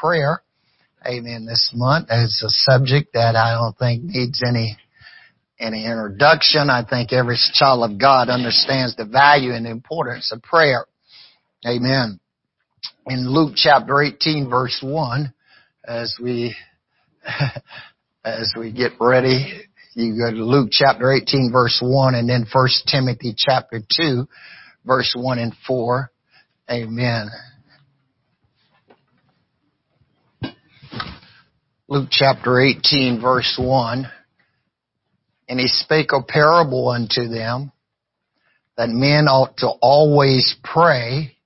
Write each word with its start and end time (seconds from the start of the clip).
prayer. 0.00 0.42
Amen. 1.06 1.46
This 1.46 1.72
month 1.74 2.08
is 2.10 2.42
a 2.44 2.50
subject 2.50 3.12
that 3.14 3.36
I 3.36 3.54
don't 3.54 3.76
think 3.78 4.04
needs 4.04 4.42
any 4.46 4.76
any 5.58 5.84
introduction. 5.84 6.70
I 6.70 6.84
think 6.88 7.12
every 7.12 7.36
child 7.52 7.90
of 7.90 7.98
God 7.98 8.30
understands 8.30 8.96
the 8.96 9.04
value 9.04 9.52
and 9.52 9.66
the 9.66 9.70
importance 9.70 10.32
of 10.32 10.42
prayer. 10.42 10.86
Amen. 11.66 12.18
In 13.06 13.28
Luke 13.28 13.52
chapter 13.56 14.02
18 14.02 14.48
verse 14.48 14.78
1, 14.82 15.32
as 15.86 16.16
we 16.22 16.54
as 18.24 18.54
we 18.58 18.72
get 18.72 18.92
ready, 19.00 19.64
you 19.94 20.16
go 20.18 20.30
to 20.30 20.44
Luke 20.44 20.70
chapter 20.70 21.12
18 21.12 21.50
verse 21.52 21.78
1 21.82 22.14
and 22.14 22.28
then 22.28 22.46
1 22.50 22.68
Timothy 22.86 23.34
chapter 23.36 23.80
2 23.96 24.26
verse 24.84 25.14
1 25.16 25.38
and 25.38 25.52
4. 25.66 26.10
Amen. 26.70 27.28
Luke 31.92 32.06
chapter 32.08 32.60
18 32.60 33.20
verse 33.20 33.58
1. 33.58 34.08
And 35.48 35.58
he 35.58 35.66
spake 35.66 36.12
a 36.12 36.22
parable 36.22 36.88
unto 36.88 37.26
them 37.26 37.72
that 38.76 38.90
men 38.90 39.26
ought 39.26 39.56
to 39.56 39.66
always 39.82 40.54
pray 40.62 41.36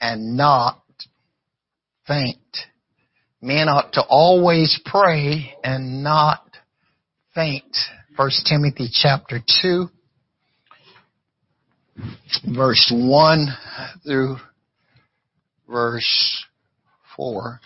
and 0.00 0.36
not 0.36 0.80
faint. 2.06 2.38
Men 3.42 3.68
ought 3.68 3.94
to 3.94 4.02
always 4.02 4.80
pray 4.84 5.56
and 5.64 6.04
not 6.04 6.46
faint. 7.34 7.76
First 8.16 8.46
Timothy 8.46 8.88
chapter 8.92 9.40
2 9.62 9.88
verse 12.54 12.92
1 12.94 13.46
through 14.04 14.36
verse 15.68 16.44
4. 17.16 17.60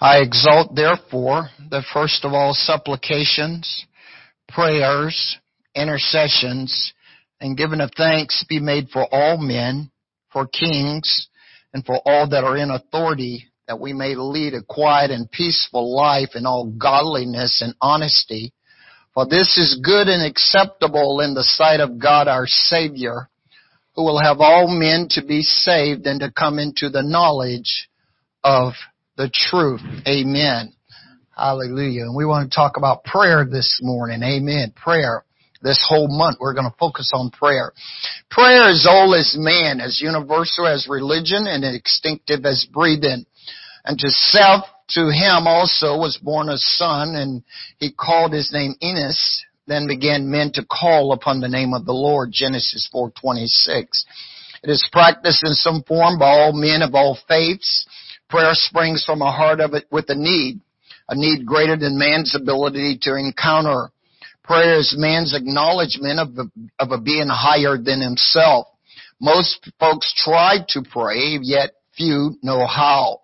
I 0.00 0.18
exalt 0.18 0.74
therefore 0.74 1.50
that 1.70 1.84
first 1.92 2.24
of 2.24 2.32
all 2.32 2.54
supplications, 2.54 3.86
prayers, 4.48 5.38
intercessions, 5.74 6.92
and 7.40 7.56
giving 7.56 7.80
of 7.80 7.90
thanks 7.96 8.44
be 8.48 8.60
made 8.60 8.88
for 8.90 9.06
all 9.12 9.36
men, 9.38 9.90
for 10.32 10.46
kings, 10.46 11.28
and 11.72 11.84
for 11.84 12.00
all 12.04 12.28
that 12.30 12.44
are 12.44 12.56
in 12.56 12.70
authority, 12.70 13.46
that 13.66 13.80
we 13.80 13.92
may 13.92 14.14
lead 14.14 14.54
a 14.54 14.62
quiet 14.62 15.10
and 15.10 15.30
peaceful 15.30 15.94
life 15.94 16.30
in 16.34 16.46
all 16.46 16.66
godliness 16.78 17.62
and 17.62 17.74
honesty. 17.80 18.52
For 19.14 19.26
this 19.26 19.58
is 19.58 19.80
good 19.82 20.08
and 20.08 20.24
acceptable 20.24 21.20
in 21.20 21.34
the 21.34 21.44
sight 21.44 21.80
of 21.80 21.98
God 21.98 22.28
our 22.28 22.46
Savior, 22.46 23.28
who 23.94 24.04
will 24.04 24.20
have 24.20 24.40
all 24.40 24.68
men 24.68 25.06
to 25.10 25.24
be 25.24 25.42
saved 25.42 26.06
and 26.06 26.20
to 26.20 26.32
come 26.32 26.58
into 26.58 26.88
the 26.88 27.02
knowledge 27.02 27.88
of 28.42 28.72
the 29.16 29.30
truth. 29.32 29.80
Amen. 30.06 30.72
Hallelujah. 31.36 32.02
And 32.02 32.16
we 32.16 32.26
want 32.26 32.50
to 32.50 32.54
talk 32.54 32.76
about 32.76 33.04
prayer 33.04 33.46
this 33.50 33.80
morning. 33.82 34.22
Amen. 34.22 34.72
Prayer. 34.74 35.24
This 35.62 35.84
whole 35.88 36.08
month 36.08 36.38
we're 36.40 36.54
going 36.54 36.70
to 36.70 36.76
focus 36.78 37.10
on 37.14 37.30
prayer. 37.30 37.72
Prayer 38.30 38.70
is 38.70 38.86
old 38.88 39.14
as 39.14 39.34
man, 39.38 39.80
as 39.80 40.00
universal 40.00 40.66
as 40.66 40.86
religion 40.88 41.46
and 41.46 41.64
as 41.64 41.74
instinctive 41.74 42.44
as 42.44 42.66
breathing. 42.70 43.24
And 43.84 43.98
to 43.98 44.10
Seth, 44.10 44.64
to 44.90 45.10
him 45.10 45.46
also 45.46 45.96
was 45.96 46.18
born 46.22 46.50
a 46.50 46.58
son 46.58 47.14
and 47.14 47.42
he 47.78 47.92
called 47.92 48.32
his 48.32 48.52
name 48.52 48.74
Enos. 48.82 49.44
Then 49.66 49.86
began 49.86 50.30
men 50.30 50.52
to 50.54 50.64
call 50.66 51.12
upon 51.12 51.40
the 51.40 51.48
name 51.48 51.72
of 51.72 51.86
the 51.86 51.94
Lord. 51.94 52.30
Genesis 52.30 52.86
4:26. 52.92 54.04
It 54.62 54.70
is 54.70 54.86
practiced 54.92 55.42
in 55.44 55.54
some 55.54 55.82
form 55.84 56.18
by 56.18 56.28
all 56.28 56.52
men 56.52 56.82
of 56.82 56.94
all 56.94 57.18
faiths 57.26 57.86
Prayer 58.28 58.54
springs 58.54 59.04
from 59.04 59.22
a 59.22 59.30
heart 59.30 59.60
of 59.60 59.74
it 59.74 59.84
with 59.90 60.06
a 60.08 60.14
need, 60.14 60.60
a 61.08 61.14
need 61.14 61.46
greater 61.46 61.76
than 61.76 61.98
man's 61.98 62.34
ability 62.34 62.98
to 63.02 63.14
encounter. 63.14 63.90
Prayer 64.42 64.78
is 64.78 64.94
man's 64.96 65.34
acknowledgement 65.34 66.18
of, 66.20 66.34
the, 66.34 66.50
of 66.78 66.90
a 66.90 67.00
being 67.00 67.28
higher 67.28 67.78
than 67.78 68.00
himself. 68.00 68.66
Most 69.20 69.70
folks 69.78 70.12
try 70.16 70.58
to 70.68 70.82
pray, 70.82 71.38
yet 71.40 71.72
few 71.96 72.36
know 72.42 72.66
how. 72.66 73.20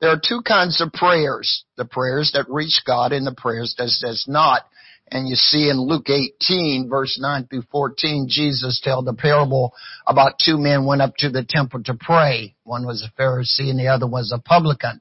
There 0.00 0.10
are 0.10 0.20
two 0.22 0.42
kinds 0.42 0.80
of 0.80 0.92
prayers. 0.92 1.64
The 1.76 1.84
prayers 1.84 2.32
that 2.34 2.46
reach 2.48 2.82
God 2.86 3.12
and 3.12 3.26
the 3.26 3.34
prayers 3.34 3.74
that 3.78 3.90
does 4.02 4.24
not. 4.28 4.62
And 5.10 5.28
you 5.28 5.36
see 5.36 5.68
in 5.68 5.80
Luke 5.80 6.08
18 6.08 6.88
verse 6.88 7.18
9 7.20 7.46
through 7.46 7.64
14, 7.70 8.26
Jesus 8.28 8.80
told 8.80 9.06
the 9.06 9.14
parable 9.14 9.72
about 10.06 10.38
two 10.44 10.58
men 10.58 10.86
went 10.86 11.02
up 11.02 11.14
to 11.18 11.30
the 11.30 11.44
temple 11.48 11.82
to 11.84 11.94
pray. 11.94 12.54
One 12.64 12.86
was 12.86 13.02
a 13.06 13.20
Pharisee 13.20 13.70
and 13.70 13.78
the 13.78 13.88
other 13.88 14.06
was 14.06 14.32
a 14.34 14.40
publican. 14.40 15.00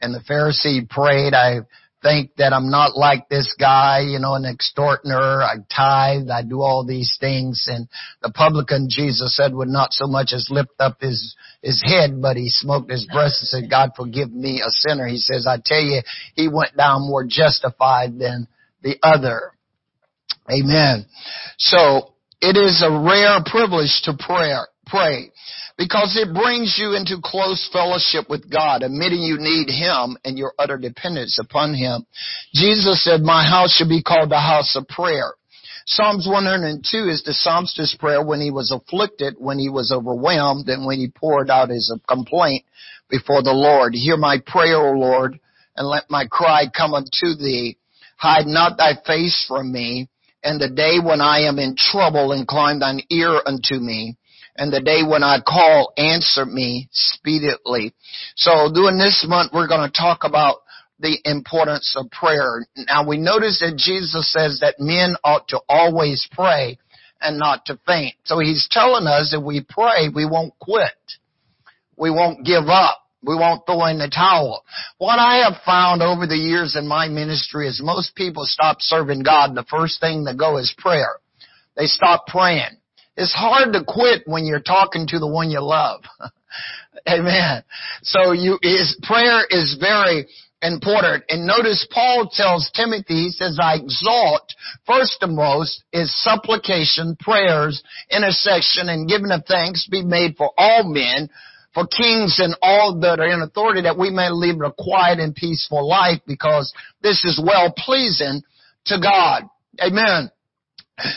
And 0.00 0.14
the 0.14 0.20
Pharisee 0.20 0.88
prayed, 0.88 1.32
I 1.32 1.60
think 2.02 2.34
that 2.36 2.52
I'm 2.52 2.70
not 2.70 2.96
like 2.96 3.28
this 3.28 3.54
guy, 3.58 4.00
you 4.00 4.18
know, 4.18 4.34
an 4.34 4.44
extortioner. 4.44 5.42
I 5.42 5.54
tithe, 5.74 6.28
I 6.28 6.42
do 6.42 6.60
all 6.60 6.84
these 6.84 7.16
things. 7.20 7.66
And 7.68 7.88
the 8.20 8.30
publican, 8.30 8.88
Jesus 8.90 9.36
said, 9.36 9.54
would 9.54 9.68
not 9.68 9.92
so 9.92 10.06
much 10.06 10.32
as 10.32 10.48
lift 10.50 10.72
up 10.80 11.00
his, 11.00 11.36
his 11.62 11.82
head, 11.82 12.20
but 12.20 12.36
he 12.36 12.48
smoked 12.48 12.90
his 12.90 13.06
breast 13.12 13.40
and 13.40 13.48
said, 13.48 13.70
God 13.70 13.92
forgive 13.96 14.32
me 14.32 14.60
a 14.60 14.70
sinner. 14.70 15.06
He 15.06 15.18
says, 15.18 15.46
I 15.46 15.58
tell 15.64 15.80
you, 15.80 16.02
he 16.34 16.48
went 16.48 16.76
down 16.76 17.02
more 17.02 17.24
justified 17.24 18.18
than 18.18 18.48
the 18.82 18.96
other. 19.02 19.52
Amen. 20.50 21.06
So 21.58 22.14
it 22.40 22.56
is 22.56 22.82
a 22.82 22.90
rare 22.90 23.40
privilege 23.44 24.02
to 24.04 24.14
prayer, 24.18 24.66
pray 24.86 25.30
because 25.78 26.16
it 26.16 26.34
brings 26.34 26.76
you 26.78 26.94
into 26.94 27.20
close 27.22 27.68
fellowship 27.72 28.28
with 28.28 28.50
God, 28.50 28.82
admitting 28.82 29.20
you 29.20 29.38
need 29.38 29.68
Him 29.68 30.16
and 30.24 30.38
your 30.38 30.52
utter 30.58 30.78
dependence 30.78 31.38
upon 31.40 31.74
Him. 31.74 32.06
Jesus 32.54 33.02
said, 33.02 33.22
my 33.22 33.42
house 33.48 33.72
should 33.74 33.88
be 33.88 34.02
called 34.02 34.30
the 34.30 34.40
house 34.40 34.76
of 34.76 34.86
prayer. 34.88 35.32
Psalms 35.86 36.28
102 36.30 37.08
is 37.08 37.24
the 37.24 37.32
psalmist's 37.32 37.96
prayer 37.98 38.24
when 38.24 38.40
he 38.40 38.52
was 38.52 38.70
afflicted, 38.70 39.34
when 39.38 39.58
he 39.58 39.68
was 39.68 39.90
overwhelmed, 39.90 40.68
and 40.68 40.86
when 40.86 40.98
he 40.98 41.08
poured 41.08 41.50
out 41.50 41.70
his 41.70 41.92
complaint 42.06 42.64
before 43.10 43.42
the 43.42 43.52
Lord. 43.52 43.94
Hear 43.94 44.16
my 44.16 44.38
prayer, 44.46 44.76
O 44.76 44.92
Lord, 44.92 45.40
and 45.76 45.88
let 45.88 46.08
my 46.08 46.26
cry 46.30 46.66
come 46.74 46.94
unto 46.94 47.34
thee. 47.36 47.78
Hide 48.22 48.46
not 48.46 48.76
thy 48.76 48.92
face 49.04 49.44
from 49.48 49.72
me, 49.72 50.08
and 50.44 50.60
the 50.60 50.70
day 50.70 50.98
when 51.02 51.20
I 51.20 51.40
am 51.48 51.58
in 51.58 51.74
trouble, 51.76 52.30
incline 52.30 52.78
thine 52.78 53.00
ear 53.10 53.40
unto 53.44 53.74
me. 53.74 54.16
And 54.54 54.72
the 54.72 54.80
day 54.80 55.02
when 55.02 55.24
I 55.24 55.40
call, 55.44 55.92
answer 55.96 56.46
me 56.46 56.86
speedily. 56.92 57.92
So 58.36 58.70
during 58.72 58.96
this 58.96 59.26
month, 59.28 59.50
we're 59.52 59.66
going 59.66 59.90
to 59.90 59.98
talk 59.98 60.20
about 60.22 60.58
the 61.00 61.18
importance 61.24 61.96
of 61.96 62.12
prayer. 62.12 62.64
Now 62.76 63.08
we 63.08 63.18
notice 63.18 63.58
that 63.58 63.76
Jesus 63.76 64.32
says 64.32 64.60
that 64.60 64.78
men 64.78 65.16
ought 65.24 65.48
to 65.48 65.58
always 65.68 66.28
pray 66.30 66.78
and 67.20 67.40
not 67.40 67.66
to 67.66 67.80
faint. 67.88 68.14
So 68.22 68.38
he's 68.38 68.68
telling 68.70 69.08
us 69.08 69.34
if 69.34 69.42
we 69.42 69.66
pray, 69.68 70.10
we 70.14 70.26
won't 70.26 70.56
quit. 70.60 70.94
We 71.96 72.10
won't 72.10 72.46
give 72.46 72.68
up. 72.68 73.01
We 73.24 73.36
won't 73.36 73.64
throw 73.66 73.86
in 73.86 73.98
the 73.98 74.10
towel. 74.10 74.64
What 74.98 75.18
I 75.18 75.44
have 75.44 75.62
found 75.64 76.02
over 76.02 76.26
the 76.26 76.36
years 76.36 76.76
in 76.76 76.88
my 76.88 77.08
ministry 77.08 77.68
is 77.68 77.80
most 77.82 78.14
people 78.16 78.44
stop 78.44 78.78
serving 78.80 79.22
God. 79.22 79.54
The 79.54 79.64
first 79.70 80.00
thing 80.00 80.24
they 80.24 80.34
go 80.34 80.58
is 80.58 80.74
prayer. 80.76 81.16
They 81.76 81.86
stop 81.86 82.26
praying. 82.26 82.78
It's 83.16 83.34
hard 83.34 83.74
to 83.74 83.84
quit 83.86 84.22
when 84.26 84.44
you're 84.44 84.60
talking 84.60 85.06
to 85.08 85.18
the 85.18 85.28
one 85.28 85.50
you 85.50 85.60
love. 85.60 86.02
Amen. 87.08 87.62
So 88.02 88.32
you 88.32 88.58
is 88.62 88.98
prayer 89.02 89.44
is 89.48 89.76
very 89.78 90.26
important. 90.62 91.24
And 91.28 91.46
notice 91.46 91.86
Paul 91.90 92.30
tells 92.32 92.70
Timothy, 92.74 93.24
he 93.24 93.30
says, 93.30 93.58
I 93.60 93.76
exalt, 93.76 94.54
first 94.86 95.18
and 95.20 95.36
most, 95.36 95.82
is 95.92 96.22
supplication, 96.22 97.16
prayers, 97.18 97.82
intercession, 98.10 98.88
and 98.88 99.08
giving 99.08 99.30
of 99.32 99.44
thanks 99.46 99.86
be 99.88 100.04
made 100.04 100.36
for 100.36 100.50
all 100.56 100.84
men, 100.84 101.28
for 101.74 101.86
kings 101.86 102.38
and 102.38 102.54
all 102.60 103.00
that 103.00 103.20
are 103.20 103.28
in 103.28 103.40
authority 103.40 103.82
that 103.82 103.98
we 103.98 104.10
may 104.10 104.28
live 104.30 104.60
a 104.60 104.72
quiet 104.72 105.18
and 105.18 105.34
peaceful 105.34 105.86
life 105.88 106.20
because 106.26 106.72
this 107.02 107.24
is 107.24 107.40
well 107.42 107.72
pleasing 107.76 108.42
to 108.86 109.00
God. 109.00 109.44
Amen. 109.80 110.30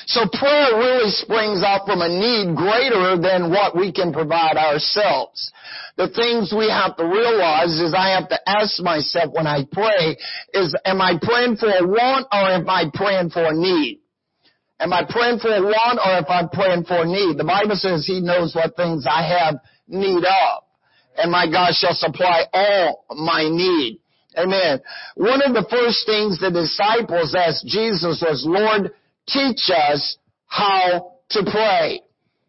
So 0.05 0.21
prayer 0.31 0.77
really 0.77 1.11
springs 1.11 1.61
out 1.61 1.85
from 1.85 2.01
a 2.01 2.07
need 2.07 2.55
greater 2.55 3.19
than 3.19 3.51
what 3.51 3.75
we 3.75 3.91
can 3.91 4.13
provide 4.13 4.55
ourselves. 4.55 5.51
The 5.97 6.09
things 6.09 6.53
we 6.55 6.69
have 6.69 6.95
to 6.97 7.05
realize 7.05 7.79
is 7.79 7.93
I 7.93 8.15
have 8.15 8.29
to 8.29 8.39
ask 8.49 8.81
myself 8.81 9.33
when 9.33 9.47
I 9.47 9.65
pray 9.69 10.17
is 10.53 10.73
am 10.85 11.01
I 11.01 11.19
praying 11.21 11.57
for 11.57 11.67
a 11.67 11.85
want 11.85 12.27
or 12.31 12.39
am 12.39 12.69
I 12.69 12.85
praying 12.93 13.29
for 13.31 13.45
a 13.45 13.53
need? 13.53 13.99
Am 14.79 14.91
I 14.91 15.03
praying 15.07 15.39
for 15.39 15.53
a 15.53 15.61
want 15.61 15.99
or 15.99 16.19
if 16.19 16.29
I'm 16.29 16.49
praying 16.49 16.85
for 16.85 17.03
a 17.03 17.05
need? 17.05 17.37
The 17.37 17.45
Bible 17.45 17.75
says 17.75 18.05
He 18.05 18.21
knows 18.21 18.55
what 18.55 18.75
things 18.75 19.05
I 19.09 19.23
have 19.27 19.55
need 19.87 20.23
of. 20.23 20.63
And 21.17 21.31
my 21.31 21.49
God 21.49 21.73
shall 21.73 21.93
supply 21.93 22.43
all 22.53 23.05
my 23.15 23.43
need. 23.49 23.99
Amen. 24.37 24.81
One 25.15 25.41
of 25.41 25.53
the 25.53 25.65
first 25.69 26.05
things 26.05 26.39
the 26.39 26.51
disciples 26.51 27.35
asked 27.35 27.65
Jesus 27.65 28.21
was, 28.21 28.43
Lord, 28.45 28.91
teach 29.27 29.71
us 29.71 30.17
how 30.47 31.13
to 31.29 31.43
pray. 31.49 32.01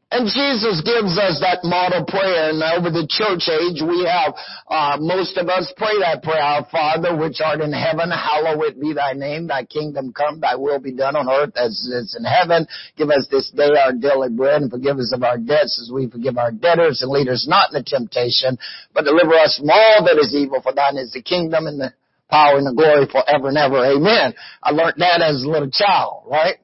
And 0.08 0.30
Jesus 0.30 0.86
gives 0.86 1.18
us 1.18 1.42
that 1.42 1.66
model 1.66 2.06
prayer. 2.06 2.54
And 2.54 2.62
over 2.62 2.94
the 2.94 3.10
church 3.10 3.50
age, 3.50 3.82
we 3.82 4.06
have, 4.06 4.38
uh, 4.70 5.02
most 5.02 5.36
of 5.36 5.48
us 5.48 5.72
pray 5.76 5.98
that 5.98 6.22
prayer, 6.22 6.38
Our 6.38 6.64
Father, 6.70 7.16
which 7.16 7.42
art 7.42 7.60
in 7.60 7.72
heaven, 7.72 8.14
hallowed 8.14 8.78
be 8.78 8.94
thy 8.94 9.14
name, 9.14 9.48
thy 9.48 9.64
kingdom 9.64 10.12
come, 10.14 10.38
thy 10.38 10.54
will 10.54 10.78
be 10.78 10.92
done 10.92 11.16
on 11.16 11.28
earth 11.28 11.58
as 11.58 11.74
it 11.90 12.06
is 12.06 12.14
in 12.16 12.22
heaven. 12.22 12.68
Give 12.96 13.10
us 13.10 13.26
this 13.30 13.50
day 13.50 13.74
our 13.74 13.92
daily 13.92 14.30
bread 14.30 14.62
and 14.62 14.70
forgive 14.70 14.98
us 14.98 15.10
of 15.12 15.24
our 15.24 15.38
debts 15.38 15.74
as 15.82 15.90
we 15.92 16.06
forgive 16.06 16.38
our 16.38 16.52
debtors 16.52 17.02
and 17.02 17.10
lead 17.10 17.26
us 17.26 17.48
not 17.50 17.74
into 17.74 17.82
temptation, 17.82 18.58
but 18.94 19.04
deliver 19.04 19.34
us 19.34 19.58
from 19.58 19.70
all 19.70 20.06
that 20.06 20.22
is 20.22 20.32
evil, 20.32 20.62
for 20.62 20.72
thine 20.72 20.98
is 20.98 21.12
the 21.12 21.22
kingdom 21.22 21.66
and 21.66 21.80
the 21.80 21.92
power 22.30 22.58
and 22.58 22.66
the 22.66 22.74
glory 22.78 23.06
forever 23.10 23.48
and 23.48 23.58
ever. 23.58 23.84
Amen. 23.84 24.34
I 24.62 24.70
learned 24.70 24.98
that 24.98 25.20
as 25.20 25.42
a 25.42 25.50
little 25.50 25.70
child, 25.70 26.30
right? 26.30 26.56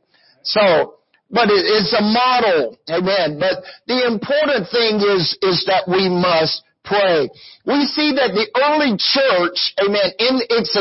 So, 0.45 1.02
but 1.33 1.49
it's 1.49 1.97
a 1.97 2.05
model. 2.05 2.77
Amen. 2.91 3.41
But 3.41 3.65
the 3.89 4.07
important 4.07 4.69
thing 4.69 5.01
is, 5.01 5.33
is 5.41 5.65
that 5.67 5.89
we 5.89 6.09
must 6.09 6.63
pray. 6.85 7.31
We 7.65 7.87
see 7.87 8.13
that 8.15 8.37
the 8.37 8.47
early 8.61 8.99
church, 9.01 9.73
amen, 9.81 10.13
in 10.19 10.45
its 10.51 10.77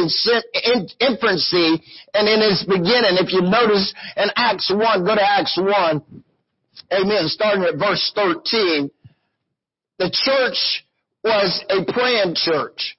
infancy 0.99 1.81
and 2.13 2.27
in 2.27 2.41
its 2.43 2.65
beginning, 2.65 3.15
if 3.17 3.31
you 3.31 3.41
notice 3.41 3.93
in 4.17 4.29
Acts 4.35 4.69
1, 4.69 5.05
go 5.05 5.15
to 5.15 5.23
Acts 5.23 5.57
1, 5.57 6.03
amen, 6.91 7.23
starting 7.27 7.63
at 7.63 7.79
verse 7.79 8.11
13, 8.13 8.91
the 9.99 10.09
church 10.11 10.83
was 11.23 11.63
a 11.69 11.85
praying 11.93 12.35
church. 12.35 12.97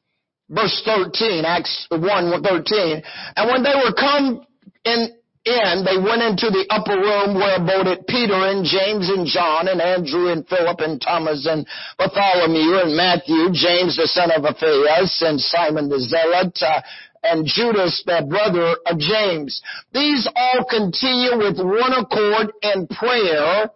Verse 0.49 0.81
13, 0.85 1.45
Acts 1.45 1.87
1, 1.91 2.01
13. 2.43 3.03
And 3.37 3.51
when 3.51 3.63
they 3.63 3.75
were 3.75 3.93
come 3.93 4.47
in 4.85 5.09
in, 5.45 5.83
they 5.83 5.99
went 5.99 6.23
into 6.23 6.55
the 6.55 6.67
upper 6.71 6.95
room 6.95 7.35
where 7.35 7.59
abode 7.59 8.07
Peter 8.07 8.47
and 8.47 8.63
James 8.63 9.11
and 9.11 9.27
John 9.27 9.67
and 9.67 9.83
Andrew 9.83 10.31
and 10.31 10.47
Philip 10.47 10.79
and 10.79 11.01
Thomas 11.01 11.47
and 11.51 11.67
Bartholomew 11.99 12.79
and 12.79 12.95
Matthew, 12.95 13.51
James 13.51 13.99
the 13.99 14.07
son 14.07 14.31
of 14.31 14.45
Alphaeus 14.45 15.23
and 15.27 15.41
Simon 15.41 15.89
the 15.89 15.99
Zealot, 15.99 16.55
uh, 16.63 16.83
and 17.25 17.47
Judas 17.47 18.03
the 18.07 18.27
brother 18.29 18.79
of 18.87 18.99
James. 18.99 19.63
These 19.93 20.29
all 20.35 20.65
continue 20.65 21.39
with 21.39 21.59
one 21.59 21.93
accord 21.95 22.55
in 22.63 22.87
prayer 22.87 23.71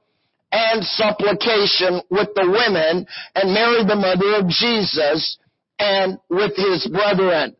and 0.52 0.84
supplication 0.84 2.00
with 2.10 2.30
the 2.34 2.46
women 2.46 3.06
and 3.34 3.54
Mary 3.54 3.82
the 3.82 3.98
mother 3.98 4.38
of 4.38 4.48
Jesus 4.48 5.38
and 5.78 6.18
with 6.30 6.54
his 6.56 6.86
brethren. 6.86 7.56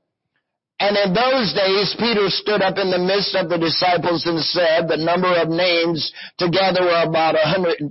And 0.78 0.92
in 0.92 1.14
those 1.16 1.56
days, 1.56 1.96
Peter 1.98 2.28
stood 2.28 2.60
up 2.60 2.76
in 2.76 2.90
the 2.92 3.00
midst 3.00 3.34
of 3.34 3.48
the 3.48 3.56
disciples 3.56 4.28
and 4.28 4.44
said, 4.44 4.88
the 4.88 5.00
number 5.00 5.32
of 5.32 5.48
names 5.48 6.12
together 6.36 6.84
were 6.84 7.08
about 7.08 7.32
120 7.32 7.88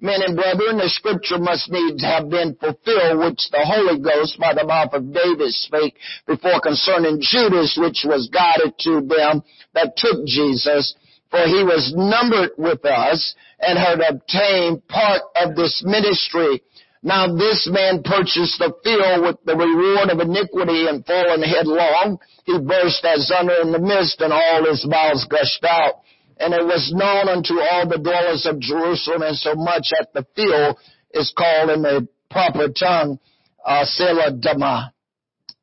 men 0.00 0.22
and 0.24 0.32
brethren. 0.34 0.80
The 0.80 0.88
scripture 0.88 1.36
must 1.36 1.68
needs 1.70 2.02
have 2.02 2.30
been 2.30 2.56
fulfilled, 2.56 3.20
which 3.20 3.44
the 3.52 3.60
Holy 3.60 4.00
Ghost 4.00 4.40
by 4.40 4.54
the 4.56 4.64
mouth 4.64 4.96
of 4.96 5.12
David 5.12 5.52
spake 5.52 5.92
before 6.26 6.64
concerning 6.64 7.20
Judas, 7.20 7.76
which 7.76 8.08
was 8.08 8.32
guided 8.32 8.72
to 8.88 9.04
them 9.04 9.44
that 9.74 9.92
took 9.94 10.24
Jesus. 10.24 10.96
For 11.28 11.44
he 11.44 11.60
was 11.60 11.92
numbered 11.92 12.52
with 12.56 12.84
us 12.84 13.34
and 13.60 13.78
had 13.78 14.00
obtained 14.00 14.86
part 14.88 15.22
of 15.36 15.56
this 15.56 15.82
ministry. 15.84 16.62
Now 17.02 17.26
this 17.34 17.68
man 17.70 18.02
purchased 18.04 18.58
the 18.62 18.72
field 18.84 19.26
with 19.26 19.38
the 19.44 19.58
reward 19.58 20.10
of 20.10 20.20
iniquity 20.20 20.86
and 20.86 21.04
fallen 21.04 21.42
headlong. 21.42 22.18
He 22.44 22.58
burst 22.58 23.04
as 23.04 23.30
under 23.34 23.60
in 23.60 23.72
the 23.72 23.82
midst 23.82 24.20
and 24.20 24.32
all 24.32 24.64
his 24.64 24.86
bowels 24.88 25.26
gushed 25.28 25.64
out. 25.64 26.06
And 26.38 26.54
it 26.54 26.64
was 26.64 26.94
known 26.94 27.28
unto 27.28 27.58
all 27.58 27.88
the 27.88 27.98
dwellers 27.98 28.46
of 28.46 28.60
Jerusalem 28.60 29.22
and 29.22 29.36
so 29.36 29.54
much 29.54 29.90
that 29.90 30.14
the 30.14 30.26
field 30.36 30.78
is 31.12 31.32
called 31.36 31.70
in 31.70 31.82
the 31.82 32.08
proper 32.30 32.68
tongue, 32.68 33.18
uh, 33.66 33.84
Dama. 34.40 34.92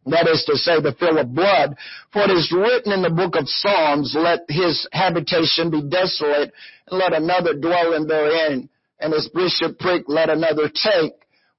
That 0.06 0.28
is 0.28 0.44
to 0.46 0.56
say, 0.58 0.82
the 0.82 0.96
field 1.00 1.18
of 1.18 1.34
blood. 1.34 1.76
For 2.12 2.24
it 2.24 2.32
is 2.32 2.52
written 2.52 2.92
in 2.92 3.02
the 3.02 3.10
book 3.10 3.36
of 3.36 3.48
Psalms, 3.48 4.16
let 4.18 4.42
his 4.48 4.88
habitation 4.92 5.70
be 5.70 5.84
desolate, 5.84 6.52
and 6.90 7.00
let 7.00 7.14
another 7.14 7.54
dwell 7.54 7.94
in 7.94 8.08
therein, 8.08 8.70
and 9.00 9.14
his 9.14 9.30
bishopric 9.30 10.04
let 10.08 10.30
another 10.30 10.70
take. 10.70 11.14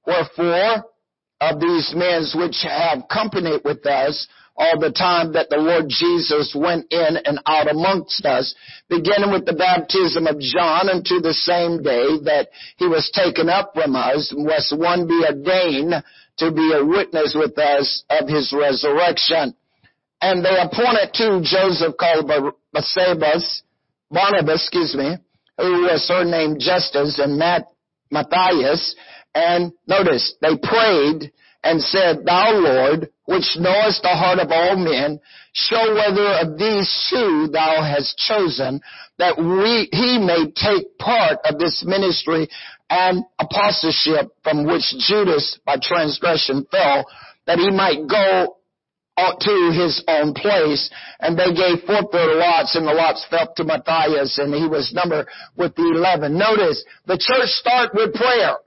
Wherefore, 0.05 0.85
of 1.41 1.59
these 1.59 1.93
men 1.95 2.23
which 2.35 2.63
have 2.63 3.07
company 3.07 3.57
with 3.63 3.85
us 3.85 4.27
all 4.55 4.79
the 4.79 4.91
time 4.91 5.33
that 5.33 5.49
the 5.49 5.57
Lord 5.57 5.85
Jesus 5.89 6.53
went 6.55 6.85
in 6.91 7.17
and 7.25 7.39
out 7.47 7.69
amongst 7.69 8.23
us, 8.25 8.53
beginning 8.89 9.31
with 9.31 9.45
the 9.45 9.57
baptism 9.57 10.27
of 10.27 10.39
John 10.39 10.89
unto 10.89 11.19
the 11.19 11.33
same 11.33 11.81
day 11.81 12.21
that 12.29 12.49
he 12.77 12.85
was 12.85 13.09
taken 13.09 13.49
up 13.49 13.71
from 13.73 13.95
us, 13.95 14.31
was 14.35 14.73
one 14.75 15.07
be 15.07 15.23
ordained 15.25 15.95
to 16.37 16.51
be 16.51 16.73
a 16.73 16.85
witness 16.85 17.33
with 17.33 17.57
us 17.57 18.03
of 18.09 18.27
his 18.27 18.53
resurrection. 18.53 19.55
And 20.21 20.45
they 20.45 20.53
appointed 20.61 21.13
to 21.15 21.41
Joseph 21.41 21.97
called 21.97 22.29
Barsabbas, 22.29 23.61
Barnabas, 24.11 24.61
excuse 24.61 24.93
me, 24.93 25.17
who 25.57 25.89
was 25.89 26.05
surnamed 26.05 26.59
Justus, 26.59 27.17
and 27.17 27.37
Matt, 27.37 27.65
Matthias, 28.11 28.95
and 29.33 29.71
notice, 29.87 30.35
they 30.41 30.57
prayed 30.61 31.31
and 31.63 31.81
said, 31.81 32.25
Thou 32.25 32.51
Lord, 32.53 33.09
which 33.25 33.55
knowest 33.57 34.01
the 34.01 34.09
heart 34.09 34.39
of 34.39 34.51
all 34.51 34.75
men, 34.75 35.19
show 35.53 35.93
whether 35.93 36.27
of 36.41 36.57
these 36.57 37.07
two 37.09 37.47
thou 37.51 37.81
hast 37.81 38.17
chosen, 38.17 38.81
that 39.19 39.37
we, 39.37 39.87
he 39.91 40.17
may 40.17 40.51
take 40.51 40.97
part 40.97 41.39
of 41.45 41.59
this 41.59 41.83
ministry 41.85 42.49
and 42.89 43.23
apostleship 43.39 44.31
from 44.43 44.65
which 44.65 44.83
Judas 44.97 45.59
by 45.65 45.77
transgression 45.81 46.65
fell, 46.71 47.05
that 47.45 47.59
he 47.59 47.71
might 47.71 48.07
go 48.07 48.57
to 49.17 49.71
his 49.73 50.03
own 50.07 50.33
place, 50.33 50.89
and 51.19 51.37
they 51.37 51.53
gave 51.53 51.83
forth 51.85 52.11
their 52.11 52.35
lots, 52.35 52.75
and 52.75 52.87
the 52.87 52.93
lots 52.93 53.25
fell 53.29 53.53
to 53.55 53.63
Matthias, 53.63 54.37
and 54.37 54.53
he 54.53 54.67
was 54.67 54.91
numbered 54.93 55.27
with 55.55 55.75
the 55.75 55.83
eleven. 55.83 56.37
Notice, 56.37 56.83
the 57.05 57.17
church 57.17 57.49
start 57.49 57.91
with 57.93 58.13
prayer. 58.13 58.57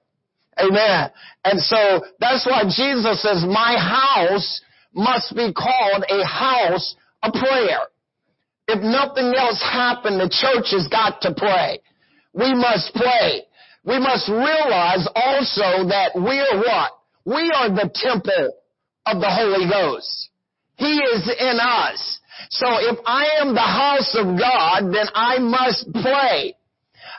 Amen. 0.59 1.11
And 1.45 1.61
so 1.61 2.03
that's 2.21 2.47
why 2.47 2.63
Jesus 2.65 3.23
says, 3.23 3.45
my 3.45 3.77
house 3.77 4.61
must 4.95 5.35
be 5.35 5.53
called 5.53 6.05
a 6.09 6.25
house 6.25 6.95
of 7.23 7.33
prayer. 7.33 7.81
If 8.69 8.81
nothing 8.81 9.35
else 9.37 9.61
happened, 9.61 10.21
the 10.21 10.31
church 10.31 10.71
has 10.71 10.87
got 10.89 11.21
to 11.23 11.35
pray. 11.37 11.81
We 12.33 12.55
must 12.55 12.95
pray. 12.95 13.43
We 13.85 13.99
must 13.99 14.29
realize 14.29 15.07
also 15.15 15.89
that 15.89 16.13
we 16.15 16.39
are 16.39 16.59
what? 16.59 16.93
We 17.27 17.51
are 17.55 17.69
the 17.69 17.91
temple 17.93 18.55
of 19.07 19.21
the 19.21 19.29
Holy 19.29 19.69
Ghost. 19.69 20.31
He 20.77 20.99
is 20.99 21.31
in 21.39 21.59
us. 21.61 22.21
So 22.51 22.67
if 22.79 22.99
I 23.07 23.27
am 23.41 23.55
the 23.55 23.61
house 23.61 24.17
of 24.19 24.39
God, 24.39 24.93
then 24.93 25.07
I 25.15 25.39
must 25.39 25.93
pray. 25.93 26.55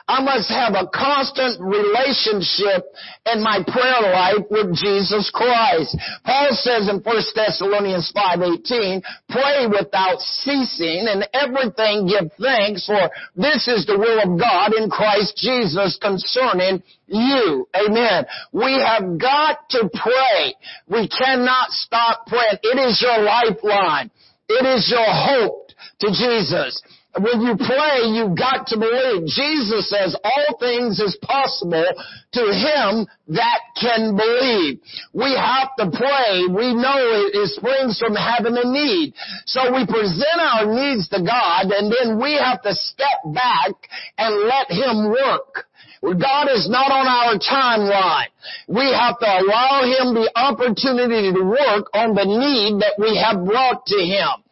I 0.08 0.22
must 0.22 0.48
have 0.50 0.74
a 0.74 0.86
constant 0.86 1.60
relationship 1.60 2.86
in 3.26 3.42
my 3.42 3.58
prayer 3.66 4.12
life 4.12 4.46
with 4.50 4.72
Jesus 4.76 5.30
Christ. 5.34 5.96
Paul 6.24 6.48
says 6.52 6.88
in 6.88 7.00
1 7.00 7.34
Thessalonians 7.34 8.12
5:18, 8.14 9.02
pray 9.28 9.66
without 9.66 10.20
ceasing 10.20 11.08
and 11.08 11.26
everything 11.34 12.06
give 12.06 12.30
thanks 12.40 12.86
for 12.86 13.10
this 13.34 13.66
is 13.66 13.84
the 13.86 13.98
will 13.98 14.20
of 14.22 14.38
God 14.38 14.74
in 14.74 14.88
Christ 14.88 15.36
Jesus 15.36 15.98
concerning 16.00 16.84
you. 17.08 17.66
Amen. 17.74 18.26
We 18.52 18.74
have 18.74 19.18
got 19.18 19.68
to 19.70 19.90
pray. 19.92 20.54
We 20.86 21.08
cannot 21.08 21.72
stop 21.72 22.28
praying. 22.28 22.58
It 22.62 22.78
is 22.78 23.02
your 23.02 23.22
lifeline. 23.22 24.12
It 24.48 24.64
is 24.66 24.88
your 24.88 25.06
hope 25.10 25.72
to 25.98 26.08
Jesus 26.12 26.80
when 27.18 27.40
you 27.40 27.56
pray, 27.56 28.12
you've 28.12 28.36
got 28.36 28.66
to 28.68 28.78
believe. 28.78 29.26
Jesus 29.26 29.88
says 29.88 30.16
all 30.22 30.58
things 30.58 31.00
is 31.00 31.16
possible 31.22 31.86
to 32.32 32.40
him 32.40 33.06
that 33.28 33.60
can 33.80 34.16
believe. 34.16 34.80
We 35.12 35.34
have 35.34 35.74
to 35.78 35.90
pray. 35.96 36.44
We 36.48 36.74
know 36.74 37.30
it, 37.32 37.48
springs 37.56 37.98
from 37.98 38.14
having 38.14 38.56
a 38.56 38.68
need. 38.68 39.14
So 39.46 39.72
we 39.72 39.86
present 39.86 40.40
our 40.40 40.66
needs 40.66 41.08
to 41.10 41.22
God 41.22 41.72
and 41.72 41.92
then 41.92 42.20
we 42.20 42.34
have 42.34 42.62
to 42.62 42.74
step 42.74 43.24
back 43.32 43.72
and 44.18 44.44
let 44.44 44.70
him 44.70 45.08
work. 45.08 45.66
God 46.02 46.48
is 46.52 46.68
not 46.70 46.92
on 46.92 47.08
our 47.08 47.34
timeline. 47.40 48.30
We 48.68 48.84
have 48.92 49.18
to 49.18 49.26
allow 49.26 49.82
Him 49.82 50.14
the 50.14 50.30
opportunity 50.36 51.32
to 51.32 51.42
work 51.42 51.90
on 51.94 52.14
the 52.14 52.24
need 52.24 52.80
that 52.80 52.94
we 52.98 53.16
have 53.16 53.44
brought 53.44 53.86
to 53.86 53.98
Him. 53.98 54.44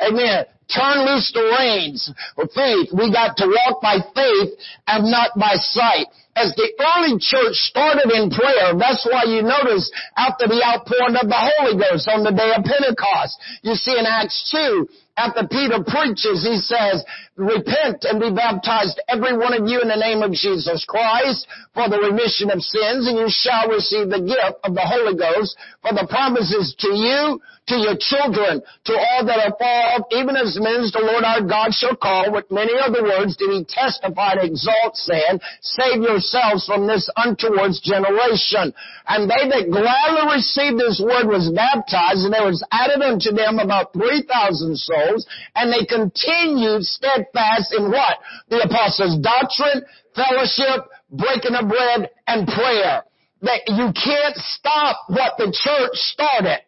Amen. 0.00 0.46
Turn 0.74 1.04
loose 1.06 1.30
the 1.32 1.44
reins 1.58 2.10
of 2.36 2.50
faith. 2.52 2.88
We 2.92 3.12
got 3.12 3.36
to 3.36 3.46
walk 3.46 3.82
by 3.82 3.98
faith 4.14 4.56
and 4.86 5.10
not 5.10 5.36
by 5.36 5.54
sight 5.56 6.08
as 6.34 6.56
the 6.56 6.72
early 6.80 7.20
church 7.20 7.56
started 7.68 8.08
in 8.08 8.32
prayer, 8.32 8.72
that's 8.72 9.04
why 9.04 9.28
you 9.28 9.44
notice 9.44 9.92
after 10.16 10.48
the 10.48 10.64
outpouring 10.64 11.16
of 11.20 11.28
the 11.28 11.36
Holy 11.36 11.76
Ghost 11.76 12.08
on 12.08 12.24
the 12.24 12.32
day 12.32 12.56
of 12.56 12.64
Pentecost, 12.64 13.36
you 13.60 13.74
see 13.76 13.92
in 13.92 14.08
Acts 14.08 14.48
2, 14.48 14.88
after 15.16 15.44
Peter 15.44 15.84
preaches, 15.84 16.40
he 16.40 16.56
says, 16.56 17.04
repent 17.36 18.08
and 18.08 18.16
be 18.16 18.32
baptized 18.32 18.96
every 19.12 19.36
one 19.36 19.52
of 19.52 19.68
you 19.68 19.84
in 19.84 19.88
the 19.88 20.00
name 20.00 20.24
of 20.24 20.32
Jesus 20.32 20.88
Christ 20.88 21.46
for 21.76 21.92
the 21.92 22.00
remission 22.00 22.48
of 22.48 22.64
sins 22.64 23.04
and 23.04 23.20
you 23.20 23.28
shall 23.28 23.68
receive 23.68 24.08
the 24.08 24.24
gift 24.24 24.56
of 24.64 24.72
the 24.72 24.88
Holy 24.88 25.12
Ghost 25.12 25.52
for 25.84 25.92
the 25.92 26.08
promises 26.08 26.72
to 26.80 26.96
you, 26.96 27.44
to 27.68 27.76
your 27.78 27.94
children, 27.94 28.58
to 28.84 28.92
all 28.92 29.22
that 29.26 29.38
are 29.38 29.54
far 29.54 29.94
off, 29.94 30.10
even 30.10 30.34
as 30.34 30.58
men 30.58 30.82
the 30.90 30.98
Lord 30.98 31.22
our 31.22 31.46
God 31.46 31.70
shall 31.70 31.94
call. 31.94 32.34
With 32.34 32.50
many 32.50 32.74
other 32.74 33.06
words 33.06 33.38
did 33.38 33.54
he 33.54 33.62
testify 33.62 34.34
and 34.34 34.50
exalt 34.50 34.98
saying, 34.98 35.38
save 35.62 36.02
yourselves 36.02 36.66
from 36.66 36.90
this 36.90 37.06
untoward 37.14 37.78
generation. 37.78 38.74
And 39.06 39.30
they 39.30 39.46
that 39.46 39.70
gladly 39.70 40.24
received 40.34 40.82
this 40.82 40.98
word 40.98 41.30
was 41.30 41.54
baptized 41.54 42.26
and 42.26 42.34
there 42.34 42.50
was 42.50 42.66
added 42.74 42.98
unto 42.98 43.30
them 43.30 43.62
about 43.62 43.94
3,000 43.94 44.26
souls 44.74 45.22
and 45.54 45.70
they 45.70 45.86
continued 45.86 46.82
steadfast 46.82 47.70
in 47.78 47.94
what? 47.94 48.18
The 48.50 48.66
apostles' 48.66 49.22
doctrine, 49.22 49.86
fellowship, 50.18 50.90
breaking 51.14 51.54
of 51.54 51.70
bread, 51.70 52.10
and 52.26 52.42
prayer. 52.48 53.06
That 53.42 53.62
you 53.66 53.90
can't 53.94 54.36
stop 54.36 54.96
what 55.08 55.38
the 55.38 55.50
church 55.50 55.94
started. 55.94 56.62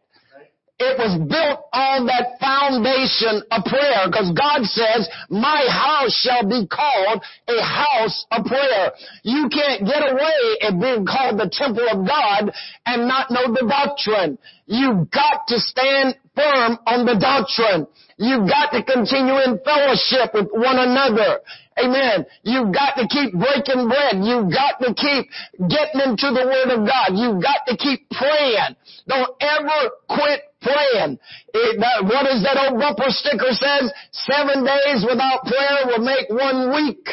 It 0.76 0.98
was 0.98 1.14
built 1.30 1.70
on 1.70 2.06
that 2.10 2.34
foundation 2.42 3.46
of 3.54 3.62
prayer 3.62 4.10
because 4.10 4.34
God 4.34 4.66
says, 4.66 5.06
my 5.30 5.62
house 5.70 6.10
shall 6.18 6.42
be 6.42 6.66
called 6.66 7.22
a 7.46 7.62
house 7.62 8.26
of 8.32 8.44
prayer. 8.44 8.90
You 9.22 9.48
can't 9.54 9.86
get 9.86 10.02
away 10.02 10.58
at 10.66 10.80
being 10.80 11.06
called 11.06 11.38
the 11.38 11.46
temple 11.46 11.86
of 11.86 12.02
God 12.02 12.50
and 12.86 13.06
not 13.06 13.30
know 13.30 13.54
the 13.54 13.70
doctrine. 13.70 14.36
You've 14.66 15.10
got 15.10 15.46
to 15.46 15.60
stand 15.60 16.16
firm 16.34 16.78
on 16.86 17.06
the 17.06 17.22
doctrine. 17.22 17.86
You've 18.18 18.48
got 18.48 18.70
to 18.74 18.82
continue 18.82 19.38
in 19.46 19.62
fellowship 19.62 20.34
with 20.34 20.48
one 20.50 20.78
another. 20.78 21.38
Amen. 21.78 22.26
You've 22.42 22.72
got 22.72 22.94
to 22.94 23.08
keep 23.08 23.34
breaking 23.34 23.88
bread. 23.88 24.22
You've 24.22 24.50
got 24.52 24.78
to 24.78 24.94
keep 24.94 25.26
getting 25.58 26.00
into 26.06 26.30
the 26.30 26.46
Word 26.46 26.70
of 26.70 26.86
God. 26.86 27.18
You've 27.18 27.42
got 27.42 27.66
to 27.66 27.76
keep 27.76 28.08
praying. 28.10 28.78
Don't 29.08 29.34
ever 29.42 29.90
quit 30.08 30.40
praying. 30.62 31.18
It, 31.52 31.80
that, 31.80 32.04
what 32.06 32.30
is 32.30 32.42
that 32.46 32.56
old 32.62 32.78
bumper 32.78 33.10
sticker 33.10 33.50
says? 33.50 33.90
Seven 34.12 34.64
days 34.64 35.02
without 35.02 35.42
prayer 35.44 35.90
will 35.90 36.04
make 36.04 36.30
one 36.30 36.70
week. 36.72 37.08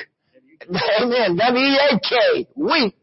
Amen. 1.01 1.35
W-E-A-K. 1.37 2.47
Week. 2.55 3.01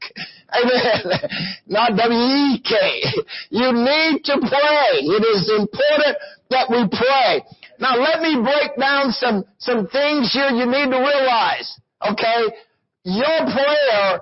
Amen. 0.54 1.02
Not 1.66 1.96
W-E-K. 1.96 3.02
You 3.50 3.72
need 3.72 4.24
to 4.24 4.38
pray. 4.38 4.88
It 5.02 5.24
is 5.26 5.50
important 5.58 6.16
that 6.50 6.70
we 6.70 6.86
pray. 6.88 7.42
Now 7.80 7.96
let 7.96 8.20
me 8.20 8.42
break 8.42 8.76
down 8.78 9.12
some, 9.12 9.44
some 9.58 9.86
things 9.88 10.32
here 10.32 10.50
you 10.50 10.66
need 10.66 10.90
to 10.90 10.98
realize. 10.98 11.80
Okay? 12.10 12.54
Your 13.04 13.38
prayer 13.46 14.20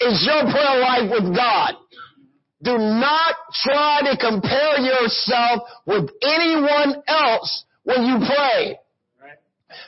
is 0.00 0.24
your 0.26 0.50
prayer 0.50 0.80
life 0.80 1.10
with 1.10 1.34
God. 1.34 1.74
Do 2.62 2.78
not 2.78 3.34
try 3.52 4.00
to 4.10 4.16
compare 4.16 4.80
yourself 4.80 5.62
with 5.86 6.10
anyone 6.22 7.02
else 7.06 7.64
when 7.82 8.04
you 8.04 8.18
pray. 8.26 8.78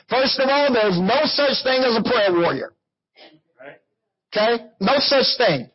First 0.09 0.39
of 0.39 0.47
all, 0.47 0.71
there's 0.71 0.99
no 0.99 1.25
such 1.25 1.63
thing 1.63 1.81
as 1.83 1.97
a 1.97 2.03
prayer 2.03 2.31
warrior. 2.31 2.73
Okay? 4.31 4.63
No 4.79 4.93
such 4.99 5.25
thing. 5.37 5.69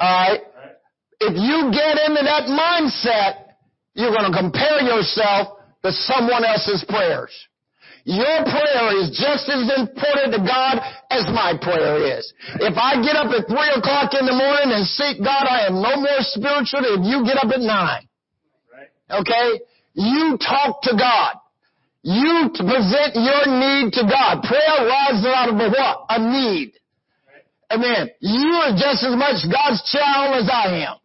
Alright? 0.00 0.40
If 1.20 1.36
you 1.36 1.70
get 1.70 1.98
into 2.08 2.22
that 2.24 2.48
mindset, 2.48 3.54
you're 3.94 4.10
going 4.10 4.30
to 4.32 4.36
compare 4.36 4.80
yourself 4.80 5.58
to 5.82 5.92
someone 5.92 6.44
else's 6.44 6.84
prayers. 6.88 7.32
Your 8.04 8.44
prayer 8.48 8.96
is 8.96 9.12
just 9.12 9.48
as 9.48 9.68
important 9.76 10.32
to 10.32 10.40
God 10.40 10.80
as 11.10 11.28
my 11.28 11.52
prayer 11.60 12.18
is. 12.18 12.32
If 12.56 12.76
I 12.76 12.96
get 13.02 13.16
up 13.16 13.28
at 13.28 13.46
three 13.46 13.72
o'clock 13.76 14.16
in 14.18 14.24
the 14.24 14.32
morning 14.32 14.72
and 14.72 14.86
seek 14.86 15.22
God, 15.22 15.44
I 15.44 15.66
am 15.68 15.82
no 15.82 16.00
more 16.00 16.24
spiritual 16.24 16.80
than 16.80 17.00
if 17.00 17.04
you 17.04 17.24
get 17.24 17.36
up 17.36 17.52
at 17.52 17.60
nine. 17.60 18.08
Okay? 19.10 19.60
You 19.92 20.38
talk 20.40 20.82
to 20.82 20.96
God. 20.96 21.36
You 22.02 22.48
present 22.56 23.12
your 23.20 23.44
need 23.52 23.92
to 24.00 24.08
God. 24.08 24.42
Prayer 24.48 24.88
rises 24.88 25.26
out 25.26 25.48
of 25.52 25.56
a 25.60 25.68
what? 25.68 26.06
A 26.08 26.18
need. 26.18 26.72
Amen. 27.70 28.10
You 28.20 28.48
are 28.64 28.72
just 28.72 29.04
as 29.04 29.14
much 29.14 29.44
God's 29.44 29.84
child 29.92 30.42
as 30.42 30.48
I 30.50 30.88
am. 30.88 30.96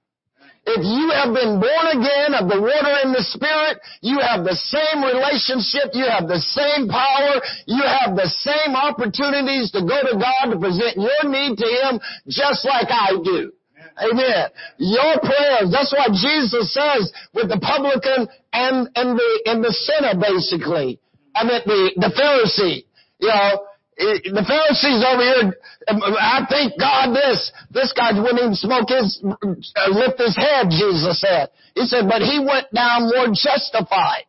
If 0.65 0.81
you 0.81 1.13
have 1.13 1.29
been 1.29 1.61
born 1.61 1.85
again 1.93 2.33
of 2.33 2.49
the 2.49 2.57
water 2.57 2.95
and 3.05 3.13
the 3.13 3.21
spirit, 3.21 3.77
you 4.01 4.17
have 4.17 4.41
the 4.41 4.57
same 4.57 5.05
relationship, 5.05 5.93
you 5.93 6.09
have 6.09 6.25
the 6.25 6.41
same 6.41 6.89
power, 6.89 7.37
you 7.69 7.85
have 7.85 8.17
the 8.17 8.25
same 8.41 8.73
opportunities 8.73 9.69
to 9.77 9.85
go 9.85 10.01
to 10.01 10.17
God 10.17 10.49
to 10.49 10.57
present 10.57 10.97
your 10.97 11.21
need 11.29 11.61
to 11.61 11.69
Him 11.69 12.01
just 12.25 12.65
like 12.65 12.89
I 12.89 13.13
do. 13.21 13.53
Amen. 14.01 14.49
Your 14.81 15.21
prayers, 15.21 15.69
that's 15.69 15.93
what 15.93 16.11
Jesus 16.17 16.73
says 16.73 17.13
with 17.37 17.47
the 17.47 17.61
publican 17.61 18.27
and, 18.51 18.89
and 18.97 19.09
the, 19.13 19.31
and 19.45 19.63
the 19.63 19.71
sinner 19.71 20.17
basically. 20.17 20.99
I 21.35 21.45
mean 21.45 21.61
the, 21.65 21.81
the 21.95 22.09
Pharisee. 22.09 22.89
You 23.19 23.29
know, 23.29 23.67
the 23.97 24.43
Pharisees 24.43 25.01
over 25.07 25.23
here, 25.23 25.55
I 25.87 26.45
thank 26.49 26.79
God 26.79 27.15
this, 27.15 27.51
this 27.71 27.93
guy 27.95 28.11
wouldn't 28.11 28.39
even 28.39 28.55
smoke 28.55 28.89
his, 28.89 29.23
uh, 29.23 29.89
lift 29.91 30.19
his 30.19 30.35
head, 30.35 30.67
Jesus 30.69 31.21
said. 31.21 31.49
He 31.75 31.85
said, 31.85 32.07
but 32.07 32.21
he 32.21 32.39
went 32.39 32.67
down 32.73 33.07
more 33.07 33.31
justified. 33.31 34.27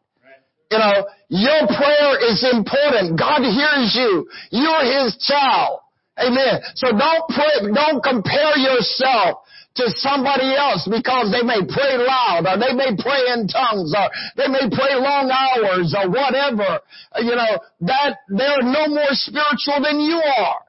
You 0.71 0.79
know, 0.79 1.07
your 1.29 1.67
prayer 1.67 2.31
is 2.31 2.43
important. 2.43 3.19
God 3.19 3.43
hears 3.43 3.95
you. 3.95 4.27
You're 4.51 5.05
His 5.05 5.17
child. 5.19 5.81
Amen. 6.19 6.61
So 6.75 6.91
don't 6.91 7.29
pray, 7.29 7.71
don't 7.73 8.03
compare 8.03 8.57
yourself 8.57 9.46
to 9.77 9.91
somebody 10.01 10.55
else 10.55 10.89
because 10.91 11.31
they 11.33 11.43
may 11.43 11.61
pray 11.69 11.97
loud 11.99 12.45
or 12.49 12.57
they 12.59 12.73
may 12.73 12.97
pray 12.97 13.33
in 13.33 13.47
tongues 13.49 13.93
or 13.95 14.09
they 14.37 14.49
may 14.49 14.69
pray 14.73 14.97
long 14.97 15.31
hours 15.31 15.95
or 15.97 16.11
whatever. 16.11 16.81
Uh, 17.13 17.21
you 17.21 17.35
know, 17.37 17.61
that 17.81 18.17
they're 18.29 18.63
no 18.63 18.89
more 18.89 19.13
spiritual 19.13 19.81
than 19.83 20.01
you 20.01 20.21
are. 20.21 20.61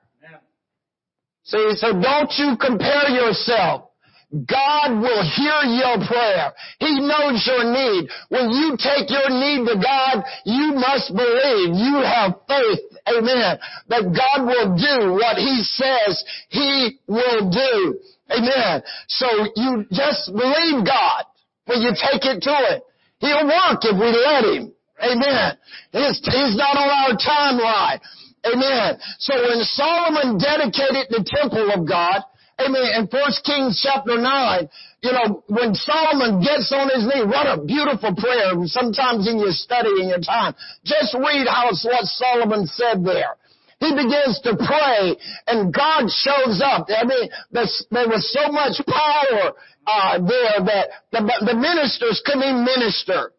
See, 1.43 1.71
so 1.75 1.93
don't 1.93 2.31
you 2.37 2.57
compare 2.59 3.07
yourself. 3.07 3.87
God 4.29 4.99
will 4.99 5.23
hear 5.23 5.63
your 5.71 6.05
prayer. 6.05 6.51
He 6.79 6.99
knows 6.99 7.47
your 7.47 7.63
need. 7.63 8.09
When 8.27 8.49
you 8.49 8.75
take 8.75 9.09
your 9.09 9.29
need 9.29 9.63
to 9.65 9.79
God, 9.79 10.23
you 10.43 10.73
must 10.75 11.15
believe. 11.15 11.73
You 11.73 12.03
have 12.03 12.35
faith. 12.45 12.79
Amen. 13.07 13.57
That 13.87 14.03
God 14.11 14.45
will 14.45 14.75
do 14.75 15.13
what 15.13 15.37
He 15.37 15.63
says 15.63 16.25
He 16.49 16.99
will 17.07 17.49
do. 17.49 17.99
Amen. 18.31 18.83
So 19.07 19.27
you 19.55 19.85
just 19.91 20.31
believe 20.31 20.85
God 20.85 21.23
when 21.65 21.81
you 21.81 21.91
take 21.95 22.23
it 22.25 22.41
to 22.43 22.55
it. 22.75 22.83
He'll 23.19 23.47
work 23.47 23.81
if 23.83 23.95
we 23.95 24.09
let 24.11 24.43
Him. 24.45 24.73
Amen. 25.01 25.57
He's, 25.91 26.19
he's 26.23 26.55
not 26.57 26.75
on 26.75 26.89
our 26.89 27.13
timeline. 27.17 27.99
Amen. 28.45 28.99
So 29.19 29.33
when 29.35 29.61
Solomon 29.63 30.37
dedicated 30.37 31.07
the 31.09 31.23
temple 31.25 31.71
of 31.71 31.87
God, 31.87 32.23
Amen. 32.59 32.89
In 32.97 33.07
First 33.07 33.45
Kings 33.45 33.77
chapter 33.85 34.17
9, 34.17 34.69
you 35.03 35.11
know, 35.11 35.43
when 35.45 35.75
Solomon 35.75 36.41
gets 36.41 36.73
on 36.73 36.89
his 36.89 37.05
knee, 37.05 37.21
what 37.21 37.45
a 37.45 37.61
beautiful 37.61 38.15
prayer. 38.17 38.57
Sometimes 38.65 39.29
in 39.29 39.37
your 39.37 39.53
study, 39.53 40.01
in 40.01 40.09
your 40.09 40.21
time, 40.21 40.55
just 40.83 41.13
read 41.13 41.45
how 41.45 41.69
what 41.69 42.05
Solomon 42.05 42.65
said 42.65 43.05
there. 43.05 43.37
He 43.79 43.93
begins 43.93 44.41
to 44.41 44.57
pray 44.57 45.15
and 45.45 45.73
God 45.73 46.09
shows 46.09 46.61
up. 46.65 46.87
I 46.89 47.05
mean, 47.05 47.29
there 47.51 48.09
was 48.09 48.25
so 48.33 48.51
much 48.51 48.81
power 48.85 49.53
uh, 49.85 50.17
there 50.17 50.57
that 50.65 50.85
the, 51.11 51.21
the 51.45 51.55
ministers 51.55 52.21
couldn't 52.25 52.43
even 52.43 52.65
minister. 52.65 53.31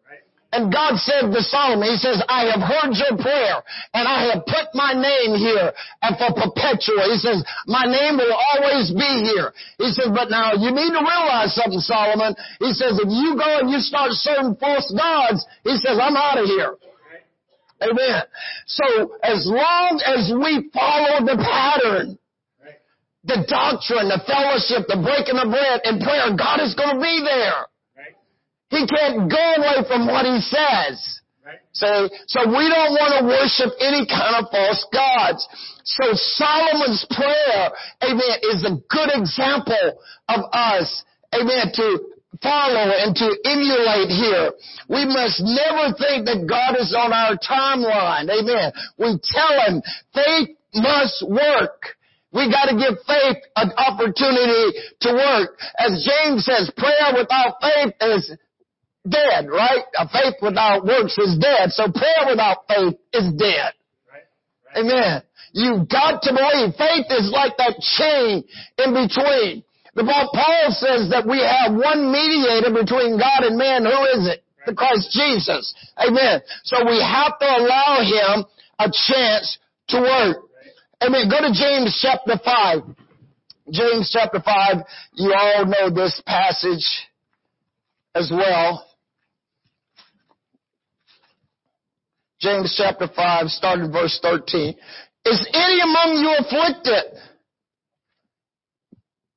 And 0.51 0.73
God 0.73 0.97
said 0.97 1.29
to 1.29 1.41
Solomon, 1.45 1.93
He 1.93 1.97
says, 2.01 2.23
I 2.25 2.49
have 2.49 2.63
heard 2.65 2.97
your 2.97 3.21
prayer 3.21 3.61
and 3.93 4.07
I 4.07 4.33
have 4.33 4.47
put 4.49 4.73
my 4.73 4.97
name 4.97 5.37
here 5.37 5.69
and 6.01 6.17
for 6.17 6.33
perpetual. 6.33 7.05
He 7.05 7.21
says, 7.21 7.45
my 7.67 7.85
name 7.85 8.17
will 8.17 8.33
always 8.33 8.89
be 8.89 9.29
here. 9.29 9.53
He 9.77 9.93
says, 9.93 10.09
but 10.09 10.33
now 10.33 10.57
you 10.57 10.73
need 10.73 10.89
to 10.89 11.05
realize 11.05 11.53
something, 11.53 11.77
Solomon. 11.77 12.33
He 12.57 12.73
says, 12.73 12.97
if 12.97 13.13
you 13.13 13.37
go 13.37 13.61
and 13.61 13.69
you 13.69 13.77
start 13.77 14.09
serving 14.13 14.57
false 14.57 14.89
gods, 14.89 15.45
he 15.61 15.77
says, 15.77 16.01
I'm 16.01 16.17
out 16.17 16.41
of 16.41 16.45
here. 16.49 16.73
Amen. 17.81 18.23
So 18.65 19.15
as 19.23 19.47
long 19.47 20.01
as 20.05 20.31
we 20.35 20.69
follow 20.73 21.23
the 21.23 21.37
pattern, 21.39 22.19
the 23.23 23.45
doctrine, 23.47 24.09
the 24.09 24.21
fellowship, 24.27 24.87
the 24.87 24.99
breaking 24.99 25.39
of 25.39 25.51
bread 25.51 25.81
and 25.83 26.01
prayer, 26.01 26.35
God 26.35 26.59
is 26.59 26.75
going 26.75 26.95
to 26.95 27.01
be 27.01 27.23
there. 27.23 27.67
He 28.69 28.85
can't 28.85 29.29
go 29.29 29.45
away 29.57 29.87
from 29.87 30.07
what 30.07 30.25
he 30.25 30.39
says. 30.41 31.19
So, 31.71 32.09
so 32.27 32.45
we 32.45 32.69
don't 32.69 32.93
want 32.93 33.13
to 33.17 33.25
worship 33.25 33.73
any 33.79 34.05
kind 34.05 34.37
of 34.37 34.51
false 34.51 34.85
gods. 34.93 35.47
So 35.83 36.13
Solomon's 36.13 37.05
prayer, 37.09 37.71
amen, 38.03 38.37
is 38.53 38.63
a 38.65 38.77
good 38.89 39.09
example 39.13 39.97
of 40.29 40.39
us, 40.53 41.03
amen, 41.33 41.71
to 41.73 42.08
follow 42.41 42.93
and 42.93 43.15
to 43.15 43.27
emulate 43.45 44.09
here. 44.13 44.53
We 44.87 45.05
must 45.05 45.41
never 45.41 45.93
think 45.97 46.29
that 46.29 46.45
God 46.47 46.77
is 46.79 46.93
on 46.93 47.11
our 47.11 47.35
timeline. 47.41 48.29
Amen. 48.29 48.71
We 48.97 49.17
tell 49.23 49.53
him 49.65 49.81
faith 50.13 50.55
must 50.73 51.25
work. 51.27 51.97
We 52.31 52.45
got 52.51 52.69
to 52.69 52.77
give 52.77 53.01
faith 53.09 53.41
an 53.55 53.71
opportunity 53.73 54.77
to 55.01 55.09
work. 55.13 55.57
As 55.77 56.05
James 56.05 56.45
says, 56.45 56.71
prayer 56.77 57.17
without 57.17 57.57
faith 57.57 57.93
is 58.01 58.37
dead, 59.09 59.49
right? 59.49 59.83
A 59.97 60.07
faith 60.07 60.35
without 60.41 60.85
works 60.85 61.17
is 61.17 61.39
dead. 61.41 61.71
So 61.71 61.91
prayer 61.91 62.29
without 62.29 62.67
faith 62.67 62.93
is 63.13 63.33
dead. 63.33 63.73
Right, 64.05 64.29
right. 64.75 64.85
Amen. 64.85 65.23
You've 65.53 65.89
got 65.89 66.21
to 66.21 66.33
believe. 66.33 66.75
Faith 66.77 67.07
is 67.09 67.31
like 67.33 67.57
that 67.57 67.81
chain 67.97 68.43
in 68.77 68.93
between. 68.93 69.63
The 69.95 70.03
Paul 70.03 70.67
says 70.69 71.09
that 71.09 71.25
we 71.25 71.39
have 71.41 71.73
one 71.73 72.11
mediator 72.11 72.71
between 72.71 73.17
God 73.17 73.43
and 73.43 73.57
man. 73.57 73.85
Who 73.85 73.99
is 74.17 74.27
it? 74.27 74.43
The 74.65 74.73
Christ 74.73 75.09
Jesus. 75.11 75.73
Amen. 75.97 76.41
So 76.63 76.85
we 76.85 77.01
have 77.01 77.39
to 77.39 77.45
allow 77.45 78.01
him 78.05 78.45
a 78.77 78.87
chance 78.91 79.57
to 79.89 80.01
work. 80.01 80.37
Amen. 81.01 81.29
Go 81.29 81.41
to 81.41 81.53
James 81.53 81.97
chapter 82.01 82.37
5. 82.43 82.79
James 83.71 84.09
chapter 84.11 84.39
5. 84.39 84.77
You 85.13 85.33
all 85.33 85.65
know 85.65 85.89
this 85.89 86.21
passage 86.25 86.85
as 88.15 88.29
well. 88.31 88.85
James 92.39 92.73
chapter 92.77 93.09
5, 93.13 93.47
starting 93.47 93.91
verse 93.91 94.17
13. 94.21 94.75
Is 95.25 95.49
any 95.53 95.81
among 95.81 96.15
you 96.23 96.35
afflicted? 96.39 97.19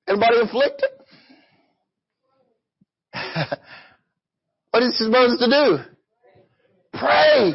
Anybody 0.08 0.36
afflicted? 0.42 0.90
what 4.70 4.82
is 4.82 4.98
he 4.98 5.04
supposed 5.04 5.40
to 5.40 5.46
do? 5.48 5.78
Pray. 6.98 7.52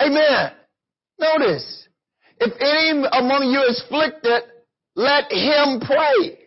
Amen. 0.00 0.52
Notice, 1.18 1.88
if 2.38 2.52
any 2.60 3.04
among 3.12 3.50
you 3.50 3.62
is 3.68 3.82
afflicted, 3.84 4.42
let 4.94 5.30
him 5.32 5.80
pray. 5.80 6.38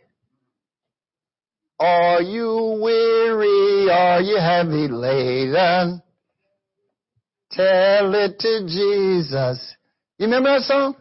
Are 1.80 2.22
you 2.22 2.80
weary? 2.82 3.90
Are 3.92 4.22
you 4.22 4.38
heavy 4.38 4.88
laden? 4.88 6.02
Tell 7.52 8.16
it 8.16 8.40
to 8.40 8.66
Jesus. 8.66 9.76
You 10.18 10.28
remember 10.28 10.52
that 10.52 10.62
song? 10.62 10.96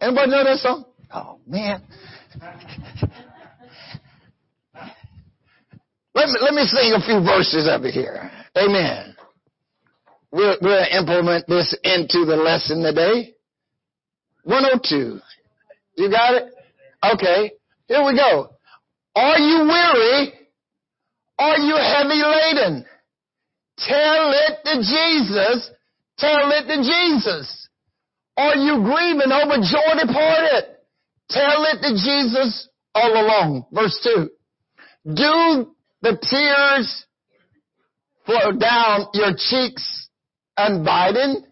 Anybody 0.00 0.30
know 0.30 0.44
that 0.44 0.58
song? 0.58 0.84
Oh 1.12 1.38
man. 1.46 1.82
Let 6.14 6.28
me, 6.28 6.34
let 6.40 6.54
me 6.54 6.64
sing 6.64 6.92
a 6.92 7.00
few 7.04 7.20
verses 7.24 7.68
over 7.70 7.88
here. 7.90 8.30
Amen. 8.56 9.14
We'll, 10.32 10.56
we'll 10.60 10.86
implement 10.98 11.46
this 11.46 11.76
into 11.84 12.24
the 12.24 12.36
lesson 12.36 12.82
today. 12.82 13.34
102. 14.44 15.20
You 15.96 16.10
got 16.10 16.34
it? 16.34 16.52
Okay. 17.14 17.52
Here 17.86 18.04
we 18.04 18.16
go. 18.16 18.50
Are 19.14 19.38
you 19.38 19.64
weary? 19.64 20.32
Are 21.38 21.58
you 21.58 21.76
heavy 21.76 22.22
laden? 22.22 22.84
Tell 23.78 24.32
it 24.32 24.58
to 24.64 24.78
Jesus. 24.78 25.70
Tell 26.18 26.50
it 26.50 26.66
to 26.66 26.76
Jesus. 26.82 27.68
Are 28.36 28.56
you 28.56 28.82
grieving 28.82 29.32
over 29.32 29.56
joy 29.58 30.06
departed? 30.06 30.71
Tell 31.32 31.64
it 31.64 31.80
to 31.82 31.94
Jesus 31.94 32.68
all 32.94 33.12
along. 33.12 33.66
Verse 33.72 33.98
2. 34.04 34.28
Do 35.14 35.74
the 36.02 36.18
tears 36.20 37.06
flow 38.26 38.52
down 38.52 39.06
your 39.14 39.32
cheeks 39.36 40.08
unbidden? 40.56 41.44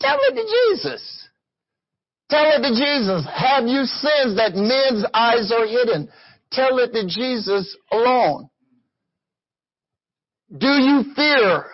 Tell 0.00 0.18
it 0.20 0.34
to 0.34 0.42
Jesus. 0.42 1.28
Tell 2.28 2.44
it 2.46 2.62
to 2.62 2.74
Jesus. 2.74 3.26
Have 3.34 3.66
you 3.66 3.84
sins 3.84 4.36
that 4.36 4.54
men's 4.54 5.04
eyes 5.12 5.52
are 5.52 5.66
hidden? 5.66 6.08
Tell 6.52 6.78
it 6.78 6.92
to 6.92 7.06
Jesus 7.06 7.76
alone. 7.90 8.48
Do 10.56 10.68
you 10.68 11.04
fear 11.14 11.66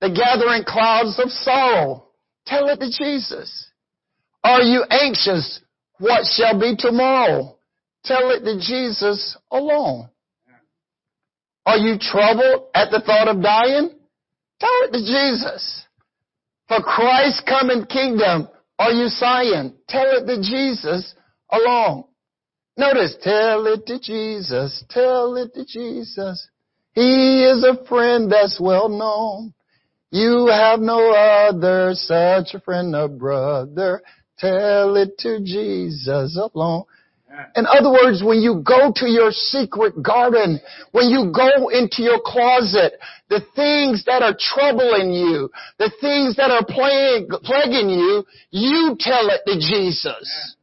the 0.00 0.10
gathering 0.10 0.64
clouds 0.66 1.20
of 1.22 1.30
sorrow? 1.30 2.08
Tell 2.46 2.68
it 2.68 2.80
to 2.80 2.90
Jesus. 2.90 3.70
Are 4.42 4.62
you 4.62 4.84
anxious? 4.90 5.60
What 5.98 6.24
shall 6.26 6.58
be 6.58 6.76
tomorrow? 6.76 7.56
Tell 8.04 8.30
it 8.30 8.44
to 8.44 8.58
Jesus 8.60 9.36
alone. 9.50 10.08
Are 11.66 11.76
you 11.76 11.98
troubled 11.98 12.68
at 12.74 12.90
the 12.90 13.00
thought 13.00 13.28
of 13.28 13.42
dying? 13.42 13.90
Tell 14.60 14.78
it 14.84 14.92
to 14.92 14.98
Jesus. 14.98 15.84
For 16.68 16.80
Christ's 16.80 17.42
coming 17.46 17.86
kingdom, 17.86 18.48
are 18.78 18.92
you 18.92 19.08
sighing? 19.08 19.74
Tell 19.88 20.06
it 20.06 20.26
to 20.26 20.40
Jesus 20.42 21.14
alone. 21.50 22.04
Notice, 22.76 23.16
tell 23.20 23.66
it 23.66 23.86
to 23.86 23.98
Jesus, 23.98 24.84
tell 24.88 25.36
it 25.36 25.52
to 25.54 25.64
Jesus. 25.64 26.48
He 26.92 27.44
is 27.44 27.64
a 27.64 27.84
friend 27.86 28.30
that's 28.30 28.60
well 28.60 28.88
known. 28.88 29.52
You 30.10 30.46
have 30.46 30.80
no 30.80 31.12
other 31.12 31.90
such 31.94 32.54
a 32.54 32.60
friend 32.60 32.94
or 32.94 33.08
brother. 33.08 34.00
Tell 34.38 34.96
it 34.96 35.18
to 35.18 35.40
Jesus 35.40 36.38
alone. 36.54 36.84
In 37.54 37.66
other 37.66 37.90
words, 37.90 38.22
when 38.24 38.40
you 38.40 38.62
go 38.64 38.92
to 38.96 39.06
your 39.06 39.30
secret 39.30 40.02
garden, 40.02 40.60
when 40.92 41.08
you 41.08 41.30
go 41.32 41.68
into 41.68 42.02
your 42.02 42.20
closet, 42.24 42.94
the 43.28 43.40
things 43.54 44.04
that 44.06 44.22
are 44.22 44.36
troubling 44.38 45.12
you, 45.12 45.50
the 45.78 45.92
things 46.00 46.36
that 46.36 46.50
are 46.50 46.64
plague, 46.64 47.28
plaguing 47.44 47.90
you, 47.90 48.24
you 48.50 48.96
tell 48.98 49.28
it 49.28 49.42
to 49.46 49.54
Jesus. 49.58 50.56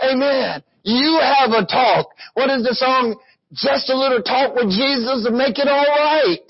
Amen. 0.00 0.62
You 0.84 1.18
have 1.20 1.50
a 1.50 1.66
talk. 1.66 2.08
What 2.34 2.50
is 2.50 2.62
the 2.64 2.74
song? 2.74 3.16
Just 3.52 3.90
a 3.90 3.96
little 3.96 4.22
talk 4.22 4.54
with 4.54 4.70
Jesus 4.70 5.26
and 5.26 5.36
make 5.36 5.58
it 5.58 5.68
all 5.68 5.86
right. 5.86 6.42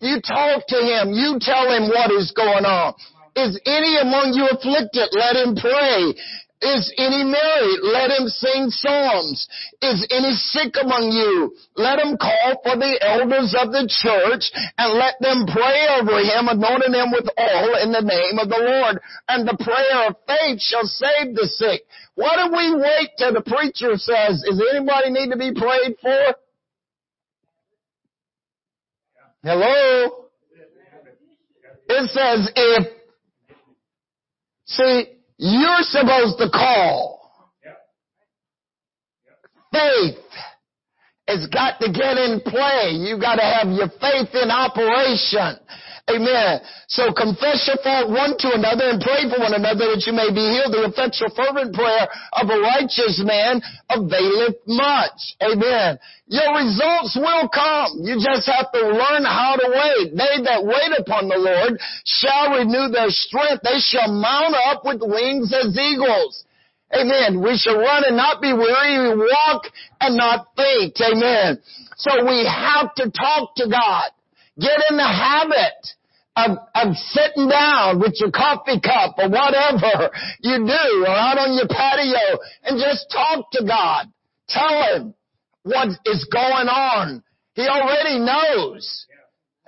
You 0.00 0.20
talk 0.20 0.66
to 0.68 0.76
him. 0.76 1.12
You 1.12 1.38
tell 1.40 1.70
him 1.70 1.88
what 1.88 2.10
is 2.12 2.32
going 2.32 2.64
on. 2.64 2.94
Is 3.36 3.60
any 3.66 4.00
among 4.00 4.32
you 4.32 4.48
afflicted? 4.48 5.12
Let 5.12 5.36
him 5.36 5.54
pray. 5.54 6.16
Is 6.62 6.88
any 6.96 7.22
merry? 7.22 7.76
Let 7.84 8.08
him 8.16 8.28
sing 8.32 8.70
psalms. 8.70 9.46
Is 9.82 10.08
any 10.10 10.32
sick 10.32 10.72
among 10.80 11.12
you? 11.12 11.52
Let 11.76 12.00
him 12.00 12.16
call 12.16 12.56
for 12.64 12.80
the 12.80 12.96
elders 13.04 13.54
of 13.60 13.76
the 13.76 13.84
church 13.84 14.48
and 14.78 14.96
let 14.96 15.20
them 15.20 15.44
pray 15.52 15.84
over 16.00 16.16
him, 16.24 16.48
anointing 16.48 16.96
him 16.96 17.12
with 17.12 17.28
oil 17.36 17.76
in 17.84 17.92
the 17.92 18.00
name 18.00 18.40
of 18.40 18.48
the 18.48 18.56
Lord. 18.56 18.96
And 19.28 19.46
the 19.46 19.60
prayer 19.60 20.08
of 20.08 20.16
faith 20.26 20.58
shall 20.64 20.88
save 20.88 21.36
the 21.36 21.44
sick. 21.44 21.84
Why 22.14 22.40
do 22.40 22.56
we 22.56 22.80
wait 22.80 23.10
till 23.18 23.34
the 23.34 23.44
preacher 23.44 23.92
says, 24.00 24.42
is 24.48 24.62
anybody 24.72 25.10
need 25.10 25.30
to 25.30 25.36
be 25.36 25.52
prayed 25.52 25.96
for? 26.00 26.40
Hello? 29.44 30.24
It 31.88 32.10
says 32.10 32.50
if, 32.56 32.96
see, 34.66 35.06
you're 35.38 35.82
supposed 35.82 36.38
to 36.38 36.50
call. 36.50 37.14
Faith 39.72 40.18
has 41.28 41.46
got 41.48 41.80
to 41.80 41.90
get 41.90 42.16
in 42.18 42.40
play. 42.40 42.94
You 42.94 43.18
got 43.20 43.36
to 43.36 43.46
have 43.46 43.68
your 43.68 43.88
faith 44.00 44.30
in 44.34 44.50
operation. 44.50 45.58
Amen. 46.06 46.62
So 46.86 47.10
confess 47.10 47.66
your 47.66 47.82
fault 47.82 48.14
one 48.14 48.38
to 48.38 48.54
another 48.54 48.94
and 48.94 49.02
pray 49.02 49.26
for 49.26 49.42
one 49.42 49.58
another 49.58 49.90
that 49.90 50.06
you 50.06 50.14
may 50.14 50.30
be 50.30 50.54
healed. 50.54 50.70
The 50.70 50.86
effectual 50.86 51.34
fervent 51.34 51.74
prayer 51.74 52.06
of 52.38 52.46
a 52.46 52.58
righteous 52.62 53.18
man 53.26 53.58
availeth 53.90 54.54
much. 54.70 55.18
Amen. 55.42 55.98
Your 56.30 56.62
results 56.62 57.18
will 57.18 57.50
come. 57.50 58.06
You 58.06 58.22
just 58.22 58.46
have 58.46 58.70
to 58.70 58.82
learn 58.86 59.26
how 59.26 59.58
to 59.58 59.66
wait. 59.66 60.14
They 60.14 60.46
that 60.46 60.62
wait 60.62 60.94
upon 60.94 61.26
the 61.26 61.42
Lord 61.42 61.74
shall 62.06 62.54
renew 62.54 62.86
their 62.86 63.10
strength. 63.10 63.66
They 63.66 63.82
shall 63.82 64.06
mount 64.06 64.54
up 64.70 64.86
with 64.86 65.02
wings 65.02 65.50
as 65.50 65.74
eagles. 65.74 66.46
Amen. 66.94 67.42
We 67.42 67.56
shall 67.56 67.78
run 67.78 68.04
and 68.06 68.16
not 68.16 68.40
be 68.40 68.52
weary. 68.52 69.16
We 69.16 69.16
walk 69.18 69.62
and 70.00 70.16
not 70.16 70.48
faint. 70.56 70.98
Amen. 71.00 71.58
So 71.96 72.24
we 72.24 72.46
have 72.46 72.94
to 72.96 73.10
talk 73.10 73.54
to 73.56 73.68
God. 73.68 74.10
Get 74.58 74.80
in 74.90 74.96
the 74.96 75.02
habit 75.02 75.74
of, 76.36 76.58
of 76.74 76.94
sitting 76.96 77.48
down 77.48 77.98
with 77.98 78.14
your 78.20 78.30
coffee 78.30 78.80
cup 78.80 79.16
or 79.18 79.28
whatever 79.28 80.10
you 80.40 80.58
do 80.64 81.04
or 81.04 81.08
out 81.08 81.38
on 81.38 81.54
your 81.54 81.68
patio 81.68 82.38
and 82.62 82.80
just 82.80 83.10
talk 83.10 83.50
to 83.52 83.64
God. 83.66 84.06
Tell 84.48 84.96
Him 84.96 85.14
what 85.64 85.88
is 86.04 86.28
going 86.32 86.68
on. 86.68 87.22
He 87.54 87.66
already 87.66 88.20
knows. 88.20 89.06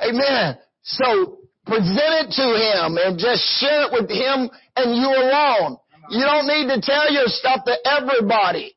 Amen. 0.01 0.57
So 0.83 1.39
Present 1.69 2.01
it 2.25 2.31
to 2.33 2.47
Him 2.57 2.97
and 2.97 3.19
just 3.19 3.45
share 3.61 3.85
it 3.85 3.93
with 3.93 4.09
Him 4.09 4.49
and 4.75 4.97
you 4.97 5.05
alone. 5.05 5.77
You 6.11 6.23
don't 6.23 6.47
need 6.47 6.69
to 6.69 6.81
tell 6.81 7.13
your 7.13 7.27
stuff 7.27 7.65
to 7.67 7.77
everybody. 7.85 8.77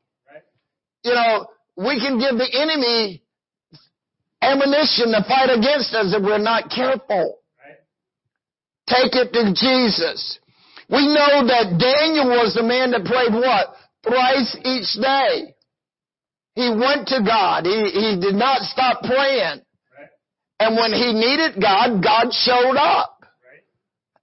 You 1.04 1.14
know, 1.14 1.46
we 1.76 1.98
can 1.98 2.18
give 2.18 2.36
the 2.38 2.48
enemy 2.52 3.22
ammunition 4.42 5.12
to 5.12 5.24
fight 5.26 5.50
against 5.50 5.94
us 5.94 6.14
if 6.14 6.22
we're 6.22 6.38
not 6.38 6.70
careful. 6.70 7.38
Take 8.86 9.14
it 9.14 9.32
to 9.32 9.54
Jesus. 9.54 10.38
We 10.90 11.06
know 11.06 11.46
that 11.46 11.78
Daniel 11.78 12.28
was 12.36 12.54
the 12.54 12.62
man 12.62 12.90
that 12.90 13.04
prayed 13.04 13.32
what? 13.32 13.74
Thrice 14.04 14.56
each 14.64 14.92
day. 15.00 15.54
He 16.54 16.68
went 16.68 17.08
to 17.08 17.22
God. 17.24 17.64
He, 17.64 17.88
he 17.88 18.20
did 18.20 18.34
not 18.34 18.60
stop 18.62 19.02
praying. 19.02 19.62
And 20.60 20.76
when 20.76 20.92
he 20.92 21.14
needed 21.14 21.60
God, 21.60 22.02
God 22.02 22.32
showed 22.32 22.76
up. 22.76 23.24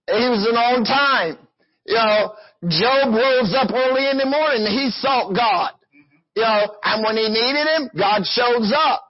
He 0.08 0.30
was 0.30 0.46
an 0.48 0.56
on 0.56 0.84
time. 0.86 1.38
You 1.86 1.96
know, 1.96 2.34
Job 2.68 3.16
rose 3.16 3.56
up 3.56 3.72
early 3.72 4.10
in 4.10 4.18
the 4.18 4.26
morning. 4.26 4.68
He 4.68 4.92
sought 4.92 5.34
God. 5.34 5.72
Mm-hmm. 5.96 6.36
You 6.36 6.44
know, 6.44 6.76
and 6.84 7.04
when 7.04 7.16
he 7.16 7.30
needed 7.30 7.68
him, 7.68 7.90
God 7.96 8.26
shows 8.26 8.74
up. 8.76 9.06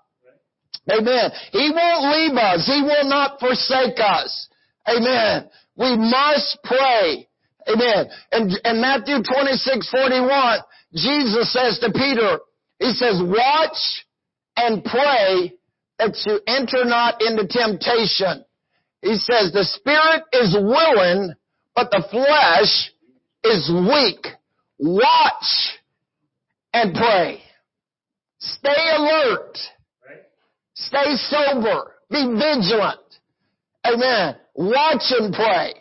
Amen. 0.91 1.31
He 1.51 1.71
won't 1.73 2.13
leave 2.13 2.38
us. 2.38 2.65
He 2.65 2.81
will 2.81 3.09
not 3.09 3.39
forsake 3.39 3.99
us. 3.99 4.49
Amen. 4.88 5.49
We 5.75 5.97
must 5.97 6.59
pray. 6.63 7.27
Amen. 7.67 8.09
And 8.31 8.51
in 8.63 8.81
Matthew 8.81 9.21
26, 9.21 9.89
41, 9.89 10.59
Jesus 10.93 11.53
says 11.53 11.79
to 11.79 11.91
Peter, 11.91 12.39
he 12.79 12.91
says, 12.91 13.21
watch 13.21 14.05
and 14.55 14.83
pray 14.83 15.53
that 15.99 16.17
you 16.25 16.39
enter 16.47 16.85
not 16.85 17.21
into 17.21 17.45
temptation. 17.47 18.43
He 19.01 19.15
says, 19.15 19.51
the 19.53 19.63
spirit 19.63 20.23
is 20.33 20.55
willing, 20.55 21.33
but 21.75 21.91
the 21.91 22.03
flesh 22.09 22.91
is 23.43 23.71
weak. 23.71 24.28
Watch 24.80 25.80
and 26.73 26.93
pray. 26.93 27.41
Stay 28.39 28.91
alert. 28.95 29.58
Stay 30.73 31.15
sober. 31.15 31.95
Be 32.10 32.25
vigilant. 32.25 32.99
Amen. 33.86 34.36
Watch 34.56 35.04
and 35.10 35.34
pray. 35.34 35.73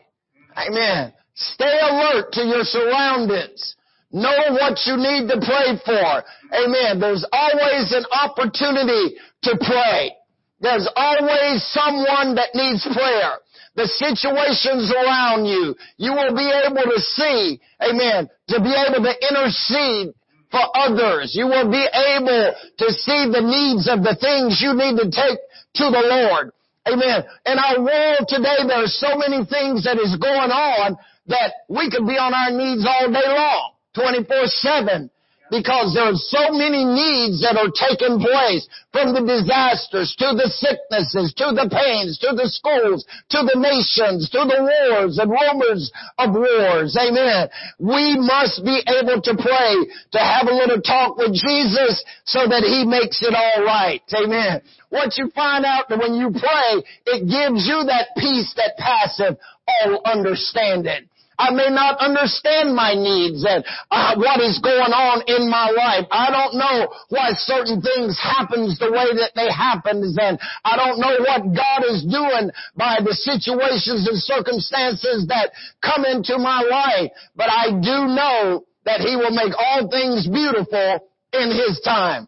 Amen. 0.56 1.12
Stay 1.34 1.78
alert 1.82 2.32
to 2.32 2.42
your 2.42 2.64
surroundings. 2.64 3.76
Know 4.10 4.34
what 4.50 4.78
you 4.86 4.96
need 4.96 5.28
to 5.28 5.38
pray 5.38 5.78
for. 5.84 6.24
Amen. 6.56 6.98
There's 6.98 7.24
always 7.30 7.92
an 7.92 8.04
opportunity 8.10 9.16
to 9.42 9.58
pray. 9.60 10.12
There's 10.60 10.88
always 10.96 11.62
someone 11.72 12.34
that 12.34 12.54
needs 12.54 12.86
prayer. 12.92 13.38
The 13.78 13.86
situations 13.86 14.90
around 14.90 15.46
you, 15.46 15.76
you 15.98 16.10
will 16.10 16.34
be 16.34 16.50
able 16.50 16.82
to 16.82 16.98
see, 16.98 17.60
amen, 17.78 18.28
to 18.50 18.58
be 18.58 18.74
able 18.74 19.06
to 19.06 19.14
intercede 19.22 20.10
for 20.50 20.66
others. 20.74 21.30
You 21.38 21.46
will 21.46 21.70
be 21.70 21.86
able 21.86 22.58
to 22.58 22.86
see 22.90 23.30
the 23.30 23.38
needs 23.38 23.86
of 23.86 24.02
the 24.02 24.18
things 24.18 24.58
you 24.58 24.74
need 24.74 24.98
to 24.98 25.06
take 25.06 25.38
to 25.78 25.94
the 25.94 26.02
Lord. 26.10 26.50
Amen. 26.90 27.22
In 27.46 27.54
our 27.54 27.78
world 27.78 28.26
today, 28.26 28.66
there 28.66 28.82
are 28.82 28.90
so 28.90 29.14
many 29.14 29.46
things 29.46 29.84
that 29.84 30.02
is 30.02 30.18
going 30.18 30.50
on 30.50 30.98
that 31.28 31.52
we 31.68 31.88
could 31.88 32.02
be 32.02 32.18
on 32.18 32.34
our 32.34 32.50
knees 32.50 32.82
all 32.82 33.06
day 33.12 33.30
long, 33.30 33.78
24-7 33.94 35.08
because 35.50 35.94
there 35.94 36.08
are 36.08 36.20
so 36.28 36.52
many 36.52 36.84
needs 36.84 37.40
that 37.42 37.56
are 37.56 37.72
taking 37.72 38.20
place 38.20 38.68
from 38.92 39.12
the 39.12 39.24
disasters 39.24 40.14
to 40.18 40.36
the 40.36 40.48
sicknesses 40.48 41.32
to 41.36 41.52
the 41.56 41.68
pains 41.68 42.18
to 42.18 42.32
the 42.36 42.48
schools 42.48 43.04
to 43.28 43.40
the 43.44 43.58
nations 43.58 44.28
to 44.30 44.44
the 44.44 44.60
wars 44.60 45.18
and 45.18 45.30
rumors 45.30 45.92
of 46.18 46.34
wars. 46.34 46.96
Amen. 46.96 47.48
We 47.78 48.16
must 48.18 48.64
be 48.64 48.80
able 48.86 49.20
to 49.22 49.34
pray 49.36 49.72
to 50.12 50.18
have 50.18 50.48
a 50.48 50.54
little 50.54 50.80
talk 50.80 51.16
with 51.16 51.32
Jesus 51.32 52.04
so 52.24 52.46
that 52.48 52.64
he 52.64 52.84
makes 52.84 53.22
it 53.22 53.34
all 53.34 53.64
right. 53.64 54.02
Amen. 54.14 54.62
What 54.90 55.16
you 55.18 55.30
find 55.34 55.64
out 55.64 55.88
that 55.88 55.98
when 55.98 56.14
you 56.14 56.30
pray, 56.32 56.82
it 57.06 57.28
gives 57.28 57.68
you 57.68 57.84
that 57.88 58.16
peace 58.16 58.54
that 58.56 58.76
passeth 58.78 59.38
all 59.68 60.00
understanding. 60.04 61.08
I 61.38 61.54
may 61.54 61.70
not 61.70 62.02
understand 62.02 62.74
my 62.74 62.94
needs 62.98 63.46
and 63.46 63.62
uh, 63.90 64.18
what 64.18 64.42
is 64.42 64.58
going 64.58 64.90
on 64.90 65.22
in 65.30 65.46
my 65.48 65.70
life. 65.70 66.10
I 66.10 66.34
don't 66.34 66.58
know 66.58 66.90
why 67.08 67.30
certain 67.38 67.80
things 67.80 68.18
happens 68.18 68.78
the 68.78 68.90
way 68.90 69.14
that 69.22 69.38
they 69.38 69.46
happens 69.46 70.18
and 70.18 70.38
I 70.66 70.74
don't 70.74 70.98
know 70.98 71.14
what 71.22 71.54
God 71.54 71.86
is 71.86 72.02
doing 72.02 72.50
by 72.74 72.98
the 72.98 73.14
situations 73.14 74.10
and 74.10 74.18
circumstances 74.18 75.30
that 75.30 75.54
come 75.78 76.04
into 76.04 76.38
my 76.38 76.66
life. 76.66 77.14
But 77.36 77.54
I 77.54 77.70
do 77.70 78.10
know 78.10 78.66
that 78.84 79.00
He 79.00 79.14
will 79.14 79.30
make 79.30 79.54
all 79.54 79.86
things 79.86 80.26
beautiful 80.26 81.06
in 81.32 81.54
His 81.54 81.80
time. 81.84 82.26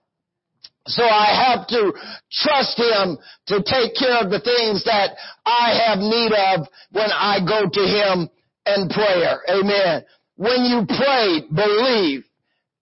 So 0.86 1.02
I 1.02 1.50
have 1.50 1.66
to 1.68 1.92
trust 2.30 2.78
Him 2.78 3.18
to 3.48 3.62
take 3.62 3.94
care 3.98 4.22
of 4.22 4.30
the 4.30 4.40
things 4.40 4.84
that 4.84 5.18
I 5.44 5.74
have 5.86 5.98
need 5.98 6.32
of 6.32 6.68
when 6.92 7.10
I 7.10 7.42
go 7.42 7.68
to 7.68 7.80
Him 7.80 8.30
and 8.66 8.90
prayer. 8.90 9.40
Amen. 9.48 10.04
When 10.36 10.64
you 10.64 10.86
pray, 10.86 11.42
believe 11.52 12.24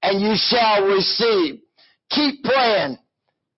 and 0.02 0.20
you 0.20 0.34
shall 0.36 0.86
receive. 0.86 1.60
Keep 2.10 2.44
praying. 2.44 2.98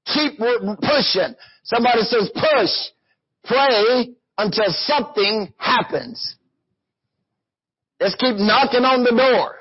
Keep 0.07 0.39
pushing. 0.39 1.35
Somebody 1.65 2.03
says 2.03 2.31
push. 2.35 2.71
Pray 3.45 4.15
until 4.39 4.67
something 4.69 5.53
happens. 5.57 6.37
Let's 8.01 8.15
keep 8.15 8.37
knocking 8.37 8.85
on 8.85 9.05
the 9.05 9.11
door. 9.11 9.57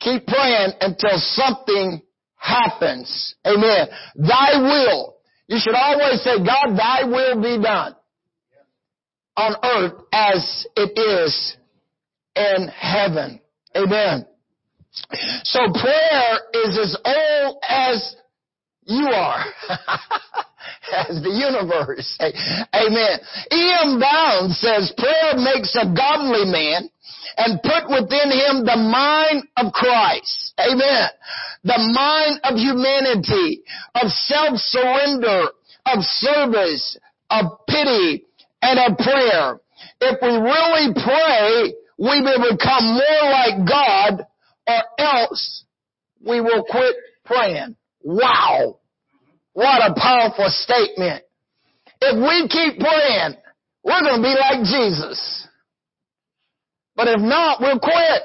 Keep 0.00 0.26
praying 0.26 0.72
until 0.80 1.18
something 1.18 2.00
happens. 2.36 3.34
Amen. 3.46 3.88
Thy 4.16 4.60
will. 4.60 5.16
You 5.46 5.58
should 5.58 5.74
always 5.74 6.22
say, 6.22 6.38
God, 6.38 6.76
thy 6.76 7.04
will 7.04 7.42
be 7.42 7.62
done 7.62 7.94
on 9.36 9.56
earth 9.62 10.00
as 10.12 10.66
it 10.76 10.98
is 10.98 11.56
in 12.36 12.68
heaven. 12.68 13.40
Amen. 13.76 14.26
So 15.44 15.60
prayer 15.72 16.38
is 16.64 16.78
as 16.78 16.96
old 17.04 17.56
as 17.68 18.16
you 18.84 19.06
are. 19.06 19.44
as 20.92 21.22
the 21.22 21.30
universe. 21.30 22.18
Amen. 22.20 23.20
E.M. 23.52 24.00
Bounds 24.00 24.58
says 24.58 24.92
prayer 24.96 25.36
makes 25.36 25.74
a 25.76 25.86
godly 25.86 26.50
man 26.50 26.90
and 27.36 27.62
put 27.62 27.88
within 27.88 28.30
him 28.30 28.64
the 28.64 28.76
mind 28.76 29.44
of 29.56 29.72
Christ. 29.72 30.54
Amen. 30.58 31.08
The 31.64 31.78
mind 31.94 32.40
of 32.44 32.56
humanity, 32.56 33.62
of 33.94 34.10
self-surrender, 34.10 35.48
of 35.86 35.98
service, 36.02 36.98
of 37.30 37.66
pity, 37.68 38.24
and 38.62 38.78
of 38.78 38.98
prayer. 38.98 39.60
If 40.00 40.18
we 40.22 40.28
really 40.28 40.94
pray, 40.94 41.74
we 42.00 42.22
will 42.22 42.40
become 42.50 42.94
more 42.94 43.30
like 43.30 43.68
God 43.68 44.26
or 44.66 44.82
else 44.98 45.64
we 46.26 46.40
will 46.40 46.64
quit 46.64 46.96
praying. 47.26 47.76
Wow. 48.02 48.78
What 49.52 49.90
a 49.90 49.94
powerful 50.00 50.48
statement. 50.48 51.22
If 52.00 52.16
we 52.16 52.48
keep 52.48 52.80
praying, 52.80 53.34
we're 53.84 54.00
going 54.00 54.16
to 54.16 54.22
be 54.22 54.34
like 54.34 54.64
Jesus. 54.64 55.46
But 56.96 57.08
if 57.08 57.20
not, 57.20 57.60
we'll 57.60 57.78
quit. 57.78 58.22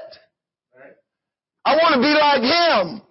I 1.65 1.75
want 1.75 1.95
to 1.95 2.01
be 2.01 2.13
like 2.13 2.43
Him. 2.43 3.01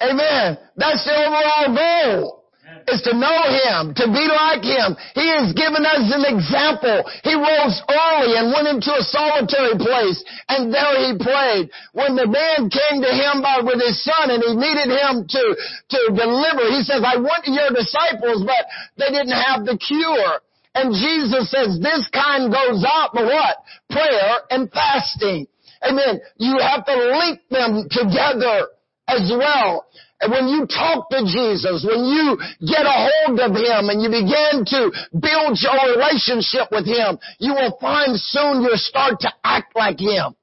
Amen. 0.00 0.58
That's 0.76 1.04
the 1.04 1.12
overall 1.12 1.76
goal 1.76 2.41
is 2.88 3.02
to 3.06 3.12
know 3.14 3.40
Him, 3.50 3.94
to 3.94 4.06
be 4.10 4.24
like 4.26 4.64
Him. 4.64 4.96
He 5.14 5.26
has 5.30 5.52
given 5.52 5.84
us 5.84 6.06
an 6.10 6.24
example. 6.26 7.04
He 7.22 7.34
rose 7.34 7.78
early 7.90 8.38
and 8.38 8.54
went 8.54 8.70
into 8.70 8.92
a 8.94 9.04
solitary 9.04 9.78
place 9.78 10.22
and 10.48 10.72
there 10.72 10.96
He 11.02 11.18
prayed. 11.18 11.70
When 11.92 12.16
the 12.16 12.26
man 12.26 12.70
came 12.70 13.02
to 13.02 13.12
Him 13.12 13.42
by, 13.42 13.60
with 13.62 13.78
his 13.78 13.98
son 14.02 14.30
and 14.32 14.42
he 14.42 14.52
needed 14.56 14.90
Him 14.90 15.26
to, 15.28 15.44
to 15.54 16.00
deliver, 16.14 16.70
He 16.72 16.82
says, 16.82 17.04
I 17.04 17.20
went 17.20 17.46
to 17.46 17.52
your 17.52 17.70
disciples, 17.70 18.42
but 18.46 18.64
they 18.98 19.10
didn't 19.12 19.36
have 19.36 19.64
the 19.64 19.78
cure. 19.78 20.40
And 20.74 20.94
Jesus 20.94 21.50
says 21.50 21.78
this 21.80 22.08
kind 22.12 22.50
goes 22.50 22.84
out 22.88 23.12
by 23.12 23.24
what? 23.24 23.56
Prayer 23.90 24.40
and 24.50 24.70
fasting. 24.72 25.46
Amen. 25.84 26.20
You 26.36 26.58
have 26.58 26.86
to 26.86 26.96
link 27.18 27.40
them 27.50 27.88
together 27.90 28.68
as 29.08 29.30
well. 29.36 29.86
And 30.22 30.30
when 30.30 30.46
you 30.46 30.66
talk 30.70 31.10
to 31.10 31.26
Jesus, 31.26 31.82
when 31.82 32.06
you 32.06 32.38
get 32.62 32.86
a 32.86 32.94
hold 33.10 33.40
of 33.42 33.58
Him 33.58 33.90
and 33.90 33.98
you 33.98 34.08
begin 34.08 34.62
to 34.70 34.94
build 35.18 35.58
your 35.58 35.98
relationship 35.98 36.70
with 36.70 36.86
Him, 36.86 37.18
you 37.42 37.52
will 37.52 37.76
find 37.82 38.14
soon 38.14 38.62
you'll 38.62 38.78
start 38.78 39.18
to 39.26 39.32
act 39.42 39.74
like 39.74 39.98
Him. 39.98 40.38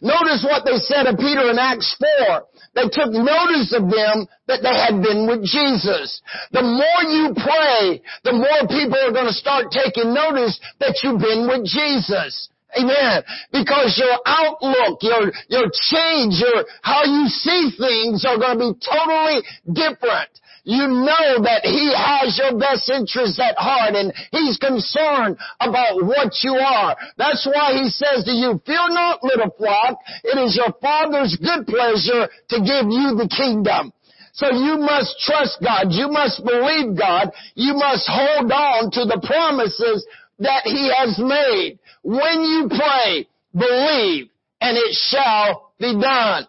Notice 0.00 0.42
what 0.48 0.64
they 0.64 0.78
said 0.78 1.06
of 1.06 1.18
Peter 1.18 1.50
in 1.50 1.58
Acts 1.58 1.94
4. 2.26 2.42
They 2.74 2.88
took 2.88 3.12
notice 3.12 3.76
of 3.76 3.92
them 3.92 4.24
that 4.48 4.64
they 4.64 4.72
had 4.72 5.04
been 5.04 5.28
with 5.28 5.44
Jesus. 5.44 6.22
The 6.50 6.64
more 6.64 7.02
you 7.04 7.36
pray, 7.36 8.00
the 8.24 8.32
more 8.32 8.64
people 8.64 8.96
are 8.96 9.12
going 9.12 9.28
to 9.28 9.36
start 9.36 9.68
taking 9.70 10.14
notice 10.14 10.58
that 10.80 10.96
you've 11.04 11.20
been 11.20 11.46
with 11.46 11.68
Jesus. 11.68 12.48
Amen. 12.78 13.22
Because 13.52 14.00
your 14.00 14.18
outlook, 14.24 14.98
your, 15.02 15.32
your 15.48 15.70
change, 15.72 16.40
your, 16.40 16.64
how 16.82 17.04
you 17.04 17.28
see 17.28 17.70
things 17.76 18.24
are 18.24 18.38
going 18.38 18.58
to 18.58 18.72
be 18.72 18.80
totally 18.80 19.42
different. 19.72 20.30
You 20.64 20.86
know 20.86 21.42
that 21.42 21.66
He 21.66 21.90
has 21.90 22.38
your 22.38 22.56
best 22.56 22.88
interests 22.88 23.40
at 23.42 23.58
heart 23.58 23.94
and 23.94 24.14
He's 24.30 24.58
concerned 24.58 25.36
about 25.58 25.98
what 26.06 26.30
you 26.42 26.54
are. 26.54 26.96
That's 27.18 27.44
why 27.50 27.74
He 27.82 27.90
says 27.90 28.24
to 28.24 28.30
you, 28.30 28.62
fear 28.64 28.86
not 28.88 29.24
little 29.24 29.50
flock, 29.58 29.98
it 30.22 30.38
is 30.38 30.54
your 30.54 30.72
Father's 30.80 31.36
good 31.36 31.66
pleasure 31.66 32.30
to 32.50 32.56
give 32.62 32.86
you 32.94 33.18
the 33.18 33.28
kingdom. 33.28 33.92
So 34.34 34.50
you 34.50 34.78
must 34.78 35.18
trust 35.20 35.58
God. 35.62 35.90
You 35.90 36.08
must 36.08 36.42
believe 36.44 36.96
God. 36.96 37.30
You 37.54 37.74
must 37.74 38.08
hold 38.08 38.50
on 38.50 38.90
to 38.92 39.04
the 39.04 39.20
promises 39.20 40.06
that 40.38 40.62
He 40.64 40.90
has 40.94 41.18
made. 41.18 41.78
When 42.02 42.42
you 42.42 42.68
pray, 42.68 43.28
believe 43.54 44.28
and 44.60 44.76
it 44.76 44.94
shall 44.94 45.72
be 45.78 45.92
done. 46.00 46.46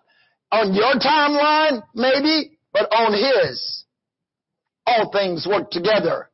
On 0.51 0.73
your 0.73 0.93
timeline, 0.95 1.83
maybe, 1.95 2.57
but 2.71 2.93
on 2.93 3.13
His 3.13 3.83
all 4.85 5.11
things 5.11 5.47
work 5.47 5.71
together. 5.71 6.29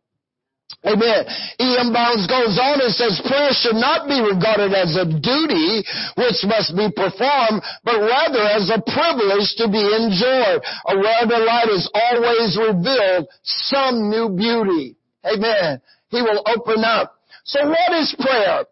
Amen. 0.86 1.28
E.M. 1.60 1.92
Bounds 1.92 2.24
goes 2.28 2.56
on 2.56 2.80
and 2.80 2.94
says 2.94 3.20
prayer 3.28 3.52
should 3.52 3.76
not 3.76 4.08
be 4.08 4.16
regarded 4.22 4.72
as 4.72 4.96
a 4.96 5.04
duty 5.04 5.84
which 6.16 6.40
must 6.48 6.72
be 6.72 6.88
performed, 6.96 7.60
but 7.84 8.00
rather 8.00 8.48
as 8.48 8.72
a 8.72 8.80
privilege 8.80 9.50
to 9.60 9.68
be 9.68 9.84
enjoyed. 9.84 10.64
A 10.88 10.94
the 11.28 11.42
light 11.44 11.68
is 11.68 11.90
always 11.94 12.56
revealed 12.56 13.28
some 13.44 14.10
new 14.10 14.30
beauty. 14.30 14.96
Amen. 15.26 15.82
He 16.10 16.22
will 16.22 16.42
open 16.48 16.84
up. 16.86 17.20
So 17.44 17.68
what 17.68 17.92
is 18.00 18.16
prayer? 18.18 18.64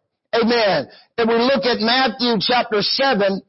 Amen. 0.42 0.88
If 1.18 1.28
we 1.28 1.36
look 1.36 1.66
at 1.66 1.80
Matthew 1.80 2.38
chapter 2.40 2.82
7, 2.82 3.42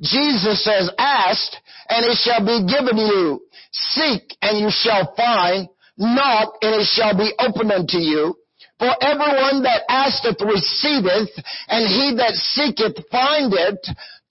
Jesus 0.00 0.64
says, 0.64 0.90
ask 0.98 1.52
and 1.88 2.06
it 2.06 2.16
shall 2.18 2.44
be 2.44 2.66
given 2.66 2.98
you. 2.98 3.40
Seek 3.70 4.36
and 4.42 4.58
you 4.58 4.68
shall 4.70 5.14
find. 5.16 5.68
Knock 5.96 6.54
and 6.62 6.80
it 6.80 6.86
shall 6.86 7.16
be 7.16 7.32
opened 7.38 7.70
unto 7.70 7.98
you. 7.98 8.34
For 8.78 8.90
everyone 9.00 9.62
that 9.62 9.86
asketh 9.88 10.40
receiveth, 10.40 11.30
and 11.68 11.86
he 11.86 12.16
that 12.18 12.34
seeketh 12.34 12.98
findeth. 13.12 13.78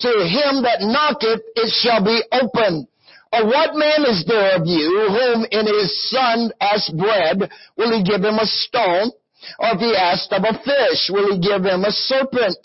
To 0.01 0.09
him 0.09 0.65
that 0.65 0.81
knocketh 0.81 1.39
it 1.55 1.71
shall 1.71 2.03
be 2.03 2.19
opened. 2.33 2.87
Or 3.31 3.45
what 3.45 3.75
man 3.75 4.03
is 4.09 4.25
there 4.27 4.57
of 4.57 4.63
you 4.65 5.07
whom 5.07 5.45
in 5.49 5.65
his 5.67 6.09
son 6.09 6.51
ask 6.59 6.91
bread, 6.91 7.49
will 7.77 7.95
he 7.95 8.03
give 8.03 8.19
him 8.19 8.35
a 8.35 8.45
stone? 8.45 9.11
Or 9.59 9.75
if 9.75 9.79
he 9.79 9.95
asked 9.95 10.31
of 10.31 10.43
a 10.43 10.55
fish, 10.63 11.09
will 11.09 11.33
he 11.33 11.39
give 11.39 11.65
him 11.65 11.83
a 11.83 11.91
serpent? 11.91 12.61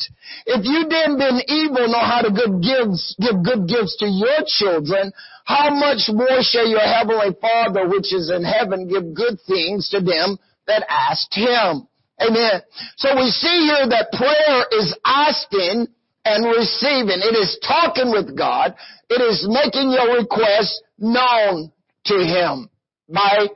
If 0.46 0.64
you 0.64 0.86
then 0.88 1.18
being 1.18 1.42
evil 1.48 1.88
know 1.88 2.04
how 2.04 2.22
to 2.22 2.30
good 2.30 2.62
gifts, 2.62 3.16
give 3.18 3.42
good 3.42 3.66
gifts 3.66 3.96
to 3.98 4.06
your 4.06 4.44
children, 4.46 5.12
how 5.44 5.70
much 5.70 6.10
more 6.12 6.42
shall 6.42 6.66
your 6.66 6.84
heavenly 6.84 7.36
Father 7.40 7.88
which 7.88 8.12
is 8.12 8.30
in 8.30 8.44
heaven 8.44 8.88
give 8.88 9.14
good 9.14 9.38
things 9.46 9.88
to 9.90 10.00
them 10.00 10.38
that 10.66 10.84
ask 10.88 11.32
him? 11.32 11.86
Amen. 12.20 12.62
So 12.96 13.14
we 13.14 13.28
see 13.30 13.68
here 13.68 13.88
that 13.88 14.12
prayer 14.12 14.64
is 14.72 14.96
asking 15.04 15.88
and 16.24 16.44
receiving. 16.44 17.20
It 17.22 17.36
is 17.36 17.58
talking 17.66 18.10
with 18.10 18.36
God. 18.36 18.74
It 19.08 19.20
is 19.22 19.46
making 19.48 19.90
your 19.92 20.18
request 20.18 20.82
known 20.98 21.70
to 22.06 22.14
Him 22.14 22.68
by 23.08 23.46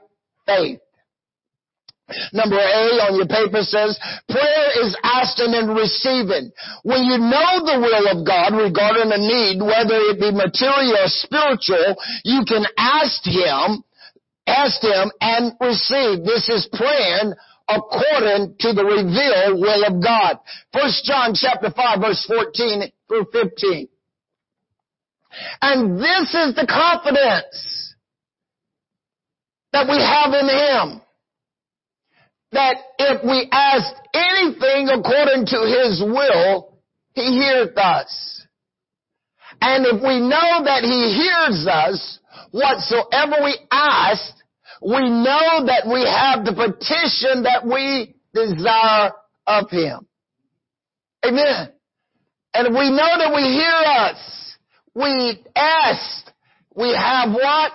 faith. 0.47 0.81
Number 2.33 2.59
A 2.59 2.85
on 3.09 3.17
your 3.17 3.31
paper 3.31 3.63
says, 3.63 3.99
prayer 4.29 4.67
is 4.83 4.97
asking 5.03 5.55
and 5.55 5.75
receiving. 5.75 6.53
When 6.83 7.05
you 7.05 7.19
know 7.19 7.51
the 7.65 7.79
will 7.81 8.07
of 8.11 8.27
God 8.27 8.55
regarding 8.55 9.13
a 9.13 9.21
need, 9.21 9.63
whether 9.63 9.99
it 10.11 10.21
be 10.21 10.31
material 10.31 10.99
or 10.99 11.09
spiritual, 11.09 11.97
you 12.25 12.45
can 12.47 12.67
ask 12.77 13.23
Him, 13.25 13.85
ask 14.47 14.83
Him 14.83 15.11
and 15.21 15.55
receive. 15.61 16.25
This 16.25 16.49
is 16.49 16.69
praying 16.73 17.35
according 17.71 18.57
to 18.59 18.73
the 18.73 18.85
revealed 18.85 19.61
will 19.61 19.85
of 19.87 20.03
God. 20.03 20.39
First 20.73 21.05
John 21.05 21.35
chapter 21.35 21.71
5 21.71 22.01
verse 22.01 22.25
14 22.27 22.91
through 23.09 23.27
15. 23.33 23.89
And 25.63 25.99
this 25.99 26.35
is 26.35 26.55
the 26.55 26.67
confidence 26.67 27.95
that 29.73 29.87
we 29.87 29.99
have 29.99 30.35
in 30.35 30.49
Him 30.49 31.01
that 32.53 32.77
if 32.99 33.23
we 33.23 33.49
ask 33.53 33.95
anything 34.15 34.89
according 34.89 35.47
to 35.47 35.59
His 35.67 36.03
will, 36.05 36.79
He 37.15 37.23
heareth 37.23 37.77
us. 37.77 38.47
And 39.61 39.87
if 39.87 40.03
we 40.03 40.21
know 40.21 40.65
that 40.65 40.83
He 40.83 41.15
hears 41.15 41.67
us, 41.67 42.19
whatsoever 42.51 43.45
we 43.45 43.57
ask, 43.71 44.35
we 44.83 45.11
know 45.11 45.67
that 45.67 45.85
we 45.87 46.03
have 46.03 46.45
the 46.45 46.55
petition 46.55 47.45
that 47.45 47.67
we 47.67 48.15
desire 48.33 49.13
of 49.47 49.71
Him. 49.71 50.07
Amen. 51.25 51.73
And 52.55 52.67
if 52.67 52.73
we 52.73 52.91
know 52.91 53.19
that 53.19 53.33
we 53.35 53.43
hear 53.43 53.83
us, 53.87 54.57
we 54.95 55.45
ask, 55.55 56.33
we 56.75 56.95
have 56.95 57.31
what? 57.33 57.73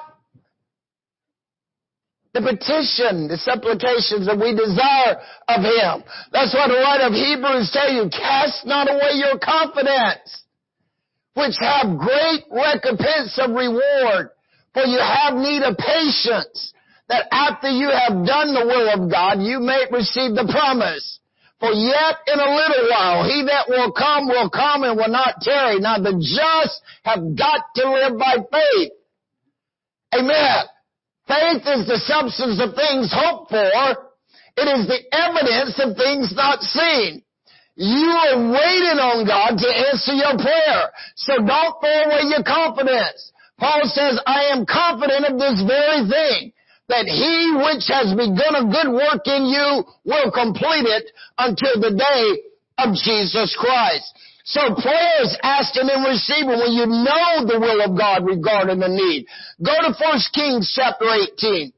The 2.36 2.44
petition, 2.44 3.32
the 3.32 3.40
supplications 3.40 4.28
that 4.28 4.36
we 4.36 4.52
desire 4.52 5.16
of 5.48 5.64
Him. 5.64 6.04
That's 6.36 6.52
what 6.52 6.68
the 6.68 6.84
writer 6.84 7.08
of 7.08 7.16
Hebrews 7.16 7.72
tell 7.72 7.88
you. 7.88 8.12
Cast 8.12 8.68
not 8.68 8.92
away 8.92 9.16
your 9.16 9.40
confidence, 9.40 10.44
which 11.32 11.56
have 11.64 11.96
great 11.96 12.44
recompense 12.52 13.40
of 13.40 13.56
reward. 13.56 14.36
For 14.76 14.84
you 14.84 15.00
have 15.00 15.40
need 15.40 15.64
of 15.64 15.80
patience, 15.80 16.76
that 17.08 17.32
after 17.32 17.72
you 17.72 17.88
have 17.88 18.28
done 18.28 18.52
the 18.52 18.68
will 18.68 18.92
of 18.92 19.08
God, 19.08 19.40
you 19.40 19.64
may 19.64 19.88
receive 19.88 20.36
the 20.36 20.52
promise. 20.52 21.24
For 21.64 21.72
yet 21.72 22.20
in 22.28 22.36
a 22.36 22.52
little 22.52 22.84
while, 22.92 23.24
he 23.24 23.48
that 23.48 23.72
will 23.72 23.96
come 23.96 24.28
will 24.28 24.52
come 24.52 24.84
and 24.84 25.00
will 25.00 25.08
not 25.08 25.40
tarry. 25.40 25.80
Now 25.80 26.04
the 26.04 26.20
just 26.20 26.84
have 27.08 27.24
got 27.40 27.64
to 27.80 27.84
live 27.88 28.20
by 28.20 28.44
faith. 28.52 28.92
Amen. 30.20 30.68
Faith 31.28 31.66
is 31.66 31.88
the 31.90 32.02
substance 32.06 32.62
of 32.62 32.76
things 32.76 33.10
hoped 33.10 33.50
for. 33.50 33.70
It 34.58 34.68
is 34.70 34.88
the 34.88 35.02
evidence 35.12 35.76
of 35.82 35.98
things 35.98 36.32
not 36.36 36.62
seen. 36.62 37.24
You 37.76 38.08
are 38.08 38.40
waiting 38.56 39.00
on 39.04 39.28
God 39.28 39.58
to 39.60 39.68
answer 39.68 40.16
your 40.16 40.38
prayer. 40.40 40.94
So 41.18 41.44
don't 41.44 41.76
throw 41.82 42.00
away 42.08 42.32
your 42.32 42.44
confidence. 42.44 43.34
Paul 43.60 43.84
says, 43.84 44.20
I 44.26 44.56
am 44.56 44.66
confident 44.66 45.28
of 45.28 45.36
this 45.40 45.60
very 45.66 46.08
thing, 46.08 46.54
that 46.88 47.10
he 47.10 47.52
which 47.58 47.90
has 47.92 48.16
begun 48.16 48.56
a 48.56 48.70
good 48.72 48.94
work 48.94 49.28
in 49.28 49.50
you 49.50 49.84
will 50.06 50.32
complete 50.32 50.88
it 50.88 51.12
until 51.38 51.82
the 51.82 51.98
day 51.98 52.24
of 52.78 52.96
Jesus 52.96 53.56
Christ. 53.60 54.08
So 54.46 54.62
prayer 54.76 55.26
is 55.26 55.36
asking 55.42 55.90
and 55.90 56.06
receiving 56.06 56.62
when 56.62 56.72
you 56.78 56.86
know 56.86 57.50
the 57.50 57.58
will 57.58 57.82
of 57.82 57.98
God 57.98 58.30
regarding 58.30 58.80
the 58.80 58.94
need. 58.94 59.26
Go 59.58 59.74
to 59.74 59.90
1 59.98 60.20
Kings 60.34 60.72
chapter 60.76 61.10
18. 61.10 61.74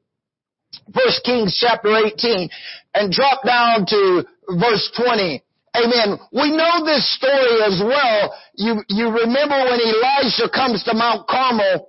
1 0.91 1.07
Kings 1.23 1.55
chapter 1.55 1.95
18 1.95 2.49
and 2.93 3.11
drop 3.11 3.43
down 3.45 3.85
to 3.87 4.27
verse 4.59 4.91
20. 4.99 5.41
Amen. 5.79 6.19
We 6.35 6.51
know 6.51 6.83
this 6.83 7.07
story 7.15 7.63
as 7.63 7.79
well. 7.79 8.35
You, 8.55 8.83
you 8.89 9.15
remember 9.15 9.55
when 9.63 9.79
Elijah 9.79 10.51
comes 10.51 10.83
to 10.83 10.93
Mount 10.93 11.25
Carmel 11.25 11.87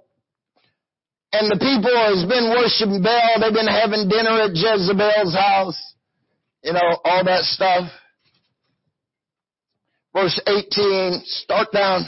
and 1.32 1.50
the 1.50 1.58
people 1.58 1.90
has 1.90 2.22
been 2.22 2.54
worshiping 2.54 3.02
Baal. 3.02 3.42
They've 3.42 3.52
been 3.52 3.66
having 3.66 4.06
dinner 4.06 4.46
at 4.46 4.54
Jezebel's 4.54 5.34
house. 5.34 5.94
You 6.62 6.74
know, 6.74 6.98
all 7.04 7.24
that 7.24 7.42
stuff 7.42 7.90
verse 10.14 10.40
18, 10.46 11.22
start 11.24 11.68
down. 11.72 12.02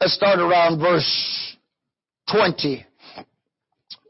Let's 0.00 0.14
start 0.14 0.38
around 0.38 0.80
verse 0.80 1.56
20. 2.30 2.84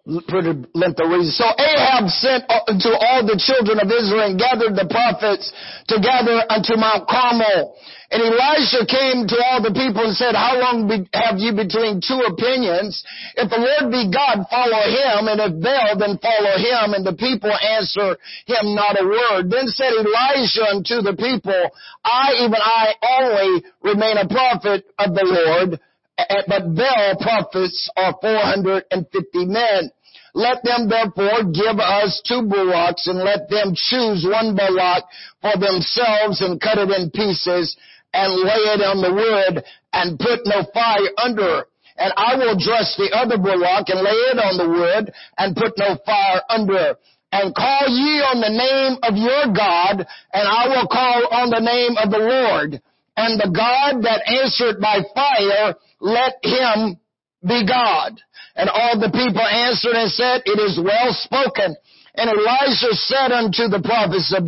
Pretty 0.05 0.53
length 0.77 1.01
of 1.01 1.09
reason. 1.09 1.33
So 1.33 1.49
Ahab 1.49 2.12
sent 2.12 2.45
to 2.45 2.90
all 2.93 3.25
the 3.25 3.40
children 3.40 3.81
of 3.81 3.88
Israel 3.88 4.29
and 4.29 4.37
gathered 4.37 4.77
the 4.77 4.85
prophets 4.85 5.49
together 5.88 6.45
unto 6.53 6.77
Mount 6.77 7.09
Carmel. 7.09 7.73
And 8.12 8.21
Elisha 8.21 8.85
came 8.85 9.25
to 9.33 9.37
all 9.49 9.64
the 9.64 9.73
people 9.73 10.05
and 10.05 10.12
said, 10.12 10.37
How 10.37 10.61
long 10.61 10.85
be, 10.85 11.09
have 11.17 11.40
you 11.40 11.57
between 11.57 12.05
two 12.05 12.21
opinions? 12.21 13.01
If 13.33 13.49
the 13.49 13.57
Lord 13.57 13.88
be 13.88 14.12
God, 14.12 14.45
follow 14.53 14.85
him, 14.93 15.25
and 15.33 15.40
if 15.40 15.53
Baal, 15.57 15.97
then 15.97 16.21
follow 16.21 16.55
him. 16.61 16.93
And 16.93 17.03
the 17.03 17.17
people 17.17 17.51
answer 17.51 18.21
him 18.45 18.77
not 18.77 19.01
a 19.01 19.09
word. 19.09 19.49
Then 19.49 19.73
said 19.73 19.97
Elisha 19.97 20.69
unto 20.69 21.01
the 21.01 21.17
people, 21.17 21.73
I, 22.05 22.45
even 22.45 22.61
I 22.61 22.93
only, 23.01 23.64
remain 23.81 24.21
a 24.21 24.29
prophet 24.29 24.85
of 25.01 25.17
the 25.17 25.25
Lord 25.25 25.81
Eh, 26.18 26.42
but 26.46 26.74
Baal 26.74 27.16
prophets 27.20 27.90
are 27.96 28.14
450 28.20 29.46
men. 29.46 29.90
Let 30.35 30.62
them 30.64 30.88
therefore 30.88 31.50
give 31.50 31.79
us 31.79 32.22
two 32.27 32.42
bullocks 32.42 33.07
and 33.07 33.18
let 33.18 33.48
them 33.48 33.74
choose 33.74 34.27
one 34.27 34.55
bullock 34.55 35.05
for 35.40 35.55
themselves 35.59 36.40
and 36.40 36.61
cut 36.61 36.79
it 36.79 36.90
in 36.90 37.11
pieces 37.11 37.77
and 38.12 38.35
lay 38.35 38.62
it 38.74 38.83
on 38.83 39.03
the 39.03 39.14
wood 39.14 39.64
and 39.92 40.18
put 40.18 40.40
no 40.44 40.66
fire 40.74 41.11
under. 41.18 41.66
And 41.96 42.12
I 42.16 42.35
will 42.35 42.59
dress 42.59 42.94
the 42.98 43.11
other 43.14 43.38
bullock 43.38 43.87
and 43.90 44.03
lay 44.03 44.20
it 44.35 44.38
on 44.38 44.59
the 44.59 44.70
wood 44.70 45.14
and 45.38 45.55
put 45.55 45.79
no 45.79 45.98
fire 46.05 46.42
under. 46.48 46.96
And 47.31 47.55
call 47.55 47.87
ye 47.90 48.22
on 48.22 48.38
the 48.42 48.55
name 48.55 48.98
of 49.03 49.14
your 49.14 49.55
God 49.55 50.07
and 50.33 50.46
I 50.46 50.66
will 50.66 50.87
call 50.87 51.27
on 51.31 51.50
the 51.50 51.62
name 51.62 51.94
of 51.98 52.11
the 52.11 52.22
Lord. 52.22 52.83
And 53.16 53.38
the 53.38 53.50
God 53.55 54.03
that 54.03 54.27
answered 54.27 54.81
by 54.81 54.98
fire 55.14 55.74
let 56.05 56.37
him 56.45 57.01
be 57.40 57.64
God. 57.64 58.21
And 58.55 58.69
all 58.69 59.01
the 59.01 59.11
people 59.11 59.43
answered 59.43 59.97
and 59.97 60.12
said, 60.12 60.45
It 60.45 60.61
is 60.61 60.77
well 60.77 61.11
spoken. 61.17 61.75
And 62.14 62.31
Elijah 62.31 62.95
said 62.95 63.33
unto 63.33 63.67
the 63.67 63.83
prophets 63.83 64.31
of 64.37 64.47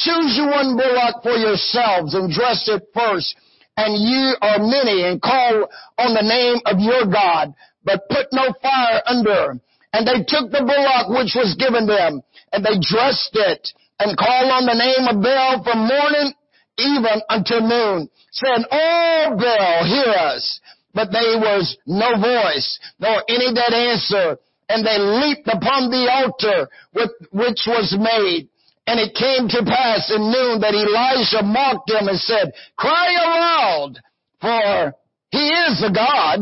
Choose 0.00 0.34
you 0.34 0.48
one 0.48 0.74
bullock 0.74 1.22
for 1.22 1.36
yourselves 1.36 2.14
and 2.14 2.32
dress 2.32 2.66
it 2.66 2.82
first. 2.90 3.36
And 3.76 3.94
ye 3.94 4.34
are 4.42 4.58
many 4.58 5.06
and 5.06 5.22
call 5.22 5.68
on 5.98 6.10
the 6.14 6.26
name 6.26 6.58
of 6.66 6.80
your 6.82 7.06
God, 7.06 7.54
but 7.84 8.08
put 8.10 8.26
no 8.32 8.50
fire 8.60 9.02
under. 9.06 9.60
And 9.92 10.02
they 10.02 10.26
took 10.26 10.50
the 10.50 10.66
bullock 10.66 11.14
which 11.14 11.38
was 11.38 11.54
given 11.54 11.86
them 11.86 12.22
and 12.50 12.64
they 12.64 12.80
dressed 12.82 13.34
it 13.34 13.70
and 14.00 14.18
called 14.18 14.50
on 14.50 14.66
the 14.66 14.74
name 14.74 15.06
of 15.06 15.22
Baal 15.22 15.62
from 15.62 15.86
morning 15.86 16.34
even 16.78 17.22
until 17.28 17.60
noon, 17.60 18.08
saying, 18.30 18.64
Oh 18.70 19.36
Baal, 19.38 19.84
hear 19.84 20.14
us 20.14 20.60
but 20.94 21.12
there 21.12 21.38
was 21.38 21.76
no 21.86 22.16
voice, 22.16 22.78
nor 22.98 23.22
any 23.28 23.52
that 23.54 23.72
answer. 23.72 24.38
And 24.68 24.84
they 24.84 24.98
leaped 24.98 25.48
upon 25.48 25.90
the 25.90 26.10
altar 26.10 26.68
with, 26.92 27.10
which 27.32 27.64
was 27.66 27.96
made. 27.96 28.48
And 28.86 29.00
it 29.00 29.14
came 29.14 29.48
to 29.48 29.64
pass 29.64 30.10
in 30.10 30.32
noon 30.32 30.60
that 30.60 30.74
Elijah 30.74 31.44
mocked 31.44 31.88
them 31.88 32.08
and 32.08 32.18
said, 32.18 32.52
Cry 32.76 33.12
aloud, 33.20 34.00
for 34.40 34.94
he 35.30 35.48
is 35.48 35.84
a 35.84 35.92
God. 35.92 36.40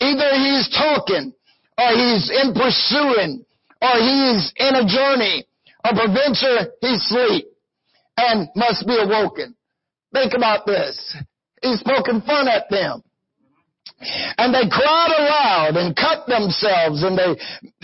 Either 0.00 0.30
he's 0.36 0.68
talking, 0.68 1.32
or 1.76 1.90
he's 1.96 2.30
in 2.30 2.52
pursuing, 2.52 3.44
or 3.80 3.94
he's 3.96 4.52
in 4.56 4.74
a 4.76 4.86
journey. 4.86 5.46
A 5.84 5.94
preventure, 5.94 6.72
he 6.80 6.98
sleep 6.98 7.46
and 8.16 8.48
must 8.54 8.86
be 8.86 8.96
awoken. 8.98 9.54
Think 10.12 10.34
about 10.34 10.66
this. 10.66 11.16
He's 11.62 11.82
poking 11.82 12.20
fun 12.22 12.48
at 12.48 12.68
them. 12.68 13.02
And 14.38 14.54
they 14.54 14.68
cried 14.70 15.12
aloud 15.18 15.76
and 15.76 15.96
cut 15.96 16.26
themselves 16.26 17.02
and 17.02 17.18
they, 17.18 17.36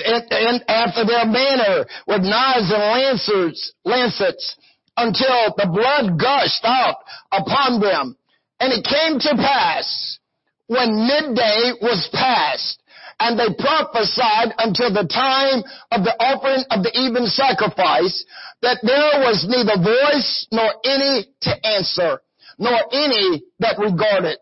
and 0.05 0.65
after 0.69 1.05
their 1.05 1.27
manner 1.27 1.87
with 2.07 2.23
knives 2.23 2.73
and 2.73 2.83
lancers, 2.83 3.73
lancets 3.85 4.57
until 4.97 5.55
the 5.57 5.69
blood 5.69 6.19
gushed 6.19 6.65
out 6.65 6.97
upon 7.33 7.81
them. 7.81 8.17
And 8.61 8.73
it 8.73 8.85
came 8.85 9.19
to 9.21 9.37
pass 9.37 10.19
when 10.67 11.07
midday 11.07 11.73
was 11.81 12.09
past 12.13 12.81
and 13.21 13.39
they 13.39 13.49
prophesied 13.59 14.53
until 14.59 14.93
the 14.93 15.09
time 15.09 15.65
of 15.91 16.05
the 16.05 16.17
offering 16.21 16.65
of 16.71 16.83
the 16.83 16.93
even 16.93 17.27
sacrifice 17.27 18.25
that 18.63 18.79
there 18.83 19.25
was 19.25 19.47
neither 19.49 19.81
voice 19.81 20.47
nor 20.53 20.69
any 20.85 21.29
to 21.43 21.67
answer, 21.67 22.21
nor 22.59 22.77
any 22.93 23.43
that 23.61 23.79
regarded. 23.79 24.39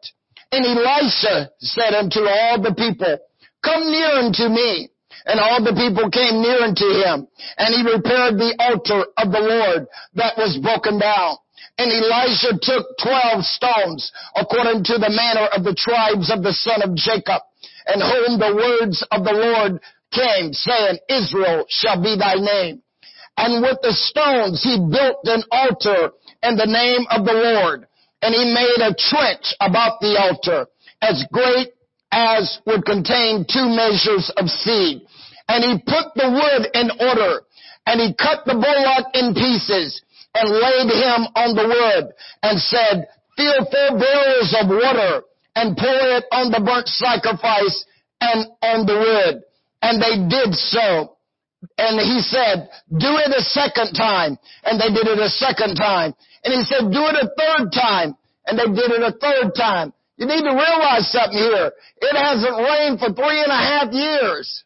And 0.55 0.62
Elisha 0.62 1.51
said 1.59 1.95
unto 1.99 2.21
all 2.23 2.62
the 2.62 2.79
people, 2.79 3.19
Come 3.64 3.90
near 3.90 4.23
unto 4.23 4.47
me. 4.47 4.88
And 5.27 5.40
all 5.40 5.59
the 5.59 5.75
people 5.75 6.07
came 6.14 6.43
near 6.47 6.62
unto 6.62 6.87
him. 6.95 7.27
And 7.59 7.75
he 7.75 7.83
repaired 7.83 8.38
the 8.38 8.55
altar 8.62 9.03
of 9.19 9.35
the 9.35 9.43
Lord 9.43 9.90
that 10.14 10.38
was 10.38 10.62
broken 10.62 11.01
down. 11.01 11.43
And 11.75 11.90
Elisha 11.90 12.55
took 12.62 12.87
twelve 13.03 13.43
stones 13.43 14.12
according 14.37 14.85
to 14.85 14.95
the 14.95 15.11
manner 15.11 15.51
of 15.51 15.64
the 15.67 15.75
tribes 15.75 16.31
of 16.31 16.47
the 16.47 16.55
son 16.55 16.87
of 16.87 16.95
Jacob, 16.95 17.43
and 17.90 17.99
whom 17.99 18.38
the 18.38 18.55
words 18.55 19.03
of 19.11 19.25
the 19.27 19.35
Lord 19.35 19.83
came, 20.14 20.53
saying, 20.53 21.03
Israel 21.11 21.67
shall 21.67 21.99
be 21.99 22.14
thy 22.14 22.38
name. 22.38 22.79
And 23.37 23.59
with 23.59 23.83
the 23.83 23.90
stones 23.90 24.62
he 24.62 24.79
built 24.79 25.19
an 25.27 25.43
altar 25.51 26.14
in 26.47 26.55
the 26.55 26.71
name 26.71 27.11
of 27.11 27.27
the 27.27 27.35
Lord 27.35 27.88
and 28.25 28.33
he 28.33 28.57
made 28.57 28.81
a 28.81 28.97
trench 28.97 29.53
about 29.61 30.01
the 30.01 30.17
altar 30.17 30.65
as 31.03 31.29
great 31.31 31.69
as 32.11 32.59
would 32.65 32.87
contain 32.87 33.45
two 33.45 33.69
measures 33.69 34.33
of 34.41 34.49
seed. 34.49 35.05
And 35.47 35.61
he 35.61 35.77
put 35.85 36.09
the 36.17 36.33
wood 36.33 36.73
in 36.73 36.89
order 37.05 37.45
and 37.85 38.01
he 38.01 38.17
cut 38.17 38.49
the 38.49 38.57
bullock 38.57 39.13
in 39.13 39.37
pieces 39.37 40.01
and 40.33 40.49
laid 40.49 40.89
him 40.89 41.29
on 41.37 41.53
the 41.53 41.69
wood 41.69 42.15
and 42.43 42.57
said, 42.57 43.05
fill 43.37 43.61
four 43.69 44.01
barrels 44.01 44.57
of 44.57 44.73
water 44.73 45.23
and 45.55 45.77
pour 45.77 46.17
it 46.17 46.25
on 46.33 46.51
the 46.51 46.65
burnt 46.65 46.89
sacrifice 46.89 47.85
and 48.23 48.49
on 48.63 48.87
the 48.87 48.97
wood. 48.97 49.43
And 49.83 50.01
they 50.01 50.17
did 50.33 50.55
so. 50.55 51.13
And 51.77 52.01
he 52.01 52.21
said, 52.21 52.69
do 52.89 53.21
it 53.21 53.37
a 53.37 53.43
second 53.43 53.93
time. 53.93 54.39
And 54.65 54.81
they 54.81 54.89
did 54.89 55.09
it 55.13 55.19
a 55.19 55.29
second 55.29 55.77
time. 55.77 56.15
And 56.44 56.52
he 56.52 56.62
said, 56.62 56.92
do 56.92 57.00
it 57.09 57.16
a 57.16 57.28
third 57.33 57.72
time. 57.72 58.16
And 58.46 58.59
they 58.59 58.68
did 58.68 58.92
it 58.92 59.02
a 59.02 59.16
third 59.16 59.54
time. 59.57 59.92
You 60.16 60.26
need 60.26 60.42
to 60.42 60.52
realize 60.52 61.11
something 61.11 61.38
here. 61.38 61.72
It 62.00 62.16
hasn't 62.16 62.57
rained 62.57 63.00
for 63.00 63.12
three 63.12 63.40
and 63.40 63.50
a 63.50 63.57
half 63.57 63.92
years. 63.92 64.64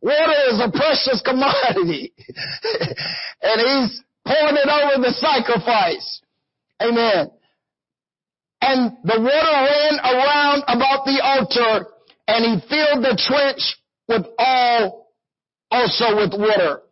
Water 0.00 0.38
is 0.50 0.60
a 0.60 0.70
precious 0.70 1.22
commodity. 1.24 2.12
and 3.42 3.60
he's 3.60 4.02
pouring 4.24 4.56
it 4.56 4.68
over 4.68 5.02
the 5.02 5.12
sacrifice. 5.12 6.22
Amen. 6.80 7.30
And 8.62 8.96
the 9.04 9.18
water 9.18 9.56
ran 9.58 9.98
around 10.00 10.62
about 10.68 11.04
the 11.04 11.20
altar 11.22 11.86
and 12.28 12.44
he 12.44 12.68
filled 12.68 13.04
the 13.04 13.18
trench 13.18 13.76
with 14.08 14.26
all, 14.38 15.08
also 15.70 16.16
with 16.16 16.32
water. 16.38 16.82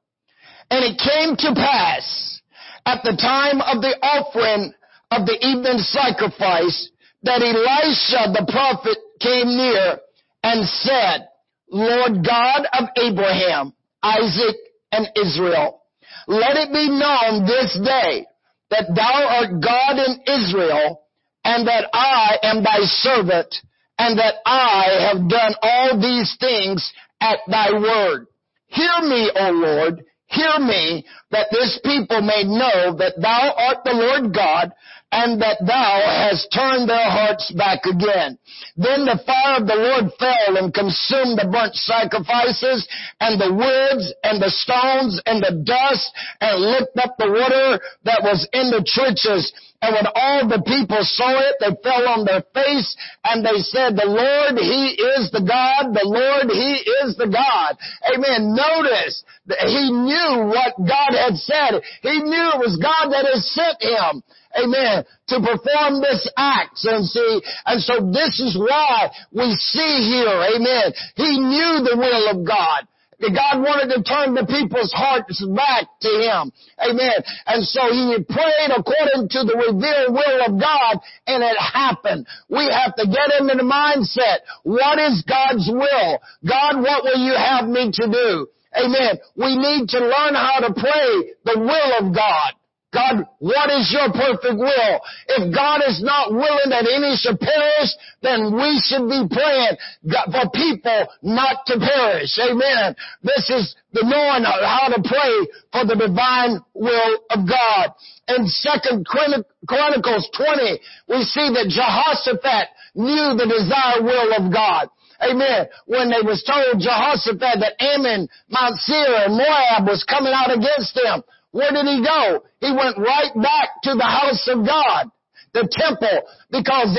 And 0.71 0.85
it 0.85 0.99
came 0.99 1.37
to 1.37 1.55
pass 1.55 2.40
at 2.87 3.03
the 3.03 3.17
time 3.17 3.61
of 3.61 3.83
the 3.83 3.97
offering 4.03 4.73
of 5.11 5.27
the 5.27 5.39
evening 5.41 5.79
sacrifice 5.79 6.91
that 7.23 7.43
Elisha 7.43 8.33
the 8.33 8.47
prophet 8.51 8.99
came 9.21 9.57
near 9.57 9.99
and 10.43 10.67
said, 10.67 11.29
Lord 11.71 12.25
God 12.25 12.67
of 12.73 12.89
Abraham, 12.97 13.73
Isaac, 14.03 14.57
and 14.93 15.07
Israel, 15.15 15.83
let 16.27 16.57
it 16.57 16.73
be 16.73 16.89
known 16.89 17.47
this 17.47 17.79
day 17.85 18.27
that 18.71 18.87
thou 18.95 19.27
art 19.29 19.61
God 19.63 19.99
in 19.99 20.21
Israel 20.27 21.03
and 21.45 21.67
that 21.67 21.89
I 21.93 22.39
am 22.43 22.63
thy 22.63 22.81
servant 22.83 23.55
and 23.99 24.19
that 24.19 24.35
I 24.47 25.11
have 25.11 25.29
done 25.29 25.55
all 25.63 26.01
these 26.01 26.37
things 26.41 26.93
at 27.21 27.39
thy 27.49 27.73
word. 27.73 28.27
Hear 28.67 29.01
me, 29.03 29.31
O 29.35 29.51
Lord, 29.51 30.05
hear 30.27 30.59
me, 30.59 31.05
that 31.31 31.49
this 31.51 31.79
people 31.85 32.23
may 32.23 32.45
know 32.45 32.97
that 32.97 33.21
thou 33.21 33.55
art 33.57 33.85
the 33.85 33.93
Lord 33.93 34.35
God, 34.35 34.73
and 35.13 35.43
that 35.43 35.59
thou 35.67 35.95
hast 36.07 36.55
turned 36.55 36.89
their 36.89 37.11
hearts 37.11 37.51
back 37.53 37.83
again. 37.85 38.39
Then 38.77 39.05
the 39.05 39.19
fire 39.27 39.59
of 39.59 39.67
the 39.67 39.75
Lord 39.75 40.15
fell 40.23 40.57
and 40.57 40.73
consumed 40.73 41.35
the 41.35 41.51
burnt 41.51 41.75
sacrifices 41.75 42.87
and 43.19 43.35
the 43.35 43.51
woods 43.51 44.15
and 44.23 44.41
the 44.41 44.55
stones 44.55 45.21
and 45.27 45.43
the 45.43 45.67
dust 45.67 46.07
and 46.41 46.63
licked 46.63 46.97
up 47.03 47.19
the 47.19 47.27
water 47.27 47.83
that 48.05 48.23
was 48.23 48.47
in 48.53 48.71
the 48.71 48.87
trenches. 48.87 49.51
And 49.83 49.97
when 49.97 50.07
all 50.13 50.45
the 50.45 50.61
people 50.61 51.01
saw 51.01 51.41
it, 51.41 51.57
they 51.57 51.73
fell 51.81 52.05
on 52.09 52.29
their 52.29 52.45
face 52.53 52.93
and 53.25 53.41
they 53.41 53.65
said, 53.65 53.97
the 53.97 54.05
Lord, 54.05 54.61
He 54.61 54.93
is 54.93 55.33
the 55.33 55.41
God. 55.41 55.97
The 55.97 56.05
Lord, 56.05 56.53
He 56.53 56.85
is 57.01 57.17
the 57.17 57.33
God. 57.33 57.81
Amen. 58.13 58.53
Notice 58.53 59.25
that 59.49 59.67
he 59.67 59.89
knew 59.89 60.53
what 60.53 60.77
God 60.79 61.17
had 61.17 61.35
said. 61.41 61.81
He 62.03 62.21
knew 62.21 62.47
it 62.55 62.61
was 62.61 62.77
God 62.77 63.09
that 63.09 63.25
had 63.25 63.41
sent 63.41 63.81
him. 63.81 64.23
Amen. 64.53 65.05
To 65.33 65.37
perform 65.41 66.05
this 66.05 66.29
act. 66.37 66.77
And 66.85 67.07
see, 67.07 67.41
and 67.67 67.81
so 67.81 68.13
this 68.13 68.37
is 68.37 68.59
why 68.61 69.11
we 69.33 69.49
see 69.57 70.13
here, 70.13 70.37
amen. 70.55 70.93
He 71.17 71.41
knew 71.41 71.81
the 71.83 71.97
will 71.97 72.37
of 72.37 72.47
God 72.47 72.85
that 73.21 73.33
God 73.37 73.61
wanted 73.61 73.93
to 73.95 74.01
turn 74.03 74.35
the 74.35 74.49
people's 74.49 74.93
hearts 74.93 75.39
back 75.55 75.89
to 76.01 76.11
Him. 76.11 76.53
Amen. 76.81 77.19
And 77.47 77.61
so 77.65 77.93
He 77.93 78.17
prayed 78.25 78.73
according 78.73 79.29
to 79.33 79.41
the 79.45 79.57
revealed 79.57 80.17
will 80.17 80.41
of 80.49 80.53
God 80.61 81.01
and 81.27 81.45
it 81.45 81.59
happened. 81.61 82.27
We 82.49 82.65
have 82.69 82.97
to 82.97 83.05
get 83.05 83.41
into 83.41 83.57
the 83.57 83.67
mindset. 83.67 84.45
What 84.65 84.99
is 84.99 85.25
God's 85.29 85.69
will? 85.69 86.19
God, 86.47 86.81
what 86.81 87.05
will 87.05 87.21
you 87.21 87.37
have 87.37 87.69
me 87.69 87.93
to 87.93 88.07
do? 88.09 88.49
Amen. 88.77 89.19
We 89.37 89.57
need 89.57 89.89
to 89.91 89.99
learn 89.99 90.35
how 90.35 90.63
to 90.63 90.73
pray 90.73 91.35
the 91.45 91.59
will 91.59 92.07
of 92.07 92.15
God. 92.15 92.60
God, 92.93 93.23
what 93.39 93.71
is 93.71 93.87
your 93.95 94.11
perfect 94.11 94.59
will? 94.59 94.95
If 95.39 95.55
God 95.55 95.81
is 95.87 96.03
not 96.03 96.35
willing 96.35 96.75
that 96.75 96.91
any 96.91 97.15
should 97.15 97.39
perish, 97.39 97.91
then 98.21 98.51
we 98.51 98.83
should 98.83 99.07
be 99.07 99.31
praying 99.31 99.79
for 100.03 100.51
people 100.51 101.07
not 101.23 101.63
to 101.71 101.79
perish. 101.79 102.35
Amen. 102.43 102.97
This 103.23 103.47
is 103.49 103.77
the 103.93 104.03
knowing 104.03 104.43
how 104.43 104.91
to 104.91 104.99
pray 105.07 105.35
for 105.71 105.87
the 105.87 106.03
divine 106.03 106.59
will 106.75 107.15
of 107.31 107.47
God. 107.47 107.95
In 108.27 108.47
Second 108.47 109.07
Chronicles 109.07 110.29
20, 110.35 110.81
we 111.07 111.23
see 111.23 111.47
that 111.55 111.71
Jehoshaphat 111.71 112.75
knew 112.99 113.39
the 113.39 113.47
desired 113.47 114.03
will 114.03 114.35
of 114.35 114.53
God. 114.53 114.91
Amen. 115.23 115.69
When 115.87 116.11
they 116.11 116.27
was 116.27 116.43
told 116.43 116.83
Jehoshaphat 116.83 117.61
that 117.61 117.79
Ammon, 117.79 118.27
Mount 118.49 118.77
Seir, 118.81 119.31
and 119.31 119.37
Moab 119.37 119.87
was 119.87 120.03
coming 120.03 120.33
out 120.35 120.51
against 120.51 120.95
them, 120.95 121.23
where 121.53 121.71
did 121.71 121.87
he 121.87 122.05
go? 122.05 122.45
He 122.61 122.71
went 122.71 122.99
right 122.99 123.35
back 123.35 123.83
to 123.85 123.95
the 123.95 124.05
house 124.05 124.49
of 124.49 124.67
God 124.67 125.11
the 125.53 125.67
temple 125.67 126.31
because 126.51 126.95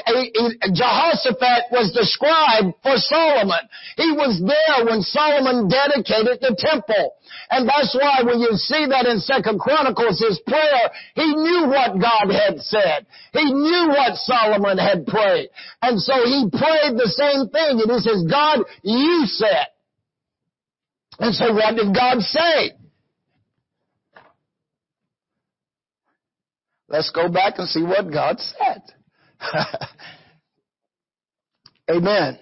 Jehoshaphat 0.76 1.72
was 1.72 1.96
the 1.96 2.04
scribe 2.04 2.76
for 2.84 3.00
Solomon. 3.00 3.64
He 3.96 4.12
was 4.12 4.44
there 4.44 4.84
when 4.84 5.02
Solomon 5.02 5.72
dedicated 5.72 6.44
the 6.44 6.56
temple. 6.60 7.16
And 7.50 7.68
that's 7.68 7.96
why 7.96 8.24
when 8.28 8.44
you 8.44 8.52
see 8.60 8.88
that 8.92 9.08
in 9.08 9.24
Second 9.24 9.60
Chronicles, 9.60 10.20
his 10.20 10.40
prayer, 10.44 10.92
he 11.16 11.32
knew 11.32 11.72
what 11.72 11.96
God 11.96 12.28
had 12.28 12.60
said. 12.60 13.08
He 13.32 13.48
knew 13.48 13.88
what 13.88 14.20
Solomon 14.20 14.78
had 14.78 15.08
prayed. 15.08 15.48
And 15.82 15.96
so 16.00 16.28
he 16.28 16.52
prayed 16.52 17.00
the 17.00 17.12
same 17.12 17.48
thing. 17.48 17.80
And 17.80 17.92
he 17.92 18.00
says, 18.04 18.28
God, 18.28 18.68
you 18.84 19.24
said. 19.32 19.72
And 21.20 21.36
so 21.36 21.54
what 21.54 21.76
did 21.76 21.96
God 21.96 22.20
say? 22.20 22.81
Let's 26.92 27.10
go 27.10 27.30
back 27.30 27.54
and 27.58 27.70
see 27.70 27.84
what 27.84 28.12
God 28.12 28.38
said. 28.40 28.82
Amen. 31.90 32.38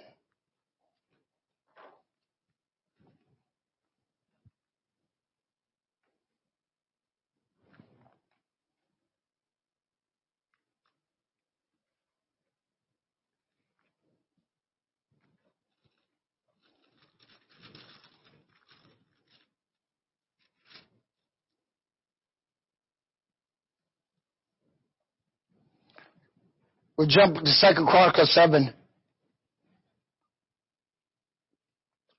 We 26.99 27.07
jump 27.07 27.37
to 27.37 27.49
Second 27.49 27.87
Chronicles 27.87 28.33
7. 28.33 28.73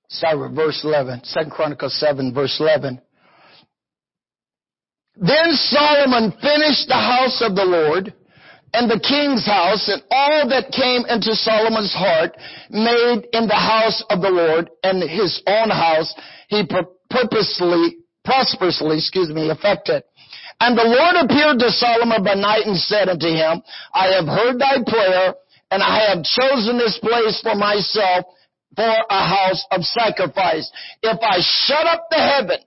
Start 0.09 0.39
with 0.39 0.55
verse 0.55 0.81
11. 0.83 1.21
Second 1.23 1.51
Chronicles 1.51 1.99
7, 1.99 2.33
verse 2.33 2.57
11. 2.59 2.99
Then 5.17 5.51
Solomon 5.51 6.31
finished 6.31 6.87
the 6.87 6.95
house 6.95 7.43
of 7.45 7.55
the 7.55 7.63
Lord 7.63 8.11
and 8.73 8.89
the 8.89 8.99
king's 8.99 9.45
house 9.45 9.87
and 9.87 10.01
all 10.09 10.49
that 10.49 10.71
came 10.71 11.05
into 11.05 11.35
Solomon's 11.35 11.93
heart 11.93 12.35
made 12.71 13.27
in 13.33 13.47
the 13.47 13.53
house 13.53 14.03
of 14.09 14.21
the 14.21 14.31
Lord 14.31 14.67
and 14.81 15.07
his 15.07 15.43
own 15.45 15.69
house 15.69 16.11
he 16.47 16.67
purposely, 17.07 17.97
prosperously, 18.25 18.97
excuse 18.97 19.29
me, 19.29 19.51
affected. 19.51 20.01
And 20.61 20.77
the 20.77 20.85
Lord 20.85 21.25
appeared 21.25 21.57
to 21.57 21.73
Solomon 21.73 22.21
by 22.23 22.35
night 22.35 22.69
and 22.69 22.77
said 22.77 23.09
unto 23.09 23.25
him, 23.25 23.65
I 23.97 24.13
have 24.13 24.29
heard 24.29 24.61
thy 24.61 24.77
prayer, 24.85 25.33
and 25.73 25.81
I 25.81 26.13
have 26.13 26.21
chosen 26.21 26.77
this 26.77 27.01
place 27.01 27.41
for 27.41 27.55
myself 27.55 28.29
for 28.75 28.93
a 29.09 29.23
house 29.25 29.65
of 29.71 29.81
sacrifice. 29.81 30.69
If 31.01 31.17
I 31.17 31.41
shut 31.41 31.87
up 31.87 32.05
the 32.11 32.21
heaven, 32.21 32.59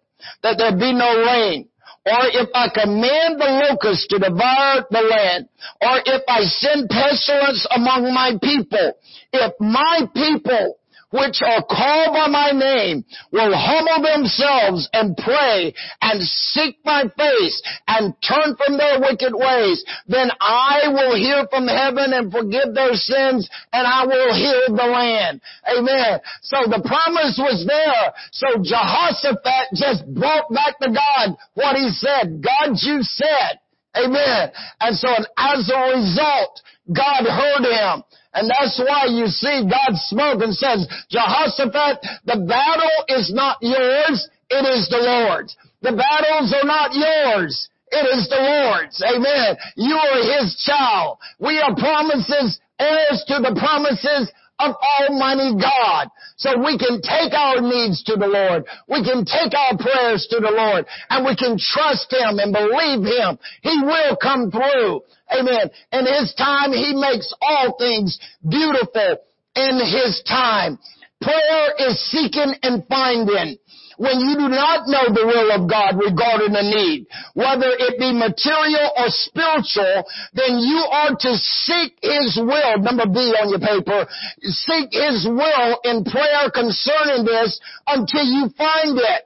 that 0.43 0.59
there 0.59 0.75
be 0.75 0.93
no 0.93 1.23
rain, 1.23 1.69
or 2.05 2.23
if 2.35 2.49
I 2.53 2.67
command 2.75 3.41
the 3.41 3.63
locusts 3.63 4.09
to 4.09 4.19
devour 4.19 4.85
the 4.91 5.01
land, 5.01 5.47
or 5.81 6.03
if 6.05 6.23
I 6.27 6.43
send 6.51 6.91
pestilence 6.91 7.65
among 7.71 8.13
my 8.13 8.33
people, 8.43 8.93
if 9.33 9.53
my 9.61 10.03
people 10.13 10.79
which 11.15 11.39
are 11.47 11.63
called 11.63 12.11
by 12.11 12.27
my 12.27 12.51
name 12.51 13.05
will 13.31 13.55
humble 13.55 14.03
themselves 14.03 14.91
and 14.93 15.17
pray 15.17 15.73
and 16.03 16.21
seek 16.27 16.77
my 16.85 17.05
face 17.17 17.63
and 17.87 18.15
turn 18.19 18.57
from 18.59 18.77
their 18.77 18.99
wicked 18.99 19.31
ways, 19.31 19.85
then 20.09 20.31
I 20.41 20.91
will 20.91 21.15
hear 21.15 21.47
from 21.49 21.69
heaven 21.71 22.11
and 22.13 22.33
forgive 22.33 22.75
their 22.75 22.95
sins 22.95 23.49
and 23.73 23.87
I 23.87 24.05
will 24.07 24.35
heal 24.35 24.75
the 24.75 24.91
land. 24.91 25.41
Amen. 25.71 26.19
So 26.43 26.67
the 26.67 26.83
promise 26.83 27.39
was 27.39 27.63
there. 27.63 28.11
So 28.33 28.59
Jehoshaphat 28.59 29.79
just 29.79 30.03
brought 30.13 30.51
back 30.51 30.79
to 30.81 30.91
God 30.91 31.37
what 31.55 31.77
he 31.77 31.91
said. 31.91 32.43
God, 32.43 32.75
you 32.83 33.03
said. 33.03 33.63
Amen. 33.97 34.51
And 34.81 34.97
so 34.97 35.09
as 35.39 35.71
a 35.71 35.81
result, 35.95 36.61
God 36.93 37.25
heard 37.25 37.65
him. 37.65 38.03
And 38.35 38.51
that's 38.51 38.79
why 38.83 39.07
you 39.07 39.27
see 39.29 39.63
God 39.63 39.95
spoke 39.95 40.43
and 40.43 40.55
says, 40.55 40.87
Jehoshaphat, 41.09 42.03
the 42.27 42.45
battle 42.47 42.99
is 43.09 43.33
not 43.33 43.59
yours, 43.63 44.29
it 44.51 44.65
is 44.67 44.89
the 44.89 44.99
Lord's. 44.99 45.57
The 45.83 45.93
battles 45.93 46.53
are 46.53 46.67
not 46.67 46.95
yours. 46.95 47.69
It 47.93 48.07
is 48.17 48.29
the 48.29 48.41
Lord's. 48.41 49.01
Amen. 49.03 49.57
You 49.77 49.95
are 49.95 50.41
His 50.41 50.57
child. 50.67 51.19
We 51.39 51.61
are 51.61 51.77
promises, 51.77 52.59
heirs 52.81 53.23
to 53.29 53.39
the 53.39 53.55
promises 53.55 54.33
of 54.59 54.75
Almighty 55.01 55.57
God. 55.61 56.09
So 56.37 56.59
we 56.59 56.79
can 56.79 57.01
take 57.03 57.33
our 57.33 57.61
needs 57.61 58.03
to 58.05 58.17
the 58.17 58.27
Lord. 58.27 58.65
We 58.89 59.03
can 59.05 59.25
take 59.25 59.53
our 59.55 59.77
prayers 59.77 60.27
to 60.31 60.41
the 60.41 60.51
Lord 60.51 60.87
and 61.11 61.25
we 61.25 61.37
can 61.37 61.59
trust 61.59 62.13
Him 62.13 62.39
and 62.39 62.53
believe 62.53 63.05
Him. 63.05 63.39
He 63.63 63.81
will 63.83 64.17
come 64.17 64.51
through. 64.51 65.03
Amen. 65.33 65.71
In 65.93 66.07
His 66.07 66.35
time, 66.35 66.73
He 66.73 66.95
makes 66.95 67.33
all 67.41 67.77
things 67.79 68.19
beautiful 68.49 69.19
in 69.57 69.79
His 69.81 70.23
time. 70.27 70.79
Prayer 71.21 71.89
is 71.89 71.99
seeking 72.11 72.55
and 72.63 72.85
finding 72.87 73.57
when 73.97 74.21
you 74.21 74.35
do 74.35 74.49
not 74.49 74.87
know 74.87 75.13
the 75.13 75.27
will 75.27 75.51
of 75.55 75.71
God 75.71 75.97
regarding 75.97 76.55
a 76.57 76.63
need, 76.63 77.07
whether 77.35 77.71
it 77.71 77.99
be 77.99 78.11
material 78.13 78.91
or 78.97 79.09
spiritual, 79.09 80.05
then 80.35 80.59
you 80.59 80.83
are 80.91 81.15
to 81.15 81.33
seek 81.37 81.99
His 82.03 82.39
will, 82.41 82.79
number 82.79 83.07
B 83.07 83.35
on 83.39 83.51
your 83.51 83.63
paper, 83.63 84.07
seek 84.43 84.91
His 84.93 85.27
will 85.29 85.79
in 85.85 86.05
prayer 86.05 86.51
concerning 86.51 87.25
this 87.25 87.61
until 87.87 88.25
you 88.25 88.51
find 88.57 88.99
it. 88.99 89.23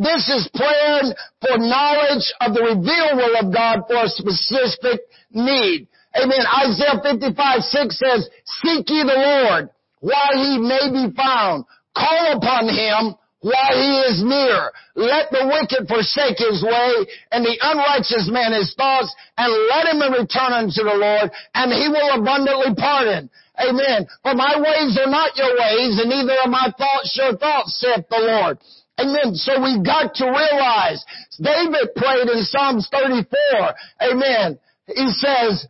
This 0.00 0.28
is 0.32 0.48
praying 0.54 1.12
for 1.44 1.60
knowledge 1.60 2.32
of 2.40 2.54
the 2.54 2.62
revealed 2.72 3.20
will 3.20 3.36
of 3.36 3.52
God 3.52 3.84
for 3.86 4.04
a 4.04 4.08
specific 4.08 5.00
need. 5.30 5.88
Amen. 6.16 6.40
Isaiah 6.64 7.00
55, 7.04 7.36
6 7.36 7.98
says, 7.98 8.28
Seek 8.64 8.88
ye 8.88 9.04
the 9.04 9.14
Lord 9.14 9.68
while 10.00 10.34
he 10.34 10.58
may 10.58 10.88
be 10.90 11.14
found. 11.14 11.64
Call 11.94 12.36
upon 12.36 12.68
him 12.68 13.14
while 13.40 13.72
he 13.72 13.92
is 14.12 14.22
near. 14.22 14.70
Let 14.94 15.32
the 15.32 15.48
wicked 15.48 15.88
forsake 15.88 16.38
his 16.38 16.62
way 16.62 17.08
and 17.32 17.44
the 17.44 17.56
unrighteous 17.56 18.28
man 18.28 18.52
his 18.52 18.74
thoughts 18.76 19.14
and 19.36 19.48
let 19.68 19.88
him 19.88 20.00
return 20.12 20.52
unto 20.52 20.84
the 20.84 20.96
Lord 20.96 21.32
and 21.54 21.72
he 21.72 21.88
will 21.88 22.20
abundantly 22.20 22.74
pardon. 22.76 23.30
Amen. 23.56 24.06
For 24.22 24.34
my 24.34 24.56
ways 24.56 24.96
are 25.00 25.10
not 25.10 25.36
your 25.36 25.52
ways 25.56 26.00
and 26.00 26.08
neither 26.08 26.36
are 26.44 26.48
my 26.48 26.72
thoughts 26.76 27.16
your 27.16 27.36
thoughts, 27.36 27.80
saith 27.80 28.08
the 28.08 28.20
Lord. 28.20 28.58
Amen. 29.00 29.34
So 29.34 29.60
we 29.60 29.80
got 29.82 30.14
to 30.16 30.26
realize 30.28 31.04
David 31.40 31.94
prayed 31.96 32.28
in 32.28 32.44
Psalms 32.44 32.88
34. 32.92 33.74
Amen. 34.02 34.58
He 34.86 35.08
says 35.08 35.66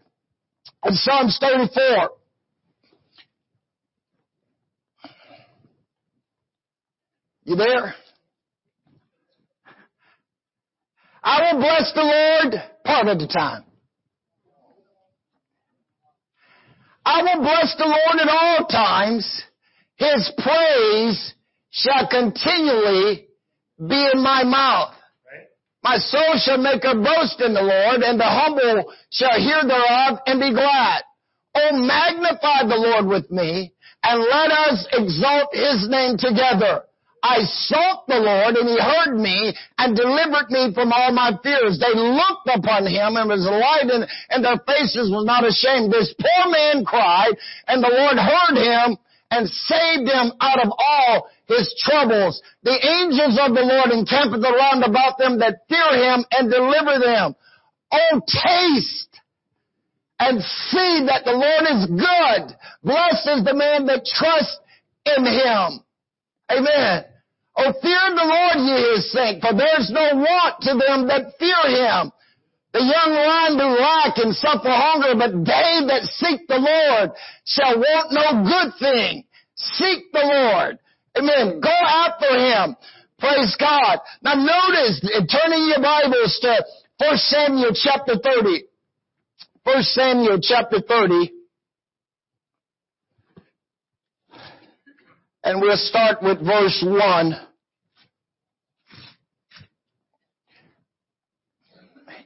in 0.84 0.94
Psalms 0.94 1.38
34, 1.40 2.10
You 7.50 7.56
there? 7.56 7.96
I 11.20 11.52
will 11.52 11.60
bless 11.60 11.92
the 11.92 12.02
Lord 12.02 12.62
part 12.84 13.08
of 13.08 13.18
the 13.18 13.26
time. 13.26 13.64
I 17.04 17.22
will 17.22 17.42
bless 17.42 17.74
the 17.76 17.86
Lord 17.86 18.20
at 18.20 18.28
all 18.28 18.66
times. 18.66 19.42
His 19.96 20.32
praise 20.38 21.34
shall 21.70 22.06
continually 22.08 23.26
be 23.80 24.10
in 24.14 24.22
my 24.22 24.44
mouth. 24.44 24.94
My 25.82 25.96
soul 25.96 26.34
shall 26.36 26.58
make 26.58 26.84
a 26.84 26.94
boast 26.94 27.40
in 27.40 27.52
the 27.52 27.62
Lord, 27.62 28.02
and 28.02 28.20
the 28.20 28.26
humble 28.26 28.92
shall 29.10 29.40
hear 29.40 29.60
thereof 29.66 30.20
and 30.24 30.38
be 30.38 30.52
glad. 30.52 31.02
Oh, 31.56 31.76
magnify 31.76 32.68
the 32.68 32.76
Lord 32.78 33.06
with 33.06 33.28
me, 33.28 33.72
and 34.04 34.20
let 34.22 34.52
us 34.52 34.86
exalt 34.92 35.48
his 35.52 35.88
name 35.88 36.16
together. 36.16 36.84
I 37.22 37.44
sought 37.68 38.06
the 38.08 38.16
Lord 38.16 38.56
and 38.56 38.68
he 38.68 38.78
heard 38.80 39.14
me 39.16 39.52
and 39.78 39.96
delivered 39.96 40.50
me 40.50 40.72
from 40.72 40.92
all 40.92 41.12
my 41.12 41.32
fears. 41.42 41.78
They 41.78 41.92
looked 41.92 42.48
upon 42.48 42.86
him 42.86 43.16
and 43.16 43.28
was 43.28 43.44
light 43.44 43.92
in, 43.92 44.06
and 44.30 44.44
their 44.44 44.58
faces 44.66 45.12
was 45.12 45.24
not 45.24 45.44
ashamed. 45.44 45.92
This 45.92 46.14
poor 46.16 46.50
man 46.50 46.84
cried 46.84 47.36
and 47.68 47.82
the 47.82 47.92
Lord 47.92 48.16
heard 48.16 48.56
him 48.56 48.96
and 49.30 49.48
saved 49.48 50.08
him 50.08 50.32
out 50.40 50.64
of 50.64 50.72
all 50.72 51.28
his 51.46 51.68
troubles. 51.86 52.42
The 52.62 52.74
angels 52.74 53.38
of 53.38 53.54
the 53.54 53.62
Lord 53.68 53.90
encamp 53.90 54.32
around 54.32 54.82
about 54.82 55.18
them 55.18 55.38
that 55.38 55.66
fear 55.68 55.92
him 55.96 56.24
and 56.30 56.50
deliver 56.50 56.98
them. 56.98 57.36
Oh, 57.92 58.20
taste 58.26 59.10
and 60.20 60.40
see 60.42 61.06
that 61.06 61.24
the 61.24 61.32
Lord 61.32 61.64
is 61.68 61.86
good. 61.86 62.56
Blessed 62.84 63.28
is 63.38 63.44
the 63.44 63.54
man 63.54 63.86
that 63.86 64.04
trusts 64.04 64.60
in 65.06 65.24
him. 65.24 65.82
Amen. 66.50 67.04
Oh, 67.60 67.72
fear 67.82 68.04
the 68.16 68.24
Lord, 68.24 68.56
ye 68.64 68.96
his 68.96 69.12
saints, 69.12 69.44
for 69.44 69.52
there 69.52 69.76
is 69.78 69.90
no 69.92 70.16
want 70.16 70.64
to 70.64 70.72
them 70.80 71.04
that 71.12 71.36
fear 71.36 71.60
him. 71.68 72.10
The 72.72 72.80
young 72.80 73.12
lion 73.12 73.58
do 73.58 73.68
lack 73.82 74.16
and 74.16 74.34
suffer 74.34 74.70
hunger, 74.70 75.12
but 75.18 75.44
they 75.44 75.84
that 75.92 76.08
seek 76.08 76.48
the 76.48 76.56
Lord 76.56 77.10
shall 77.44 77.76
want 77.76 78.16
no 78.16 78.48
good 78.48 78.72
thing. 78.80 79.24
Seek 79.56 80.10
the 80.12 80.24
Lord. 80.24 80.78
Amen. 81.18 81.60
Go 81.60 81.68
after 81.68 82.32
him. 82.32 82.76
Praise 83.18 83.54
God. 83.60 83.98
Now 84.22 84.34
notice, 84.34 85.04
uh, 85.04 85.20
turning 85.28 85.68
your 85.68 85.82
Bibles 85.82 86.38
to 86.40 86.64
1 86.98 87.18
Samuel 87.18 87.72
chapter 87.74 88.14
30. 88.16 88.64
1 89.64 89.82
Samuel 89.82 90.38
chapter 90.40 90.80
30. 90.80 91.32
And 95.44 95.60
we'll 95.60 95.76
start 95.76 96.22
with 96.22 96.38
verse 96.38 96.82
1. 96.86 97.49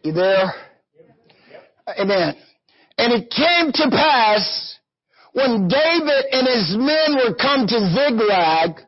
You 0.05 0.13
there? 0.13 0.53
Amen. 1.99 2.35
And 2.99 3.13
it 3.15 3.31
came 3.31 3.73
to 3.73 3.89
pass 3.91 4.79
when 5.33 5.67
David 5.67 6.25
and 6.31 6.47
his 6.47 6.77
men 6.77 7.17
were 7.17 7.35
come 7.35 7.67
to 7.67 7.89
Ziklag 7.89 8.85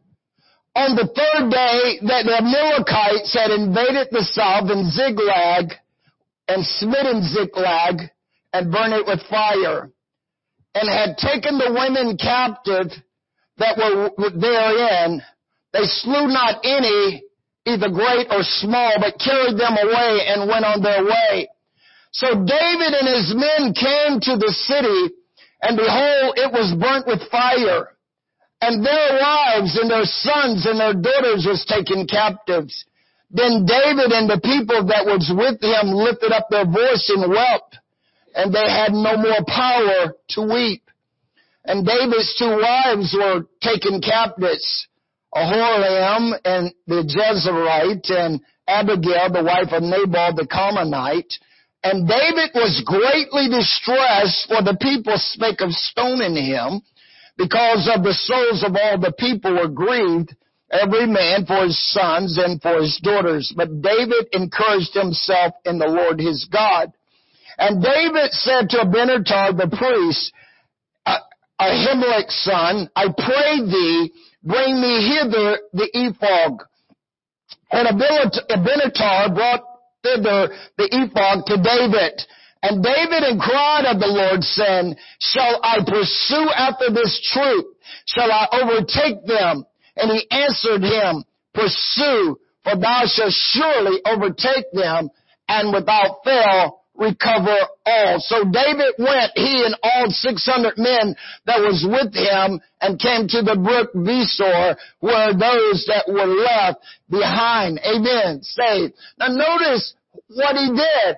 on 0.75 0.95
the 0.95 1.09
third 1.09 1.51
day 1.51 2.07
that 2.07 2.27
the 2.27 2.37
Amalekites 2.37 3.33
had 3.33 3.51
invaded 3.51 4.09
the 4.13 4.25
south 4.29 4.71
in 4.71 4.91
Ziklag 4.91 5.73
and 6.49 6.63
smitten 6.67 7.23
Ziklag 7.23 8.11
and 8.53 8.71
burned 8.71 8.93
it 8.93 9.07
with 9.07 9.27
fire 9.31 9.91
and 10.75 10.87
had 10.87 11.17
taken 11.17 11.57
the 11.57 11.73
women 11.73 12.19
captive 12.19 12.93
that 13.57 13.79
were 13.79 14.31
therein. 14.39 15.23
They 15.73 15.85
slew 15.85 16.29
not 16.29 16.61
any, 16.63 17.23
either 17.67 17.91
great 17.91 18.31
or 18.31 18.43
small, 18.43 18.95
but 18.99 19.19
carried 19.19 19.59
them 19.59 19.75
away 19.75 20.25
and 20.31 20.49
went 20.49 20.65
on 20.65 20.81
their 20.81 21.05
way. 21.05 21.49
So 22.13 22.29
David 22.33 22.95
and 22.95 23.09
his 23.11 23.35
men 23.35 23.75
came 23.75 24.21
to 24.23 24.39
the 24.39 24.55
city, 24.55 25.13
and 25.61 25.77
behold, 25.77 26.39
it 26.39 26.51
was 26.53 26.79
burnt 26.79 27.07
with 27.07 27.29
fire. 27.29 27.93
And 28.63 28.85
their 28.85 29.21
wives 29.21 29.77
and 29.77 29.91
their 29.91 30.07
sons 30.07 30.65
and 30.65 30.81
their 30.81 30.95
daughters 30.95 31.45
was 31.45 31.67
taken 31.69 32.07
captives. 32.07 32.87
Then 33.31 33.67
David 33.67 34.13
and 34.15 34.31
the 34.31 34.41
people 34.41 34.87
that 34.87 35.05
was 35.05 35.29
with 35.29 35.61
him 35.61 35.93
lifted 35.93 36.33
up 36.33 36.47
their 36.49 36.65
voice 36.65 37.11
and 37.11 37.29
wept, 37.29 37.77
and 38.35 38.55
they 38.55 38.65
had 38.65 38.93
no 38.93 39.19
more 39.19 39.45
power 39.47 40.15
to 40.31 40.41
weep. 40.41 40.83
And 41.65 41.85
David's 41.85 42.35
two 42.39 42.57
wives 42.63 43.13
were 43.13 43.45
taken 43.61 44.01
captives, 44.01 44.87
Aholiab 45.37 46.41
and 46.45 46.73
the 46.87 47.05
Jezreelite 47.05 48.11
and 48.11 48.41
Abigail, 48.67 49.29
the 49.31 49.45
wife 49.45 49.69
of 49.71 49.83
Nabal 49.83 50.35
the 50.35 50.49
Carmelite. 50.49 51.37
And 51.85 52.09
David 52.09 52.51
was 52.55 52.83
greatly 52.85 53.53
distressed 53.53 54.49
for 54.49 54.65
the 54.65 54.79
people 54.81 55.15
spake 55.17 55.61
of 55.61 55.71
stoning 55.73 56.35
him 56.35 56.81
because 57.37 57.89
of 57.93 58.03
the 58.03 58.17
souls 58.17 58.65
of 58.65 58.75
all 58.75 58.99
the 58.99 59.13
people 59.13 59.53
were 59.53 59.69
grieved, 59.69 60.35
every 60.71 61.07
man 61.07 61.45
for 61.45 61.65
his 61.65 61.79
sons 61.93 62.41
and 62.43 62.61
for 62.61 62.81
his 62.81 62.99
daughters. 63.03 63.53
But 63.55 63.83
David 63.83 64.33
encouraged 64.33 64.95
himself 64.95 65.53
in 65.65 65.79
the 65.79 65.87
Lord 65.87 66.19
his 66.19 66.49
God. 66.51 66.93
And 67.59 67.83
David 67.83 68.33
said 68.33 68.71
to 68.71 68.81
Abiathar 68.83 69.53
the 69.53 69.69
priest, 69.69 70.33
Ahimelech's 71.61 72.45
son, 72.45 72.91
I 72.95 73.07
pray 73.17 73.61
thee, 73.65 74.13
bring 74.43 74.81
me 74.81 75.09
hither 75.09 75.59
the 75.73 75.89
ephod. 75.95 76.59
And 77.71 77.89
Abiathar 77.89 79.35
brought 79.35 79.63
thither 80.03 80.55
the 80.77 80.89
ephod 80.93 81.47
to 81.47 81.57
David. 81.57 82.21
And 82.63 82.83
David 82.83 83.23
inquired 83.31 83.87
of 83.87 84.01
the 84.01 84.07
Lord, 84.07 84.43
saying, 84.43 84.97
Shall 85.21 85.61
I 85.63 85.79
pursue 85.87 86.51
after 86.55 86.91
this 86.93 87.21
troop? 87.33 87.67
Shall 88.07 88.31
I 88.31 88.49
overtake 88.53 89.25
them? 89.27 89.65
And 89.97 90.11
he 90.11 90.27
answered 90.31 90.83
him, 90.83 91.25
Pursue, 91.55 92.39
for 92.65 92.77
thou 92.77 93.03
shalt 93.07 93.33
surely 93.33 94.01
overtake 94.05 94.67
them, 94.73 95.11
and 95.49 95.73
without 95.73 96.19
fail 96.25 96.76
recover 96.99 97.57
all. 97.85 98.21
So 98.21 98.45
David 98.45 98.95
went, 98.99 99.33
he 99.35 99.65
and 99.65 99.77
all 99.83 100.11
600 100.11 100.79
men 100.79 101.15
that 101.47 101.61
was 101.61 101.87
with 101.87 102.15
him 102.15 102.61
and 102.81 103.01
came 103.01 103.29
to 103.29 103.43
the 103.43 103.57
brook 103.57 103.93
Besor 103.95 104.77
where 105.01 105.33
those 105.33 105.85
that 105.89 106.05
were 106.09 106.27
left 106.27 106.81
behind. 107.11 107.81
Amen. 107.85 108.43
Saved. 108.43 108.95
Now 109.19 109.29
notice 109.29 109.95
what 110.29 110.57
he 110.57 110.69
did. 110.69 111.17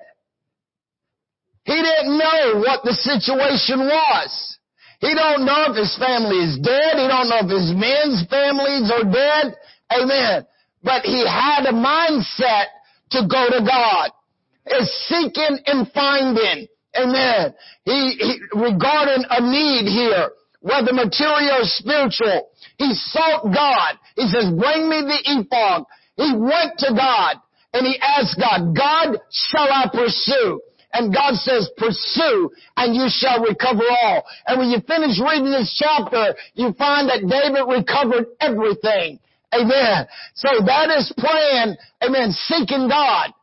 He 1.63 1.75
didn't 1.75 2.17
know 2.17 2.63
what 2.65 2.83
the 2.83 2.93
situation 2.93 3.79
was. 3.79 4.57
He 4.99 5.13
don't 5.15 5.45
know 5.45 5.71
if 5.71 5.77
his 5.77 5.95
family 5.97 6.37
is 6.43 6.59
dead. 6.59 6.97
He 6.97 7.07
don't 7.07 7.29
know 7.29 7.45
if 7.45 7.49
his 7.49 7.71
men's 7.71 8.25
families 8.27 8.91
are 8.91 9.07
dead. 9.07 9.55
Amen. 9.91 10.45
But 10.83 11.03
he 11.03 11.25
had 11.25 11.65
a 11.67 11.73
mindset 11.73 12.67
to 13.11 13.27
go 13.27 13.47
to 13.49 13.63
God 13.65 14.11
is 14.67 15.07
seeking 15.07 15.59
and 15.65 15.91
finding. 15.91 16.67
Amen. 16.95 17.53
He, 17.83 18.17
he 18.19 18.39
regarding 18.53 19.25
a 19.29 19.41
need 19.41 19.89
here, 19.89 20.29
whether 20.61 20.93
material 20.93 21.61
or 21.61 21.65
spiritual. 21.65 22.49
He 22.77 22.93
sought 22.93 23.43
God. 23.43 23.99
He 24.15 24.27
says, 24.27 24.45
bring 24.45 24.89
me 24.89 25.01
the 25.01 25.19
ephod. 25.25 25.85
He 26.15 26.33
went 26.35 26.77
to 26.79 26.93
God 26.93 27.37
and 27.73 27.85
he 27.85 27.99
asked 28.01 28.39
God, 28.39 28.75
God, 28.75 29.19
shall 29.31 29.69
I 29.69 29.87
pursue? 29.93 30.61
And 30.91 31.13
God 31.13 31.35
says, 31.35 31.69
pursue 31.77 32.49
and 32.75 32.95
you 32.95 33.05
shall 33.09 33.41
recover 33.41 33.83
all. 33.87 34.25
And 34.47 34.59
when 34.59 34.69
you 34.69 34.79
finish 34.87 35.19
reading 35.21 35.51
this 35.51 35.77
chapter, 35.77 36.33
you 36.55 36.73
find 36.73 37.07
that 37.09 37.21
David 37.21 37.69
recovered 37.69 38.25
everything. 38.41 39.19
Amen. 39.53 40.07
So 40.33 40.49
that 40.65 40.89
is 40.97 41.13
praying, 41.17 41.75
amen, 42.03 42.31
seeking 42.31 42.89
God 42.89 43.33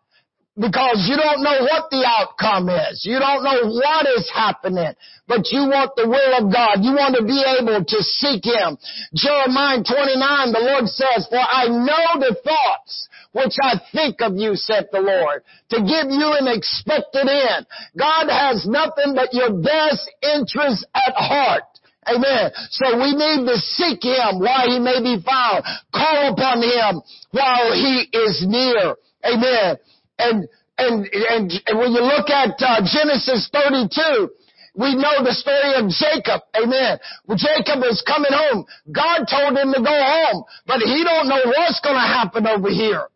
because 0.57 1.05
you 1.05 1.21
don't 1.21 1.45
know 1.45 1.69
what 1.69 1.93
the 1.93 2.01
outcome 2.01 2.73
is. 2.73 3.05
You 3.05 3.21
don't 3.21 3.45
know 3.45 3.69
what 3.77 4.09
is 4.17 4.25
happening, 4.33 4.97
but 5.29 5.53
you 5.53 5.69
want 5.69 5.93
the 5.97 6.09
will 6.09 6.33
of 6.41 6.49
God. 6.49 6.81
You 6.81 6.97
want 6.97 7.13
to 7.21 7.25
be 7.29 7.45
able 7.45 7.85
to 7.85 7.99
seek 8.01 8.41
Him. 8.41 8.81
Jeremiah 9.13 9.85
29, 9.85 10.57
the 10.57 10.65
Lord 10.65 10.89
says, 10.89 11.29
for 11.29 11.45
I 11.45 11.69
know 11.69 12.25
the 12.25 12.41
thoughts 12.41 13.09
which 13.37 13.53
I 13.61 13.77
think 13.93 14.25
of 14.25 14.41
you, 14.41 14.57
said 14.57 14.89
the 14.93 15.05
Lord, 15.05 15.45
to 15.77 15.85
give 15.85 16.09
you 16.09 16.29
an 16.41 16.49
expected 16.49 17.29
end. 17.29 17.69
God 17.93 18.33
has 18.33 18.65
nothing 18.65 19.13
but 19.13 19.37
your 19.37 19.53
best 19.61 20.09
interest 20.25 20.89
at 20.97 21.13
heart. 21.13 21.69
Amen. 22.09 22.49
So 22.71 22.97
we 22.97 23.13
need 23.13 23.45
to 23.45 23.61
seek 23.61 24.01
Him 24.01 24.41
while 24.41 24.65
He 24.65 24.81
may 24.81 25.05
be 25.05 25.21
found. 25.21 25.69
Call 25.93 26.33
upon 26.33 26.65
Him 26.65 27.05
while 27.33 27.77
He 27.77 28.09
is 28.09 28.41
near. 28.49 28.97
Amen. 29.21 29.77
And, 30.19 30.49
and, 30.79 31.07
and, 31.07 31.53
and 31.67 31.79
when 31.79 31.93
you 31.93 32.03
look 32.03 32.31
at 32.31 32.57
uh, 32.59 32.81
Genesis 32.85 33.49
32, 33.53 34.31
we 34.77 34.95
know 34.95 35.25
the 35.25 35.33
story 35.33 35.73
of 35.81 35.89
Jacob. 35.89 36.43
Amen. 36.55 36.99
When 37.25 37.39
Jacob 37.39 37.81
was 37.81 38.05
coming 38.07 38.33
home, 38.33 38.67
God 38.93 39.25
told 39.25 39.57
him 39.57 39.73
to 39.73 39.81
go 39.81 39.97
home, 39.97 40.45
but 40.67 40.81
he 40.81 41.03
don't 41.03 41.29
know 41.29 41.41
what's 41.45 41.81
going 41.81 41.97
to 41.97 42.01
happen 42.01 42.47
over 42.47 42.69
here. 42.69 43.09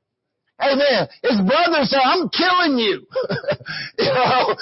Amen. 0.61 1.09
His 1.25 1.41
brother 1.41 1.83
said, 1.89 2.05
I'm 2.05 2.29
killing 2.29 2.77
you. 2.77 3.01
you 3.99 4.13
know, 4.13 4.55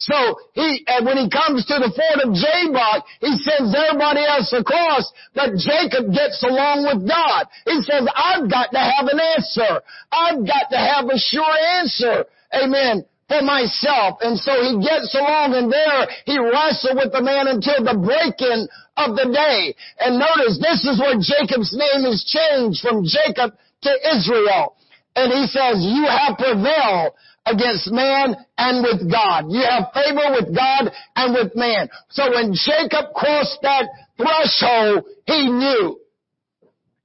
so 0.00 0.16
he, 0.54 0.84
and 0.86 1.04
when 1.04 1.16
he 1.20 1.28
comes 1.28 1.66
to 1.66 1.76
the 1.76 1.92
fort 1.92 2.24
of 2.24 2.32
Jabbok, 2.32 3.04
he 3.20 3.36
sends 3.44 3.76
everybody 3.76 4.24
else 4.24 4.52
across, 4.56 5.12
but 5.34 5.52
Jacob 5.60 6.08
gets 6.12 6.42
along 6.42 6.88
with 6.88 7.04
God. 7.04 7.44
He 7.68 7.76
says, 7.84 8.08
I've 8.16 8.48
got 8.48 8.72
to 8.72 8.80
have 8.80 9.06
an 9.06 9.20
answer. 9.20 9.84
I've 10.10 10.40
got 10.46 10.72
to 10.72 10.80
have 10.80 11.04
a 11.06 11.18
sure 11.18 11.56
answer. 11.76 12.24
Amen 12.52 13.04
for 13.28 13.42
myself. 13.44 14.18
And 14.24 14.40
so 14.40 14.56
he 14.64 14.80
gets 14.80 15.14
along 15.14 15.52
and 15.52 15.70
there 15.70 16.08
he 16.24 16.40
wrestled 16.40 16.96
with 16.96 17.12
the 17.12 17.20
man 17.20 17.46
until 17.46 17.84
the 17.84 18.00
breaking 18.00 18.66
of 18.96 19.14
the 19.14 19.28
day. 19.28 19.76
And 20.00 20.16
notice 20.16 20.56
this 20.56 20.82
is 20.88 20.96
where 20.96 21.20
Jacob's 21.20 21.76
name 21.76 22.08
is 22.08 22.24
changed 22.24 22.80
from 22.80 23.04
Jacob 23.04 23.52
to 23.84 23.92
Israel. 24.16 24.74
And 25.16 25.32
he 25.32 25.46
says, 25.46 25.82
you 25.82 26.06
have 26.06 26.38
prevailed 26.38 27.14
against 27.46 27.90
man 27.90 28.36
and 28.56 28.82
with 28.82 29.10
God. 29.10 29.46
You 29.50 29.62
have 29.62 29.90
favor 29.92 30.36
with 30.38 30.54
God 30.54 30.92
and 31.16 31.34
with 31.34 31.56
man. 31.56 31.88
So 32.10 32.30
when 32.30 32.52
Jacob 32.52 33.12
crossed 33.14 33.58
that 33.62 33.88
threshold, 34.16 35.04
he 35.26 35.50
knew. 35.50 35.98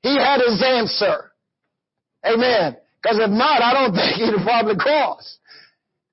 He 0.01 0.15
had 0.17 0.41
his 0.41 0.61
answer. 0.61 1.31
Amen. 2.25 2.77
Because 3.01 3.19
if 3.19 3.31
not, 3.31 3.61
I 3.61 3.73
don't 3.73 3.95
think 3.95 4.15
he'd 4.15 4.37
have 4.37 4.45
probably 4.45 4.75
crossed. 4.77 5.39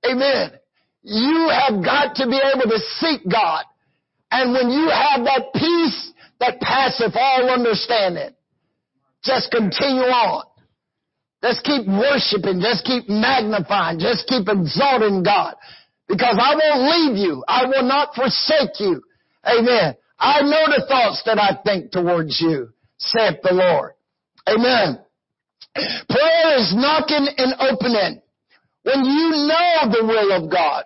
Amen. 0.08 0.52
You 1.02 1.48
have 1.50 1.82
got 1.84 2.16
to 2.16 2.26
be 2.26 2.38
able 2.38 2.70
to 2.70 2.78
seek 2.98 3.20
God. 3.30 3.64
And 4.30 4.52
when 4.52 4.70
you 4.70 4.88
have 4.88 5.24
that 5.24 5.52
peace 5.54 6.12
that 6.38 6.60
passeth 6.60 7.16
all 7.16 7.50
understanding, 7.50 8.30
just 9.24 9.50
continue 9.50 10.02
on. 10.02 10.44
Just 11.42 11.64
keep 11.64 11.86
worshiping. 11.86 12.60
Just 12.60 12.84
keep 12.84 13.08
magnifying. 13.08 13.98
Just 13.98 14.26
keep 14.28 14.48
exalting 14.48 15.22
God. 15.22 15.54
Because 16.08 16.36
I 16.38 16.54
won't 16.54 16.90
leave 16.90 17.16
you. 17.16 17.44
I 17.48 17.66
will 17.66 17.84
not 17.84 18.14
forsake 18.14 18.80
you. 18.80 19.02
Amen. 19.46 19.94
I 20.18 20.42
know 20.42 20.66
the 20.66 20.84
thoughts 20.86 21.22
that 21.24 21.38
I 21.38 21.56
think 21.64 21.92
towards 21.92 22.40
you, 22.40 22.68
saith 22.98 23.40
the 23.42 23.54
Lord. 23.54 23.92
Amen. 24.46 24.98
Prayer 25.74 26.58
is 26.58 26.74
knocking 26.76 27.28
and 27.38 27.54
opening. 27.60 28.20
When 28.82 29.04
you 29.04 29.30
know 29.48 29.92
the 29.92 30.04
will 30.06 30.44
of 30.44 30.50
God, 30.50 30.84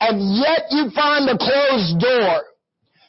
and 0.00 0.36
yet 0.36 0.70
you 0.70 0.90
find 0.94 1.28
a 1.28 1.36
closed 1.36 2.00
door, 2.00 2.44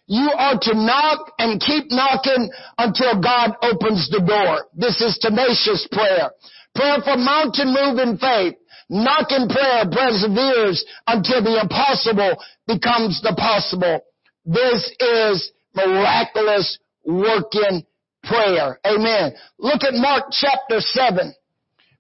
you 0.08 0.30
are 0.36 0.60
to 0.60 0.74
knock 0.74 1.32
and 1.40 1.62
keep 1.62 1.86
knocking 1.90 2.52
until 2.78 3.22
God 3.22 3.56
opens 3.62 4.10
the 4.10 4.20
door. 4.20 4.68
This 4.76 5.00
is 5.00 5.18
tenacious 5.22 5.88
prayer. 5.90 6.32
Prayer 6.76 7.02
for 7.04 7.18
mountain 7.18 7.74
moving 7.74 8.18
faith. 8.18 8.56
Knocking 8.90 9.48
prayer 9.48 9.86
perseveres 9.90 10.86
until 11.08 11.42
the 11.44 11.62
impossible 11.62 12.36
becomes 12.68 13.22
the 13.22 13.34
possible. 13.38 14.02
This 14.46 14.92
is 15.00 15.52
miraculous 15.74 16.78
working 17.06 17.86
prayer. 18.24 18.80
Amen. 18.86 19.34
Look 19.58 19.84
at 19.84 19.94
Mark 19.94 20.26
chapter 20.32 20.80
7. 20.80 21.34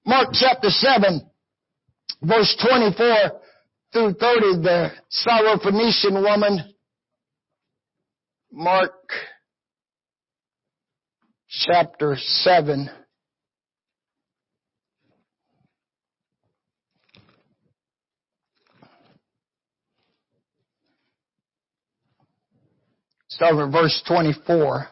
Mark 0.05 0.29
chapter 0.33 0.69
7, 0.69 1.21
verse 2.23 2.57
24 2.67 3.41
through 3.93 4.13
30, 4.13 4.19
the 4.63 4.91
Syrophoenician 5.11 6.21
woman. 6.21 6.73
Mark 8.51 8.91
chapter 11.47 12.15
7. 12.17 12.89
Start 23.41 23.71
verse 23.71 24.03
24. 24.07 24.85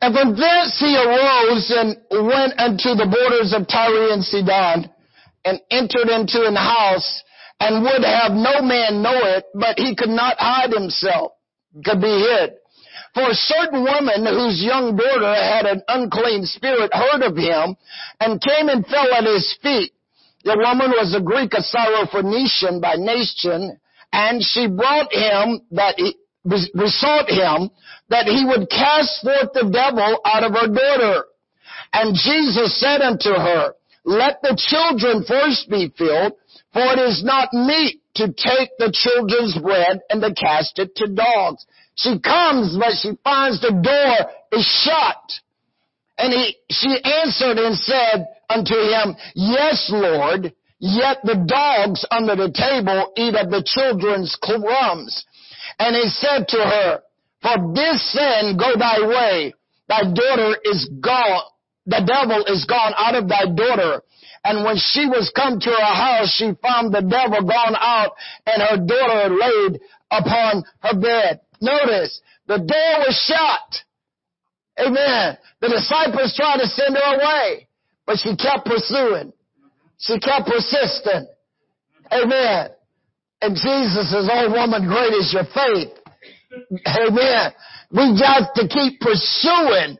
And 0.00 0.14
from 0.14 0.36
thence 0.38 0.78
he 0.78 0.94
arose 0.94 1.74
and 1.74 1.96
went 2.22 2.54
unto 2.54 2.94
the 2.94 3.10
borders 3.10 3.52
of 3.52 3.66
Tyre 3.66 4.14
and 4.14 4.22
Sidon, 4.22 4.88
and 5.44 5.58
entered 5.72 6.06
into 6.06 6.46
an 6.46 6.54
house, 6.54 7.20
and 7.58 7.82
would 7.82 8.04
have 8.06 8.30
no 8.30 8.62
man 8.62 9.02
know 9.02 9.18
it, 9.34 9.46
but 9.54 9.76
he 9.76 9.96
could 9.96 10.14
not 10.14 10.36
hide 10.38 10.70
himself, 10.70 11.32
could 11.84 12.00
be 12.00 12.14
hid. 12.14 12.54
For 13.14 13.26
a 13.26 13.34
certain 13.34 13.82
woman 13.82 14.22
whose 14.30 14.62
young 14.62 14.94
daughter 14.94 15.34
had 15.34 15.66
an 15.66 15.82
unclean 15.88 16.46
spirit 16.46 16.94
heard 16.94 17.26
of 17.26 17.36
him, 17.36 17.74
and 18.20 18.40
came 18.40 18.68
and 18.68 18.86
fell 18.86 19.12
at 19.12 19.24
his 19.24 19.58
feet. 19.60 19.90
The 20.44 20.54
woman 20.56 20.92
was 20.92 21.12
a 21.12 21.20
Greek, 21.20 21.54
a 21.54 21.62
Syrophoenician 21.66 22.80
by 22.80 22.94
nation, 22.94 23.80
and 24.14 24.40
she 24.40 24.68
brought 24.68 25.12
him 25.12 25.60
that 25.72 25.98
he, 25.98 26.14
besought 26.44 27.28
him 27.28 27.68
that 28.10 28.26
he 28.26 28.44
would 28.46 28.70
cast 28.70 29.22
forth 29.24 29.50
the 29.54 29.66
devil 29.66 30.20
out 30.24 30.44
of 30.44 30.52
her 30.52 30.68
daughter. 30.68 31.24
And 31.92 32.14
Jesus 32.14 32.78
said 32.78 33.00
unto 33.00 33.30
her, 33.30 33.74
let 34.04 34.40
the 34.42 34.54
children 34.54 35.24
first 35.26 35.68
be 35.68 35.92
filled, 35.96 36.34
for 36.72 36.84
it 36.92 36.98
is 37.00 37.24
not 37.24 37.52
meet 37.52 38.02
to 38.16 38.28
take 38.28 38.70
the 38.78 38.92
children's 38.92 39.58
bread 39.58 40.00
and 40.10 40.20
to 40.22 40.32
cast 40.34 40.78
it 40.78 40.94
to 40.96 41.08
dogs. 41.08 41.66
She 41.96 42.20
comes, 42.20 42.76
but 42.78 42.92
she 43.00 43.18
finds 43.24 43.60
the 43.60 43.72
door 43.72 44.30
is 44.52 44.66
shut. 44.84 45.32
And 46.18 46.32
he, 46.32 46.56
she 46.70 46.94
answered 47.02 47.58
and 47.58 47.76
said 47.76 48.26
unto 48.48 48.74
him, 48.74 49.16
Yes, 49.34 49.90
Lord, 49.92 50.52
Yet 50.80 51.18
the 51.22 51.44
dogs 51.46 52.04
under 52.10 52.36
the 52.36 52.52
table 52.52 53.12
eat 53.16 53.34
of 53.34 53.50
the 53.50 53.62
children's 53.64 54.36
crumbs. 54.42 55.24
And 55.78 55.96
he 55.96 56.08
said 56.08 56.48
to 56.48 56.58
her, 56.58 57.00
For 57.42 57.72
this 57.74 58.12
sin 58.12 58.56
go 58.58 58.74
thy 58.76 59.00
way. 59.06 59.54
Thy 59.88 60.02
daughter 60.02 60.56
is 60.64 60.88
gone. 61.00 61.42
The 61.86 62.02
devil 62.04 62.44
is 62.46 62.64
gone 62.64 62.94
out 62.96 63.14
of 63.14 63.28
thy 63.28 63.44
daughter. 63.54 64.02
And 64.44 64.64
when 64.64 64.76
she 64.76 65.06
was 65.06 65.32
come 65.34 65.58
to 65.60 65.70
her 65.70 65.94
house, 65.94 66.34
she 66.36 66.52
found 66.62 66.92
the 66.92 67.00
devil 67.00 67.48
gone 67.48 67.76
out 67.76 68.12
and 68.46 68.62
her 68.62 68.76
daughter 68.76 69.34
laid 69.34 69.80
upon 70.10 70.64
her 70.80 71.00
bed. 71.00 71.40
Notice, 71.60 72.20
the 72.46 72.58
door 72.58 72.92
was 73.06 73.16
shut. 73.24 73.84
Amen. 74.86 75.38
The 75.60 75.68
disciples 75.68 76.34
tried 76.36 76.58
to 76.58 76.66
send 76.66 76.96
her 76.96 77.14
away, 77.14 77.68
but 78.06 78.18
she 78.18 78.36
kept 78.36 78.66
pursuing. 78.66 79.32
She 79.98 80.18
kept 80.18 80.46
persisting. 80.46 81.26
Amen. 82.12 82.68
And 83.40 83.54
Jesus 83.54 84.10
says, 84.10 84.28
oh 84.30 84.50
woman, 84.50 84.86
great 84.88 85.12
is 85.14 85.32
your 85.32 85.44
faith. 85.44 85.92
Amen. 86.86 87.52
We 87.90 88.18
got 88.18 88.54
to 88.54 88.68
keep 88.68 89.00
pursuing. 89.00 89.98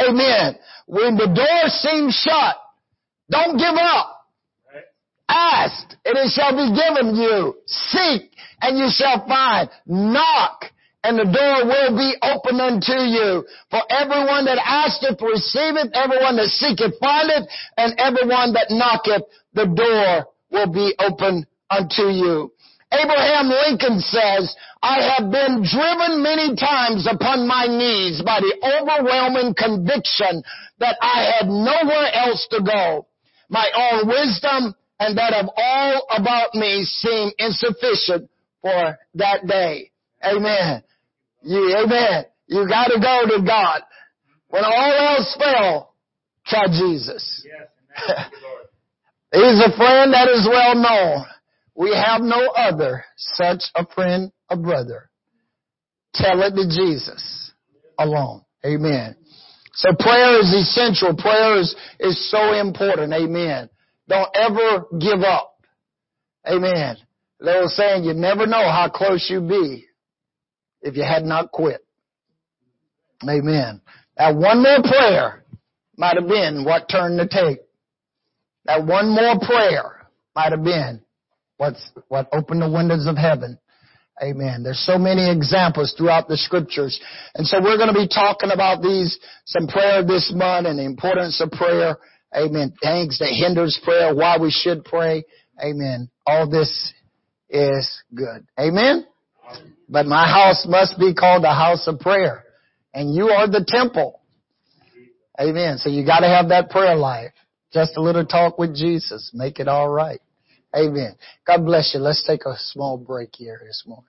Amen. 0.00 0.56
When 0.86 1.16
the 1.16 1.26
door 1.26 1.68
seems 1.68 2.14
shut, 2.14 2.56
don't 3.30 3.56
give 3.56 3.74
up. 3.74 4.18
Ask 5.28 5.96
and 6.04 6.16
it 6.18 6.30
shall 6.32 6.52
be 6.52 6.74
given 6.76 7.16
you. 7.16 7.54
Seek 7.66 8.30
and 8.60 8.78
you 8.78 8.88
shall 8.90 9.26
find. 9.26 9.70
Knock 9.86 10.64
and 11.04 11.18
the 11.18 11.26
door 11.26 11.66
will 11.66 11.96
be 11.98 12.14
open 12.22 12.60
unto 12.60 12.94
you. 12.94 13.44
For 13.70 13.82
everyone 13.90 14.46
that 14.46 14.62
asketh 14.62 15.20
receiveth, 15.20 15.90
everyone 15.94 16.36
that 16.36 16.50
seeketh 16.54 16.98
findeth, 17.00 17.50
and 17.76 17.98
everyone 17.98 18.54
that 18.54 18.70
knocketh, 18.70 19.26
the 19.54 19.66
door 19.66 20.30
will 20.50 20.70
be 20.70 20.94
open 20.98 21.46
unto 21.70 22.06
you. 22.06 22.52
Abraham 22.92 23.48
Lincoln 23.48 23.98
says, 24.00 24.54
I 24.82 25.16
have 25.16 25.30
been 25.30 25.64
driven 25.64 26.22
many 26.22 26.54
times 26.54 27.08
upon 27.10 27.48
my 27.48 27.66
knees 27.66 28.22
by 28.22 28.40
the 28.40 28.54
overwhelming 28.62 29.54
conviction 29.56 30.42
that 30.78 30.96
I 31.00 31.32
had 31.32 31.48
nowhere 31.48 32.12
else 32.12 32.46
to 32.50 32.62
go. 32.62 33.06
My 33.48 33.68
own 33.74 34.08
wisdom 34.08 34.74
and 35.00 35.16
that 35.16 35.32
of 35.32 35.48
all 35.56 36.06
about 36.16 36.54
me 36.54 36.84
seemed 36.84 37.32
insufficient 37.38 38.30
for 38.60 38.98
that 39.14 39.46
day. 39.46 39.90
Amen. 40.24 40.82
You, 41.42 41.76
amen. 41.76 42.24
You 42.46 42.68
gotta 42.68 43.00
go 43.00 43.36
to 43.36 43.42
God. 43.44 43.82
When 44.48 44.64
all 44.64 45.16
else 45.16 45.36
fail, 45.38 45.94
try 46.46 46.66
Jesus. 46.66 47.46
Yes, 47.46 48.26
He's 49.32 49.60
a 49.64 49.76
friend 49.76 50.12
that 50.12 50.28
is 50.28 50.46
well 50.48 50.74
known. 50.74 51.24
We 51.74 51.94
have 51.94 52.20
no 52.20 52.48
other 52.54 53.04
such 53.16 53.62
a 53.74 53.86
friend, 53.86 54.30
a 54.50 54.56
brother. 54.56 55.10
Tell 56.14 56.42
it 56.42 56.50
to 56.50 56.68
Jesus 56.68 57.52
alone. 57.98 58.42
Amen. 58.64 59.16
So 59.72 59.88
prayer 59.98 60.38
is 60.38 60.52
essential. 60.52 61.16
Prayer 61.16 61.58
is, 61.58 61.74
is 61.98 62.30
so 62.30 62.52
important. 62.60 63.14
Amen. 63.14 63.70
Don't 64.06 64.28
ever 64.34 64.84
give 65.00 65.22
up. 65.22 65.54
Amen. 66.46 66.96
They 67.40 67.54
were 67.54 67.68
saying 67.68 68.04
you 68.04 68.12
never 68.12 68.46
know 68.46 68.70
how 68.70 68.90
close 68.92 69.26
you 69.30 69.40
be 69.40 69.86
if 70.82 70.96
you 70.96 71.02
had 71.02 71.24
not 71.24 71.50
quit. 71.52 71.84
Amen. 73.28 73.80
That 74.16 74.34
one 74.34 74.62
more 74.62 74.82
prayer. 74.82 75.44
might 75.96 76.16
have 76.16 76.28
been 76.28 76.64
what 76.64 76.88
turned 76.88 77.18
the 77.18 77.28
tape. 77.28 77.60
That 78.64 78.84
one 78.84 79.10
more 79.10 79.38
prayer 79.40 80.06
might 80.34 80.52
have 80.52 80.64
been 80.64 81.00
what's, 81.56 81.90
what 82.08 82.28
opened 82.32 82.62
the 82.62 82.70
windows 82.70 83.06
of 83.06 83.16
heaven. 83.16 83.58
Amen. 84.22 84.62
There's 84.62 84.84
so 84.86 84.98
many 84.98 85.30
examples 85.30 85.94
throughout 85.96 86.28
the 86.28 86.36
scriptures. 86.36 87.00
And 87.34 87.46
so 87.46 87.60
we're 87.62 87.76
going 87.76 87.92
to 87.92 87.94
be 87.94 88.08
talking 88.08 88.50
about 88.52 88.82
these, 88.82 89.18
some 89.46 89.66
prayer 89.66 90.04
this 90.04 90.32
month 90.34 90.66
and 90.66 90.78
the 90.78 90.84
importance 90.84 91.40
of 91.40 91.50
prayer. 91.50 91.96
Amen. 92.36 92.72
Things 92.82 93.18
that 93.18 93.30
hinders 93.30 93.80
prayer, 93.82 94.14
why 94.14 94.38
we 94.38 94.50
should 94.50 94.84
pray. 94.84 95.24
Amen. 95.62 96.08
All 96.26 96.48
this 96.48 96.92
is 97.50 98.02
good. 98.14 98.46
Amen. 98.58 99.06
But 99.92 100.06
my 100.06 100.26
house 100.26 100.64
must 100.66 100.98
be 100.98 101.12
called 101.12 101.44
a 101.44 101.54
house 101.54 101.86
of 101.86 102.00
prayer. 102.00 102.44
And 102.94 103.14
you 103.14 103.28
are 103.28 103.46
the 103.46 103.62
temple. 103.66 104.22
Amen. 105.38 105.76
So 105.76 105.90
you 105.90 106.04
gotta 106.04 106.28
have 106.28 106.48
that 106.48 106.70
prayer 106.70 106.96
life. 106.96 107.32
Just 107.74 107.98
a 107.98 108.00
little 108.00 108.24
talk 108.24 108.58
with 108.58 108.74
Jesus. 108.74 109.30
Make 109.34 109.60
it 109.60 109.68
all 109.68 109.90
right. 109.90 110.20
Amen. 110.74 111.14
God 111.46 111.66
bless 111.66 111.92
you. 111.92 112.00
Let's 112.00 112.26
take 112.26 112.46
a 112.46 112.54
small 112.56 112.96
break 112.96 113.30
here 113.34 113.60
this 113.66 113.84
morning. 113.86 114.06